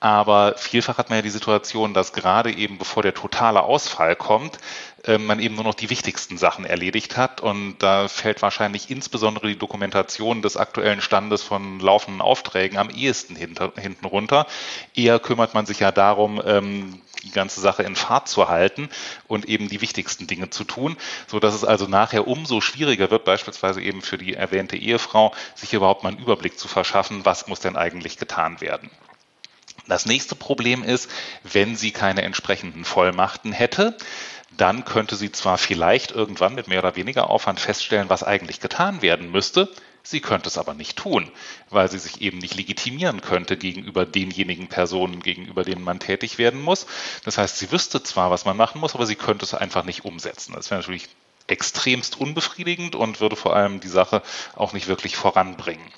Aber 0.00 0.54
vielfach 0.56 0.96
hat 0.98 1.08
man 1.08 1.18
ja 1.18 1.22
die 1.22 1.30
Situation, 1.30 1.92
dass 1.92 2.12
gerade 2.12 2.52
eben 2.52 2.78
bevor 2.78 3.02
der 3.02 3.14
totale 3.14 3.62
Ausfall 3.62 4.14
kommt, 4.14 4.58
ähm, 5.04 5.26
man 5.26 5.40
eben 5.40 5.56
nur 5.56 5.64
noch 5.64 5.74
die 5.74 5.90
wichtigsten 5.90 6.38
Sachen 6.38 6.64
erledigt 6.64 7.16
hat. 7.16 7.40
Und 7.40 7.78
da 7.78 8.06
fällt 8.06 8.40
wahrscheinlich 8.40 8.90
insbesondere 8.90 9.48
die 9.48 9.58
Dokumentation 9.58 10.40
des 10.40 10.56
aktuellen 10.56 11.00
Standes 11.00 11.42
von 11.42 11.80
laufenden 11.80 12.20
Aufträgen 12.20 12.78
am 12.78 12.90
ehesten 12.90 13.34
hinten 13.34 14.06
runter. 14.06 14.46
Eher 14.94 15.18
kümmert 15.18 15.54
man 15.54 15.66
sich 15.66 15.80
ja 15.80 15.90
darum, 15.90 16.40
ähm, 16.44 17.02
die 17.24 17.32
ganze 17.32 17.60
Sache 17.60 17.82
in 17.82 17.96
Fahrt 17.96 18.28
zu 18.28 18.48
halten 18.48 18.88
und 19.26 19.46
eben 19.46 19.68
die 19.68 19.80
wichtigsten 19.80 20.28
Dinge 20.28 20.50
zu 20.50 20.62
tun, 20.62 20.96
so 21.26 21.40
dass 21.40 21.54
es 21.54 21.64
also 21.64 21.88
nachher 21.88 22.28
umso 22.28 22.60
schwieriger 22.60 23.10
wird, 23.10 23.24
beispielsweise 23.24 23.80
eben 23.82 24.02
für 24.02 24.18
die 24.18 24.34
erwähnte 24.34 24.76
Ehefrau, 24.76 25.34
sich 25.56 25.74
überhaupt 25.74 26.04
mal 26.04 26.10
einen 26.10 26.20
Überblick 26.20 26.56
zu 26.56 26.68
verschaffen, 26.68 27.24
was 27.24 27.48
muss 27.48 27.58
denn 27.58 27.76
eigentlich 27.76 28.18
getan 28.18 28.60
werden. 28.60 28.90
Das 29.88 30.06
nächste 30.06 30.34
Problem 30.34 30.84
ist, 30.84 31.10
wenn 31.42 31.74
sie 31.74 31.90
keine 31.90 32.22
entsprechenden 32.22 32.84
Vollmachten 32.84 33.52
hätte, 33.52 33.96
dann 34.56 34.84
könnte 34.84 35.16
sie 35.16 35.32
zwar 35.32 35.56
vielleicht 35.56 36.10
irgendwann 36.10 36.54
mit 36.54 36.68
mehr 36.68 36.80
oder 36.80 36.96
weniger 36.96 37.30
Aufwand 37.30 37.60
feststellen, 37.60 38.08
was 38.08 38.22
eigentlich 38.22 38.60
getan 38.60 39.02
werden 39.02 39.30
müsste, 39.30 39.68
sie 40.02 40.20
könnte 40.20 40.48
es 40.48 40.58
aber 40.58 40.74
nicht 40.74 40.96
tun, 40.96 41.30
weil 41.70 41.90
sie 41.90 41.98
sich 41.98 42.20
eben 42.20 42.38
nicht 42.38 42.54
legitimieren 42.54 43.20
könnte 43.20 43.56
gegenüber 43.56 44.04
denjenigen 44.04 44.68
Personen, 44.68 45.20
gegenüber 45.20 45.64
denen 45.64 45.82
man 45.82 46.00
tätig 46.00 46.38
werden 46.38 46.60
muss. 46.60 46.86
Das 47.24 47.38
heißt, 47.38 47.58
sie 47.58 47.70
wüsste 47.72 48.02
zwar, 48.02 48.30
was 48.30 48.44
man 48.44 48.56
machen 48.56 48.80
muss, 48.80 48.94
aber 48.94 49.06
sie 49.06 49.16
könnte 49.16 49.44
es 49.44 49.54
einfach 49.54 49.84
nicht 49.84 50.04
umsetzen. 50.04 50.54
Das 50.54 50.70
wäre 50.70 50.80
natürlich 50.80 51.08
extremst 51.46 52.20
unbefriedigend 52.20 52.94
und 52.94 53.20
würde 53.20 53.36
vor 53.36 53.54
allem 53.56 53.80
die 53.80 53.88
Sache 53.88 54.22
auch 54.54 54.72
nicht 54.72 54.86
wirklich 54.86 55.16
voranbringen. 55.16 55.90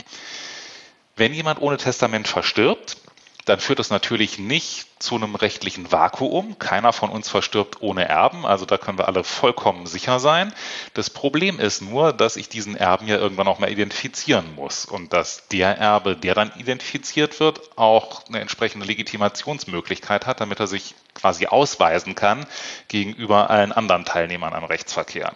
Wenn 1.17 1.35
jemand 1.35 1.61
ohne 1.61 1.77
Testament 1.77 2.29
verstirbt, 2.29 2.97
dann 3.45 3.61
führt 3.61 3.79
das 3.79 3.91
natürlich 3.91 4.39
nicht 4.39 4.87
zu 5.03 5.15
einem 5.15 5.35
rechtlichen 5.35 5.91
Vakuum. 5.91 6.59
Keiner 6.59 6.93
von 6.93 7.11
uns 7.11 7.29
verstirbt 7.29 7.81
ohne 7.81 8.07
Erben, 8.07 8.45
also 8.45 8.67
da 8.67 8.77
können 8.77 8.99
wir 8.99 9.09
alle 9.09 9.25
vollkommen 9.25 9.87
sicher 9.87 10.21
sein. 10.21 10.53
Das 10.95 11.11
Problem 11.11 11.59
ist 11.59 11.81
nur, 11.81 12.13
dass 12.13 12.37
ich 12.37 12.49
diesen 12.49 12.77
Erben 12.77 13.07
ja 13.07 13.17
irgendwann 13.17 13.49
auch 13.49 13.59
mal 13.59 13.71
identifizieren 13.71 14.55
muss 14.55 14.85
und 14.85 15.13
dass 15.13 15.49
der 15.49 15.79
Erbe, 15.79 16.17
der 16.17 16.35
dann 16.35 16.53
identifiziert 16.59 17.41
wird, 17.41 17.79
auch 17.79 18.27
eine 18.29 18.41
entsprechende 18.41 18.87
Legitimationsmöglichkeit 18.87 20.27
hat, 20.27 20.41
damit 20.41 20.61
er 20.61 20.67
sich 20.67 20.95
quasi 21.15 21.47
ausweisen 21.47 22.15
kann 22.15 22.47
gegenüber 22.89 23.51
allen 23.51 23.73
anderen 23.73 24.05
Teilnehmern 24.05 24.53
am 24.53 24.65
Rechtsverkehr. 24.65 25.35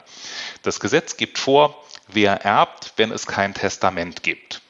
Das 0.63 0.81
Gesetz 0.81 1.17
gibt 1.17 1.39
vor, 1.39 1.83
wer 2.09 2.45
erbt, 2.45 2.93
wenn 2.97 3.11
es 3.11 3.27
kein 3.27 3.55
Testament 3.55 4.23
gibt. 4.23 4.61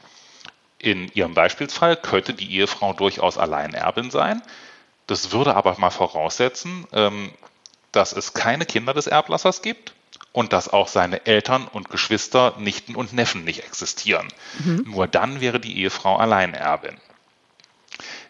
In 0.85 1.11
Ihrem 1.15 1.33
Beispielsfall 1.33 1.97
könnte 1.97 2.35
die 2.35 2.59
Ehefrau 2.59 2.93
durchaus 2.93 3.39
Alleinerbin 3.39 4.11
sein. 4.11 4.43
Das 5.07 5.33
würde 5.33 5.57
aber 5.57 5.79
mal 5.79 5.89
voraussetzen, 5.89 6.87
ähm, 6.93 7.31
dass 7.91 8.13
es 8.13 8.35
keine 8.35 8.67
Kinder 8.67 8.93
des 8.93 9.07
Erblassers 9.07 9.63
gibt 9.63 9.95
und 10.33 10.53
dass 10.53 10.69
auch 10.69 10.89
seine 10.89 11.25
Eltern 11.25 11.67
und 11.73 11.89
Geschwister, 11.89 12.57
Nichten 12.59 12.97
und 12.97 13.15
Neffen 13.15 13.45
nicht 13.45 13.65
existieren. 13.65 14.29
Mhm. 14.63 14.85
Nur 14.87 15.07
dann 15.07 15.41
wäre 15.41 15.59
die 15.59 15.79
Ehefrau 15.79 16.17
Alleinerbin. 16.17 16.99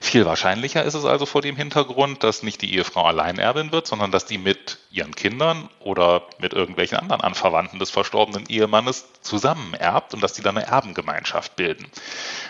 Viel 0.04 0.26
wahrscheinlicher 0.26 0.84
ist 0.84 0.92
es 0.92 1.06
also 1.06 1.24
vor 1.24 1.40
dem 1.40 1.56
Hintergrund, 1.56 2.22
dass 2.22 2.42
nicht 2.42 2.60
die 2.60 2.74
Ehefrau 2.74 3.06
Alleinerbin 3.06 3.72
wird, 3.72 3.86
sondern 3.86 4.10
dass 4.10 4.26
die 4.26 4.36
mit 4.36 4.78
ihren 4.90 5.14
Kindern 5.14 5.70
oder 5.80 6.24
mit 6.38 6.52
irgendwelchen 6.52 6.98
anderen 6.98 7.22
Anverwandten 7.22 7.78
des 7.78 7.88
verstorbenen 7.88 8.44
Ehemannes 8.46 9.06
zusammen 9.22 9.72
erbt 9.72 10.12
und 10.12 10.22
dass 10.22 10.34
die 10.34 10.42
dann 10.42 10.58
eine 10.58 10.66
Erbengemeinschaft 10.66 11.56
bilden. 11.56 11.86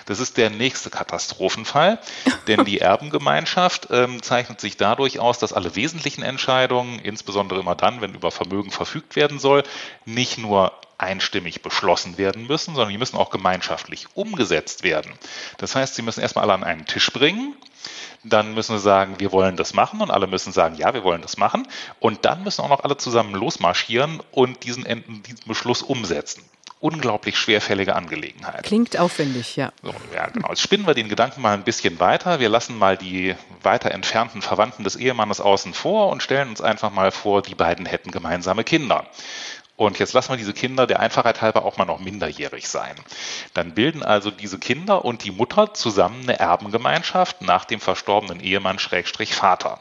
Das 0.07 0.19
ist 0.19 0.37
der 0.37 0.51
nächste 0.51 0.91
Katastrophenfall, 0.91 2.01
denn 2.49 2.65
die 2.65 2.79
Erbengemeinschaft 2.81 3.87
ähm, 3.93 4.21
zeichnet 4.21 4.61
sich 4.61 4.77
dadurch 4.77 5.21
aus, 5.21 5.39
dass 5.39 5.53
alle 5.53 5.77
wesentlichen 5.77 6.25
Entscheidungen, 6.25 6.99
insbesondere 6.99 7.61
immer 7.61 7.77
dann, 7.77 8.01
wenn 8.01 8.15
über 8.15 8.33
Vermögen 8.33 8.73
verfügt 8.73 9.15
werden 9.15 9.39
soll, 9.39 9.63
nicht 10.05 10.39
nur 10.39 10.73
einstimmig 10.99 11.63
beschlossen 11.63 12.19
werden 12.19 12.47
müssen, 12.47 12.75
sondern 12.75 12.91
die 12.91 12.99
müssen 12.99 13.17
auch 13.17 13.31
gemeinschaftlich 13.31 14.07
umgesetzt 14.15 14.83
werden. 14.83 15.13
Das 15.59 15.75
heißt, 15.75 15.95
sie 15.95 16.03
müssen 16.03 16.21
erstmal 16.21 16.45
alle 16.45 16.55
an 16.55 16.65
einen 16.65 16.87
Tisch 16.87 17.11
bringen, 17.13 17.55
dann 18.23 18.55
müssen 18.55 18.77
sie 18.77 18.83
sagen, 18.83 19.17
wir 19.19 19.33
wollen 19.33 19.57
das 19.57 19.75
machen 19.75 20.01
und 20.01 20.11
alle 20.11 20.27
müssen 20.27 20.53
sagen, 20.53 20.77
ja, 20.77 20.95
wir 20.95 21.05
wollen 21.05 21.23
das 21.23 21.37
machen 21.37 21.69
und 22.01 22.25
dann 22.25 22.43
müssen 22.43 22.63
auch 22.63 22.69
noch 22.69 22.85
alle 22.85 22.97
zusammen 22.97 23.35
losmarschieren 23.35 24.23
und 24.31 24.65
diesen, 24.65 24.85
diesen 24.85 25.47
Beschluss 25.47 25.83
umsetzen 25.83 26.43
unglaublich 26.85 27.39
schwerfällige 27.39 27.97
Angelegenheit. 27.97 28.63
Klingt 28.63 28.99
aufwendig, 28.99 29.57
ja. 29.57 29.73
So, 29.83 29.95
ja, 30.15 30.27
genau. 30.27 30.51
Jetzt 30.51 30.61
spinnen 30.61 30.87
wir 30.87 30.93
den 30.93 31.09
Gedanken 31.09 31.41
mal 31.41 31.55
ein 31.55 31.65
bisschen 31.65 31.99
weiter. 31.99 32.41
Wir 32.41 32.51
lassen 32.51 32.77
mal 32.77 32.99
die 32.99 33.35
weiter 33.63 33.91
entfernten 33.91 34.43
Verwandten 34.43 34.85
des 34.85 34.95
Ehemannes 34.95 35.41
außen 35.41 35.73
vor 35.73 36.11
und 36.11 36.23
stellen 36.23 36.51
uns 36.51 36.61
einfach 36.61 36.91
mal 36.91 37.11
vor, 37.11 37.41
die 37.41 37.55
beiden 37.55 37.87
hätten 37.87 38.11
gemeinsame 38.11 38.65
Kinder. 38.65 39.07
Und 39.77 39.99
jetzt 39.99 40.13
lassen 40.13 40.31
wir 40.31 40.37
diese 40.37 40.53
Kinder 40.53 40.87
der 40.87 41.01
Einfachheit 41.01 41.43
halber 41.43 41.65
auch 41.65 41.79
mal 41.79 41.85
noch 41.85 41.99
minderjährig 41.99 42.69
sein. 42.69 42.95
Dann 43.55 43.75
bilden 43.75 44.05
also 44.05 44.31
diese 44.31 44.59
Kinder 44.59 45.05
und 45.05 45.25
die 45.25 45.33
Mutter 45.33 45.75
zusammen 45.75 46.23
eine 46.23 46.39
Erbengemeinschaft 46.39 47.43
nach 47.43 47.65
dem 47.65 47.81
verstorbenen 47.81 48.39
Ehemann 48.39 48.79
Schrägstrich 48.79 49.35
Vater. 49.35 49.81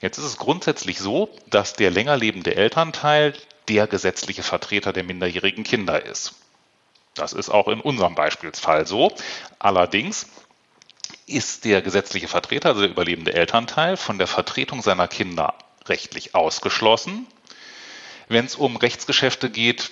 Jetzt 0.00 0.18
ist 0.18 0.24
es 0.24 0.36
grundsätzlich 0.36 1.00
so, 1.00 1.28
dass 1.50 1.72
der 1.72 1.90
länger 1.90 2.16
lebende 2.16 2.54
Elternteil 2.54 3.34
der 3.68 3.88
gesetzliche 3.88 4.44
Vertreter 4.44 4.92
der 4.92 5.02
minderjährigen 5.02 5.64
Kinder 5.64 6.04
ist. 6.04 6.34
Das 7.14 7.32
ist 7.32 7.48
auch 7.48 7.66
in 7.66 7.80
unserem 7.80 8.14
Beispielsfall 8.14 8.86
so. 8.86 9.12
Allerdings 9.58 10.28
ist 11.26 11.64
der 11.64 11.82
gesetzliche 11.82 12.28
Vertreter, 12.28 12.68
also 12.68 12.82
der 12.82 12.90
überlebende 12.90 13.34
Elternteil, 13.34 13.96
von 13.96 14.18
der 14.18 14.28
Vertretung 14.28 14.82
seiner 14.82 15.08
Kinder 15.08 15.54
rechtlich 15.86 16.36
ausgeschlossen 16.36 17.26
wenn 18.28 18.44
es 18.44 18.56
um 18.56 18.76
Rechtsgeschäfte 18.76 19.50
geht, 19.50 19.90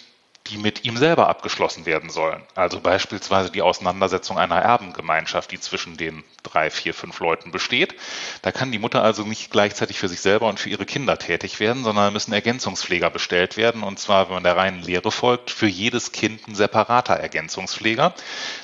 die 0.48 0.58
mit 0.58 0.84
ihm 0.84 0.98
selber 0.98 1.28
abgeschlossen 1.28 1.86
werden 1.86 2.10
sollen. 2.10 2.42
Also 2.54 2.78
beispielsweise 2.78 3.50
die 3.50 3.62
Auseinandersetzung 3.62 4.38
einer 4.38 4.60
Erbengemeinschaft, 4.60 5.50
die 5.50 5.58
zwischen 5.58 5.96
den 5.96 6.22
drei, 6.42 6.70
vier, 6.70 6.92
fünf 6.92 7.18
Leuten 7.20 7.50
besteht. 7.50 7.94
Da 8.42 8.52
kann 8.52 8.70
die 8.70 8.78
Mutter 8.78 9.02
also 9.02 9.22
nicht 9.22 9.50
gleichzeitig 9.50 9.98
für 9.98 10.08
sich 10.08 10.20
selber 10.20 10.48
und 10.48 10.60
für 10.60 10.68
ihre 10.68 10.84
Kinder 10.84 11.18
tätig 11.18 11.60
werden, 11.60 11.82
sondern 11.82 12.12
müssen 12.12 12.34
Ergänzungspfleger 12.34 13.08
bestellt 13.08 13.56
werden. 13.56 13.82
Und 13.82 13.98
zwar, 13.98 14.26
wenn 14.26 14.34
man 14.34 14.44
der 14.44 14.58
reinen 14.58 14.82
Lehre 14.82 15.10
folgt, 15.10 15.50
für 15.50 15.66
jedes 15.66 16.12
Kind 16.12 16.46
ein 16.46 16.54
separater 16.54 17.14
Ergänzungspfleger, 17.14 18.12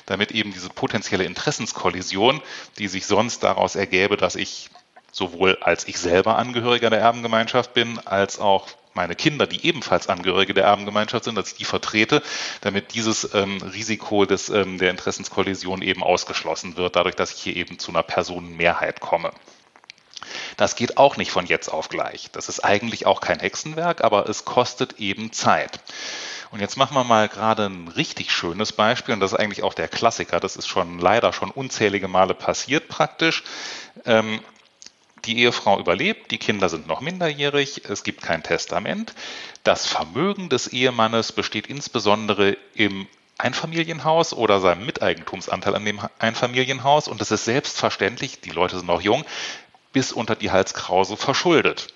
damit 0.05 0.31
eben 0.31 0.53
diese 0.53 0.69
potenzielle 0.69 1.23
Interessenskollision, 1.23 2.41
die 2.77 2.89
sich 2.89 3.07
sonst 3.07 3.41
daraus 3.41 3.75
ergäbe, 3.75 4.17
dass 4.17 4.35
ich 4.35 4.69
sowohl 5.11 5.57
als 5.61 5.87
ich 5.87 5.97
selber 5.97 6.37
Angehöriger 6.37 6.91
der 6.91 6.99
Erbengemeinschaft 6.99 7.73
bin, 7.73 7.99
als 8.05 8.39
auch 8.39 8.67
meine 8.93 9.15
Kinder, 9.15 9.47
die 9.47 9.65
ebenfalls 9.65 10.07
Angehörige 10.07 10.53
der 10.53 10.65
Erbengemeinschaft 10.65 11.23
sind, 11.23 11.35
dass 11.35 11.49
ich 11.49 11.57
die 11.57 11.65
vertrete, 11.65 12.21
damit 12.61 12.93
dieses 12.93 13.33
ähm, 13.33 13.57
Risiko 13.61 14.25
des, 14.25 14.49
ähm, 14.49 14.77
der 14.77 14.91
Interessenskollision 14.91 15.81
eben 15.81 16.03
ausgeschlossen 16.03 16.77
wird, 16.77 16.95
dadurch, 16.95 17.15
dass 17.15 17.33
ich 17.33 17.41
hier 17.41 17.55
eben 17.55 17.79
zu 17.79 17.91
einer 17.91 18.03
Personenmehrheit 18.03 18.99
komme. 18.99 19.31
Das 20.57 20.75
geht 20.75 20.97
auch 20.97 21.17
nicht 21.17 21.31
von 21.31 21.45
jetzt 21.45 21.69
auf 21.69 21.89
gleich. 21.89 22.29
Das 22.31 22.49
ist 22.49 22.59
eigentlich 22.59 23.05
auch 23.05 23.21
kein 23.21 23.39
Hexenwerk, 23.39 24.03
aber 24.03 24.29
es 24.29 24.45
kostet 24.45 24.99
eben 24.99 25.31
Zeit. 25.31 25.79
Und 26.51 26.59
jetzt 26.59 26.75
machen 26.75 26.95
wir 26.95 27.05
mal 27.05 27.29
gerade 27.29 27.67
ein 27.67 27.87
richtig 27.87 28.31
schönes 28.31 28.73
Beispiel, 28.73 29.13
und 29.13 29.21
das 29.21 29.31
ist 29.31 29.39
eigentlich 29.39 29.63
auch 29.63 29.73
der 29.73 29.87
Klassiker, 29.87 30.41
das 30.41 30.57
ist 30.57 30.67
schon 30.67 30.99
leider 30.99 31.31
schon 31.31 31.49
unzählige 31.49 32.09
Male 32.09 32.33
passiert 32.33 32.89
praktisch. 32.89 33.43
Ähm, 34.05 34.41
Die 35.25 35.39
Ehefrau 35.39 35.79
überlebt, 35.79 36.31
die 36.31 36.37
Kinder 36.37 36.67
sind 36.67 36.87
noch 36.87 37.01
minderjährig, 37.01 37.83
es 37.87 38.03
gibt 38.03 38.21
kein 38.21 38.41
Testament. 38.41 39.13
Das 39.63 39.85
Vermögen 39.85 40.49
des 40.49 40.67
Ehemannes 40.67 41.31
besteht 41.31 41.67
insbesondere 41.67 42.57
im 42.73 43.07
Einfamilienhaus 43.37 44.33
oder 44.33 44.59
seinem 44.59 44.85
Miteigentumsanteil 44.85 45.75
an 45.75 45.85
dem 45.85 45.99
Einfamilienhaus 46.19 47.07
und 47.07 47.21
es 47.21 47.31
ist 47.31 47.45
selbstverständlich, 47.45 48.41
die 48.41 48.51
Leute 48.51 48.77
sind 48.77 48.87
noch 48.87 49.01
jung, 49.01 49.25
bis 49.93 50.11
unter 50.11 50.35
die 50.35 50.51
Halskrause 50.51 51.17
verschuldet. 51.17 51.93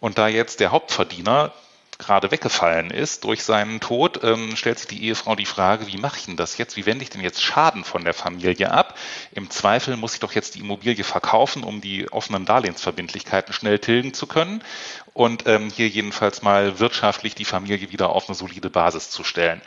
Und 0.00 0.18
da 0.18 0.28
jetzt 0.28 0.60
der 0.60 0.70
Hauptverdiener 0.70 1.52
gerade 2.00 2.30
weggefallen 2.30 2.90
ist 2.90 3.24
durch 3.24 3.44
seinen 3.44 3.78
Tod, 3.78 4.24
ähm, 4.24 4.56
stellt 4.56 4.78
sich 4.78 4.88
die 4.88 5.04
Ehefrau 5.04 5.36
die 5.36 5.46
Frage, 5.46 5.86
wie 5.86 5.98
mache 5.98 6.18
ich 6.18 6.24
denn 6.24 6.36
das 6.36 6.58
jetzt? 6.58 6.76
Wie 6.76 6.86
wende 6.86 7.04
ich 7.04 7.10
denn 7.10 7.20
jetzt 7.20 7.42
Schaden 7.42 7.84
von 7.84 8.02
der 8.02 8.14
Familie 8.14 8.72
ab? 8.72 8.98
Im 9.32 9.50
Zweifel 9.50 9.96
muss 9.96 10.14
ich 10.14 10.20
doch 10.20 10.32
jetzt 10.32 10.54
die 10.56 10.60
Immobilie 10.60 11.04
verkaufen, 11.04 11.62
um 11.62 11.80
die 11.80 12.10
offenen 12.10 12.44
Darlehensverbindlichkeiten 12.44 13.52
schnell 13.52 13.78
tilgen 13.78 14.14
zu 14.14 14.26
können 14.26 14.64
und 15.12 15.46
ähm, 15.46 15.70
hier 15.70 15.88
jedenfalls 15.88 16.42
mal 16.42 16.80
wirtschaftlich 16.80 17.34
die 17.34 17.44
Familie 17.44 17.92
wieder 17.92 18.10
auf 18.10 18.28
eine 18.28 18.34
solide 18.34 18.70
Basis 18.70 19.10
zu 19.10 19.22
stellen. 19.22 19.60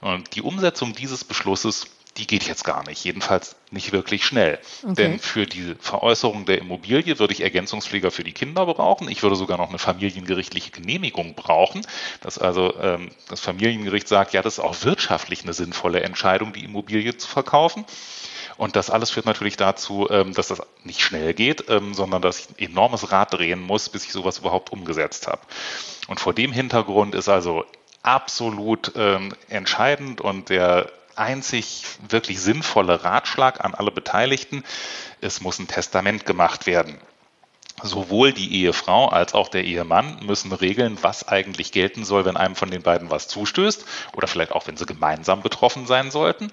Und 0.00 0.34
die 0.34 0.42
Umsetzung 0.42 0.92
dieses 0.92 1.24
Beschlusses 1.24 1.86
die 2.18 2.26
geht 2.26 2.44
jetzt 2.44 2.64
gar 2.64 2.86
nicht, 2.86 3.04
jedenfalls 3.04 3.56
nicht 3.70 3.92
wirklich 3.92 4.24
schnell. 4.24 4.58
Okay. 4.82 4.94
Denn 4.94 5.18
für 5.20 5.46
die 5.46 5.76
Veräußerung 5.80 6.44
der 6.44 6.58
Immobilie 6.58 7.18
würde 7.18 7.32
ich 7.32 7.42
Ergänzungspfleger 7.42 8.10
für 8.10 8.24
die 8.24 8.32
Kinder 8.32 8.66
brauchen. 8.66 9.08
Ich 9.08 9.22
würde 9.22 9.36
sogar 9.36 9.56
noch 9.56 9.68
eine 9.68 9.78
familiengerichtliche 9.78 10.70
Genehmigung 10.70 11.34
brauchen, 11.34 11.86
dass 12.20 12.38
also 12.38 12.74
ähm, 12.80 13.10
das 13.28 13.40
Familiengericht 13.40 14.08
sagt, 14.08 14.32
ja, 14.32 14.42
das 14.42 14.54
ist 14.54 14.64
auch 14.64 14.82
wirtschaftlich 14.82 15.44
eine 15.44 15.52
sinnvolle 15.52 16.02
Entscheidung, 16.02 16.52
die 16.52 16.64
Immobilie 16.64 17.16
zu 17.16 17.28
verkaufen. 17.28 17.84
Und 18.56 18.74
das 18.74 18.90
alles 18.90 19.10
führt 19.10 19.26
natürlich 19.26 19.56
dazu, 19.56 20.08
ähm, 20.10 20.34
dass 20.34 20.48
das 20.48 20.60
nicht 20.82 21.00
schnell 21.00 21.32
geht, 21.32 21.68
ähm, 21.68 21.94
sondern 21.94 22.20
dass 22.20 22.40
ich 22.40 22.50
ein 22.50 22.70
enormes 22.70 23.12
Rad 23.12 23.34
drehen 23.34 23.60
muss, 23.60 23.88
bis 23.88 24.04
ich 24.04 24.12
sowas 24.12 24.38
überhaupt 24.38 24.72
umgesetzt 24.72 25.28
habe. 25.28 25.42
Und 26.08 26.18
vor 26.18 26.34
dem 26.34 26.52
Hintergrund 26.52 27.14
ist 27.14 27.28
also 27.28 27.64
absolut 28.02 28.92
ähm, 28.96 29.34
entscheidend 29.48 30.20
und 30.20 30.48
der 30.48 30.90
einzig 31.18 31.84
wirklich 32.08 32.40
sinnvolle 32.40 33.04
Ratschlag 33.04 33.64
an 33.64 33.74
alle 33.74 33.90
Beteiligten, 33.90 34.64
es 35.20 35.40
muss 35.40 35.58
ein 35.58 35.68
Testament 35.68 36.26
gemacht 36.26 36.66
werden. 36.66 36.98
Sowohl 37.82 38.32
die 38.32 38.62
Ehefrau 38.62 39.08
als 39.08 39.34
auch 39.34 39.48
der 39.48 39.64
Ehemann 39.64 40.24
müssen 40.26 40.52
regeln, 40.52 40.98
was 41.02 41.28
eigentlich 41.28 41.70
gelten 41.70 42.04
soll, 42.04 42.24
wenn 42.24 42.36
einem 42.36 42.56
von 42.56 42.70
den 42.70 42.82
beiden 42.82 43.10
was 43.10 43.28
zustößt 43.28 43.84
oder 44.14 44.26
vielleicht 44.26 44.52
auch, 44.52 44.66
wenn 44.66 44.76
sie 44.76 44.86
gemeinsam 44.86 45.42
betroffen 45.42 45.86
sein 45.86 46.10
sollten. 46.10 46.50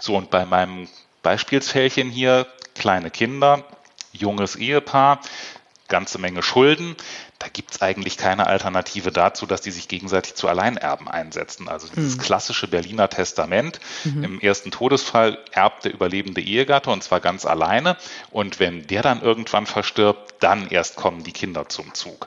So, 0.00 0.16
und 0.16 0.30
bei 0.30 0.44
meinem 0.44 0.86
Beispielsfällchen 1.22 2.10
hier, 2.10 2.46
kleine 2.74 3.10
Kinder, 3.10 3.64
junges 4.12 4.56
Ehepaar, 4.56 5.20
ganze 5.88 6.18
Menge 6.18 6.42
Schulden. 6.42 6.96
Da 7.38 7.48
gibt 7.48 7.72
es 7.72 7.82
eigentlich 7.82 8.16
keine 8.16 8.46
Alternative 8.46 9.12
dazu, 9.12 9.46
dass 9.46 9.60
die 9.60 9.70
sich 9.70 9.88
gegenseitig 9.88 10.34
zu 10.34 10.48
Alleinerben 10.48 11.06
einsetzen. 11.06 11.68
Also 11.68 11.88
dieses 11.94 12.16
mhm. 12.16 12.22
klassische 12.22 12.66
Berliner 12.66 13.10
Testament. 13.10 13.78
Mhm. 14.04 14.24
Im 14.24 14.40
ersten 14.40 14.70
Todesfall 14.70 15.38
erbt 15.52 15.84
der 15.84 15.92
überlebende 15.92 16.40
Ehegatte 16.40 16.90
und 16.90 17.02
zwar 17.02 17.20
ganz 17.20 17.44
alleine. 17.44 17.96
Und 18.30 18.58
wenn 18.58 18.86
der 18.86 19.02
dann 19.02 19.20
irgendwann 19.20 19.66
verstirbt, 19.66 20.36
dann 20.40 20.68
erst 20.68 20.96
kommen 20.96 21.24
die 21.24 21.32
Kinder 21.32 21.68
zum 21.68 21.92
Zug. 21.92 22.26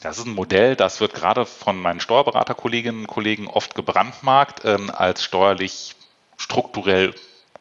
Das 0.00 0.18
ist 0.18 0.26
ein 0.26 0.34
Modell, 0.34 0.76
das 0.76 1.00
wird 1.00 1.14
gerade 1.14 1.44
von 1.44 1.80
meinen 1.80 2.00
Steuerberaterkolleginnen 2.00 3.02
und 3.02 3.06
Kollegen 3.08 3.48
oft 3.48 3.74
gebrandmarkt 3.74 4.64
ähm, 4.64 4.90
als 4.90 5.24
steuerlich 5.24 5.96
strukturell 6.36 7.14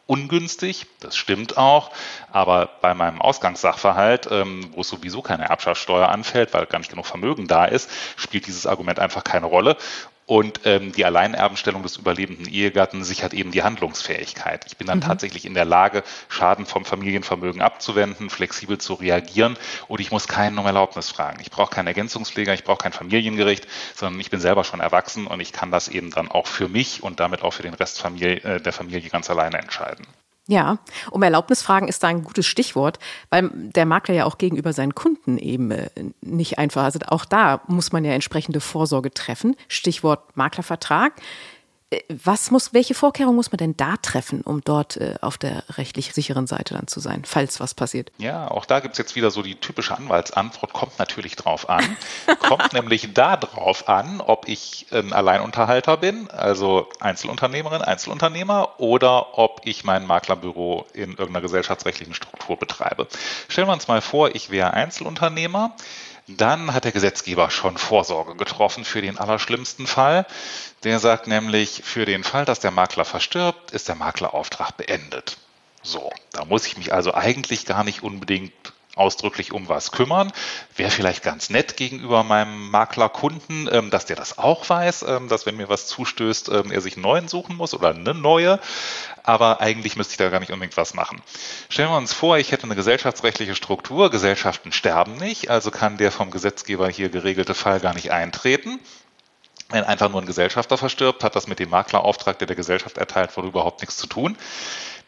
ungünstig, 0.07 0.87
das 1.01 1.15
stimmt 1.15 1.57
auch, 1.57 1.91
aber 2.31 2.69
bei 2.81 2.93
meinem 2.93 3.21
Ausgangssachverhalt, 3.21 4.27
ähm, 4.31 4.69
wo 4.71 4.81
es 4.81 4.89
sowieso 4.89 5.21
keine 5.21 5.49
Erbschaftssteuer 5.49 6.09
anfällt, 6.09 6.53
weil 6.53 6.65
gar 6.65 6.79
nicht 6.79 6.89
genug 6.89 7.05
Vermögen 7.05 7.47
da 7.47 7.65
ist, 7.65 7.89
spielt 8.15 8.47
dieses 8.47 8.65
Argument 8.65 8.99
einfach 8.99 9.23
keine 9.23 9.45
Rolle. 9.45 9.77
Und 10.27 10.59
ähm, 10.65 10.91
die 10.91 11.05
Alleinerbenstellung 11.05 11.83
des 11.83 11.95
überlebenden 11.95 12.49
Ehegatten 12.49 13.05
sichert 13.05 13.33
eben 13.33 13.51
die 13.51 13.63
Handlungsfähigkeit. 13.63 14.65
Ich 14.67 14.75
bin 14.75 14.85
dann 14.85 14.97
mhm. 14.97 15.03
tatsächlich 15.03 15.45
in 15.45 15.53
der 15.53 15.63
Lage, 15.63 16.03
Schaden 16.27 16.65
vom 16.65 16.83
Familienvermögen 16.83 17.61
abzuwenden, 17.61 18.29
flexibel 18.29 18.77
zu 18.77 18.95
reagieren 18.95 19.57
und 19.87 20.01
ich 20.01 20.11
muss 20.11 20.27
keinen 20.27 20.57
um 20.57 20.65
Erlaubnis 20.65 21.09
fragen. 21.09 21.39
Ich 21.39 21.49
brauche 21.49 21.73
keinen 21.73 21.87
Ergänzungspfleger, 21.87 22.53
ich 22.53 22.65
brauche 22.65 22.79
kein 22.79 22.91
Familiengericht, 22.91 23.67
sondern 23.95 24.19
ich 24.19 24.29
bin 24.29 24.41
selber 24.41 24.65
schon 24.65 24.81
erwachsen 24.81 25.27
und 25.27 25.39
ich 25.39 25.53
kann 25.53 25.71
das 25.71 25.87
eben 25.87 26.11
dann 26.11 26.29
auch 26.29 26.47
für 26.47 26.67
mich 26.67 27.01
und 27.03 27.21
damit 27.21 27.41
auch 27.41 27.51
für 27.51 27.63
den 27.63 27.73
Rest 27.73 28.01
Familie, 28.01 28.41
äh, 28.43 28.61
der 28.61 28.73
Familie 28.73 29.09
ganz 29.09 29.29
alleine 29.29 29.59
entscheiden. 29.59 30.05
Ja, 30.49 30.79
um 31.11 31.23
Erlaubnis 31.23 31.61
fragen 31.61 31.89
ist 31.89 32.03
da 32.03 32.07
ein 32.07 32.23
gutes 32.23 32.45
Stichwort, 32.45 32.99
weil 33.29 33.49
der 33.53 33.85
Makler 33.85 34.15
ja 34.15 34.25
auch 34.25 34.37
gegenüber 34.37 34.71
seinen 34.71 34.95
Kunden 34.95 35.37
eben 35.37 35.71
äh, 35.71 35.89
nicht 36.21 36.57
einfach, 36.57 36.83
also 36.83 36.99
auch 37.07 37.25
da 37.25 37.61
muss 37.67 37.91
man 37.91 38.05
ja 38.05 38.13
entsprechende 38.13 38.61
Vorsorge 38.61 39.13
treffen. 39.13 39.57
Stichwort 39.67 40.37
Maklervertrag. 40.37 41.13
Äh, 41.89 42.01
was 42.09 42.51
muss, 42.51 42.73
welche 42.73 42.93
Vorkehrungen 42.93 43.35
muss 43.35 43.51
man 43.51 43.57
denn 43.57 43.77
da 43.77 43.95
treffen, 43.97 44.41
um 44.41 44.61
dort 44.61 44.97
äh, 44.97 45.15
auf 45.21 45.37
der 45.37 45.63
rechtlich 45.77 46.13
sicheren 46.13 46.47
Seite 46.47 46.73
dann 46.73 46.87
zu 46.87 46.99
sein, 46.99 47.23
falls 47.25 47.59
was 47.59 47.73
passiert? 47.73 48.11
Ja, 48.17 48.49
auch 48.51 48.65
da 48.65 48.79
gibt 48.81 48.93
es 48.93 48.97
jetzt 48.97 49.15
wieder 49.15 49.31
so 49.31 49.41
die 49.41 49.55
typische 49.55 49.95
Anwaltsantwort, 49.95 50.73
kommt 50.73 50.99
natürlich 50.99 51.35
drauf 51.35 51.69
an. 51.69 51.97
kommt 52.39 52.73
nämlich 52.73 53.13
da 53.13 53.37
drauf 53.37 53.87
an, 53.87 54.21
ob 54.21 54.47
ich 54.47 54.87
ein 54.91 55.13
Alleinunterhalter 55.13 55.97
bin, 55.97 56.29
also 56.29 56.89
Einzelunternehmerin, 56.99 57.81
Einzelunternehmer, 57.81 58.79
oder 58.79 59.37
ob 59.37 59.61
ich 59.63 59.83
mein 59.83 60.05
Maklerbüro 60.05 60.85
in 60.93 61.11
irgendeiner 61.11 61.41
gesellschaftsrechtlichen 61.41 62.13
Struktur 62.13 62.57
betreibe. 62.57 63.07
Stellen 63.47 63.67
wir 63.67 63.73
uns 63.73 63.87
mal 63.87 64.01
vor, 64.01 64.35
ich 64.35 64.49
wäre 64.49 64.73
Einzelunternehmer. 64.73 65.75
Dann 66.27 66.73
hat 66.73 66.83
der 66.83 66.91
Gesetzgeber 66.91 67.49
schon 67.49 67.77
Vorsorge 67.77 68.35
getroffen 68.35 68.83
für 68.83 69.01
den 69.01 69.17
allerschlimmsten 69.17 69.87
Fall. 69.87 70.25
Der 70.83 70.99
sagt 70.99 71.27
nämlich, 71.27 71.81
für 71.85 72.05
den 72.05 72.23
Fall, 72.23 72.43
dass 72.43 72.59
der 72.59 72.71
Makler 72.71 73.05
verstirbt, 73.05 73.71
ist 73.71 73.87
der 73.87 73.95
Maklerauftrag 73.95 74.75
beendet. 74.75 75.37
So, 75.83 76.11
da 76.33 76.43
muss 76.43 76.67
ich 76.67 76.77
mich 76.77 76.93
also 76.93 77.13
eigentlich 77.13 77.65
gar 77.65 77.85
nicht 77.85 78.03
unbedingt 78.03 78.51
ausdrücklich 78.97 79.51
um 79.51 79.69
was 79.69 79.91
kümmern. 79.91 80.31
Wäre 80.75 80.91
vielleicht 80.91 81.23
ganz 81.23 81.49
nett 81.49 81.77
gegenüber 81.77 82.23
meinem 82.23 82.69
Maklerkunden, 82.69 83.69
ähm, 83.71 83.89
dass 83.89 84.05
der 84.05 84.15
das 84.15 84.37
auch 84.37 84.67
weiß, 84.67 85.03
ähm, 85.07 85.27
dass 85.29 85.45
wenn 85.45 85.57
mir 85.57 85.69
was 85.69 85.87
zustößt, 85.87 86.49
ähm, 86.49 86.71
er 86.71 86.81
sich 86.81 86.95
einen 86.95 87.03
neuen 87.03 87.27
suchen 87.27 87.55
muss 87.55 87.73
oder 87.73 87.89
eine 87.89 88.13
neue. 88.13 88.59
Aber 89.23 89.61
eigentlich 89.61 89.95
müsste 89.95 90.13
ich 90.13 90.17
da 90.17 90.29
gar 90.29 90.39
nicht 90.39 90.51
unbedingt 90.51 90.77
was 90.77 90.93
machen. 90.93 91.21
Stellen 91.69 91.89
wir 91.89 91.97
uns 91.97 92.13
vor, 92.13 92.37
ich 92.37 92.51
hätte 92.51 92.63
eine 92.63 92.75
gesellschaftsrechtliche 92.75 93.55
Struktur. 93.55 94.09
Gesellschaften 94.09 94.71
sterben 94.71 95.15
nicht, 95.17 95.49
also 95.49 95.69
kann 95.71 95.97
der 95.97 96.11
vom 96.11 96.31
Gesetzgeber 96.31 96.89
hier 96.89 97.09
geregelte 97.09 97.53
Fall 97.53 97.79
gar 97.79 97.93
nicht 97.93 98.11
eintreten. 98.11 98.79
Wenn 99.69 99.83
einfach 99.83 100.09
nur 100.09 100.21
ein 100.21 100.27
Gesellschafter 100.27 100.77
verstirbt, 100.77 101.23
hat 101.25 101.35
das 101.35 101.47
mit 101.47 101.59
dem 101.59 101.69
Maklerauftrag, 101.69 102.39
der 102.39 102.47
der 102.47 102.55
Gesellschaft 102.55 102.97
erteilt 102.97 103.35
wurde, 103.35 103.49
überhaupt 103.49 103.81
nichts 103.81 103.97
zu 103.97 104.07
tun. 104.07 104.37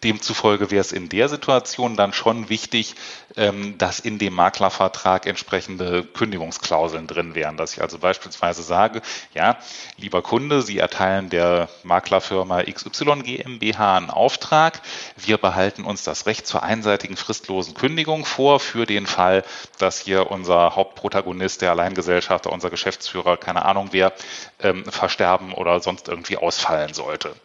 Demzufolge 0.03 0.71
wäre 0.71 0.81
es 0.81 0.91
in 0.91 1.09
der 1.09 1.27
Situation 1.27 1.95
dann 1.95 2.13
schon 2.13 2.49
wichtig, 2.49 2.95
ähm, 3.35 3.77
dass 3.77 3.99
in 3.99 4.17
dem 4.17 4.33
Maklervertrag 4.33 5.25
entsprechende 5.25 6.03
Kündigungsklauseln 6.03 7.07
drin 7.07 7.35
wären. 7.35 7.57
Dass 7.57 7.73
ich 7.73 7.81
also 7.81 7.99
beispielsweise 7.99 8.63
sage, 8.63 9.01
ja, 9.33 9.57
lieber 9.97 10.21
Kunde, 10.21 10.61
Sie 10.61 10.77
erteilen 10.77 11.29
der 11.29 11.69
Maklerfirma 11.83 12.63
XY 12.63 13.23
GmbH 13.23 13.97
einen 13.97 14.09
Auftrag. 14.09 14.81
Wir 15.17 15.37
behalten 15.37 15.83
uns 15.83 16.03
das 16.03 16.25
Recht 16.25 16.47
zur 16.47 16.63
einseitigen 16.63 17.17
fristlosen 17.17 17.73
Kündigung 17.73 18.25
vor 18.25 18.59
für 18.59 18.85
den 18.85 19.05
Fall, 19.05 19.43
dass 19.77 19.99
hier 19.99 20.31
unser 20.31 20.75
Hauptprotagonist, 20.75 21.61
der 21.61 21.71
Alleingesellschafter, 21.71 22.51
unser 22.51 22.69
Geschäftsführer, 22.69 23.37
keine 23.37 23.65
Ahnung 23.65 23.89
wer, 23.91 24.13
ähm, 24.61 24.85
versterben 24.85 25.53
oder 25.53 25.79
sonst 25.81 26.07
irgendwie 26.07 26.37
ausfallen 26.37 26.93
sollte 26.93 27.35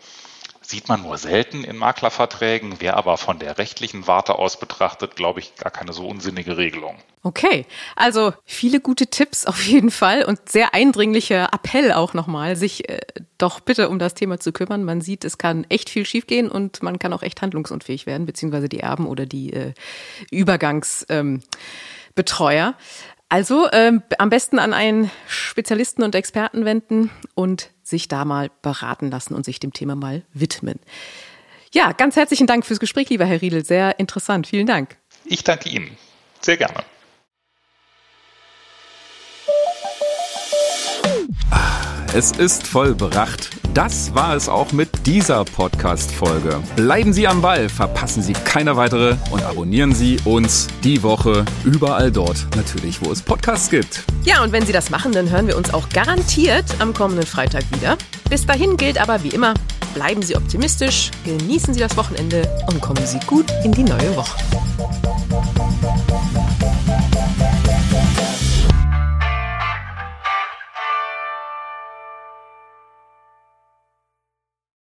sieht 0.67 0.89
man 0.89 1.03
nur 1.03 1.19
selten 1.19 1.63
in 1.65 1.77
Maklerverträgen, 1.77 2.81
wäre 2.81 2.97
aber 2.97 3.17
von 3.19 3.39
der 3.39 3.59
rechtlichen 3.59 4.07
Warte 4.07 4.39
aus 4.39 4.59
betrachtet, 4.59 5.17
glaube 5.17 5.41
ich, 5.41 5.55
gar 5.57 5.71
keine 5.71 5.93
so 5.93 6.07
unsinnige 6.07 6.57
Regelung. 6.57 6.97
Okay, 7.23 7.65
also 7.97 8.35
viele 8.45 8.81
gute 8.81 9.07
Tipps 9.07 9.47
auf 9.47 9.63
jeden 9.65 9.91
Fall 9.91 10.25
und 10.25 10.49
sehr 10.49 10.75
eindringlicher 10.75 11.49
Appell 11.53 11.93
auch 11.93 12.13
nochmal, 12.13 12.55
sich 12.55 12.89
äh, 12.89 13.01
doch 13.39 13.61
bitte 13.61 13.89
um 13.89 13.99
das 13.99 14.15
Thema 14.15 14.39
zu 14.39 14.53
kümmern. 14.53 14.85
Man 14.85 15.01
sieht, 15.01 15.25
es 15.25 15.39
kann 15.39 15.65
echt 15.71 15.89
viel 15.89 16.05
schiefgehen 16.05 16.51
und 16.51 16.83
man 16.83 16.99
kann 16.99 17.15
auch 17.15 17.23
echt 17.23 17.41
handlungsunfähig 17.41 18.07
werden, 18.07 18.27
beziehungsweise 18.27 18.69
die 18.69 18.81
Erben 18.81 19.07
oder 19.07 19.25
die 19.25 19.53
äh, 19.53 19.73
Übergangsbetreuer. 20.31 21.45
Ähm, 22.17 22.75
also 23.29 23.69
ähm, 23.73 24.03
am 24.19 24.31
besten 24.31 24.59
an 24.59 24.73
einen 24.73 25.11
Spezialisten 25.27 26.03
und 26.03 26.15
Experten 26.15 26.65
wenden 26.65 27.11
und 27.35 27.71
sich 27.83 28.09
da 28.09 28.25
mal 28.25 28.51
beraten 28.63 29.11
lassen 29.11 29.35
und 29.35 29.45
sich 29.45 29.61
dem 29.61 29.73
Thema 29.73 29.95
mal 29.97 30.23
widmen. 30.33 30.79
Ja, 31.73 31.93
ganz 31.93 32.17
herzlichen 32.17 32.47
Dank 32.47 32.65
fürs 32.65 32.79
Gespräch, 32.79 33.11
lieber 33.11 33.25
Herr 33.25 33.43
Riedel. 33.43 33.65
Sehr 33.65 33.99
interessant. 33.99 34.47
Vielen 34.47 34.67
Dank. 34.67 34.97
Ich 35.25 35.43
danke 35.43 35.69
Ihnen. 35.69 35.97
Sehr 36.41 36.57
gerne. 36.57 36.85
Es 42.15 42.31
ist 42.31 42.67
vollbracht. 42.67 43.51
Das 43.75 44.15
war 44.15 44.37
es 44.37 44.49
auch 44.49 44.71
mit 44.71 45.05
dieser 45.05 45.45
Podcast-Folge. 45.45 46.63
Bleiben 46.77 47.13
Sie 47.13 47.27
am 47.27 47.43
Ball, 47.43 47.69
verpassen 47.69 48.23
Sie 48.23 48.33
keine 48.33 48.77
weitere 48.77 49.17
und 49.33 49.43
abonnieren 49.43 49.93
Sie 49.93 50.17
uns 50.25 50.69
die 50.85 51.03
Woche 51.03 51.45
überall 51.65 52.13
dort, 52.13 52.47
natürlich, 52.55 53.05
wo 53.05 53.11
es 53.11 53.21
Podcasts 53.21 53.69
gibt. 53.69 54.05
Ja, 54.23 54.45
und 54.45 54.53
wenn 54.53 54.65
Sie 54.65 54.73
das 54.73 54.91
machen, 54.91 55.11
dann 55.11 55.29
hören 55.29 55.49
wir 55.49 55.57
uns 55.57 55.75
auch 55.75 55.89
garantiert 55.89 56.67
am 56.79 56.95
kommenden 56.95 57.27
Freitag 57.27 57.65
wieder. 57.73 57.99
Bis 58.31 58.47
dahin 58.47 58.77
gilt 58.77 59.01
aber 59.01 59.25
wie 59.25 59.31
immer, 59.31 59.55
bleiben 59.93 60.23
Sie 60.23 60.37
optimistisch, 60.37 61.11
genießen 61.25 61.75
Sie 61.75 61.81
das 61.81 61.97
Wochenende 61.97 62.49
und 62.69 62.81
kommen 62.81 63.05
Sie 63.05 63.19
gut 63.27 63.47
in 63.65 63.73
die 63.73 63.83
neue 63.83 64.15
Woche. 64.15 64.39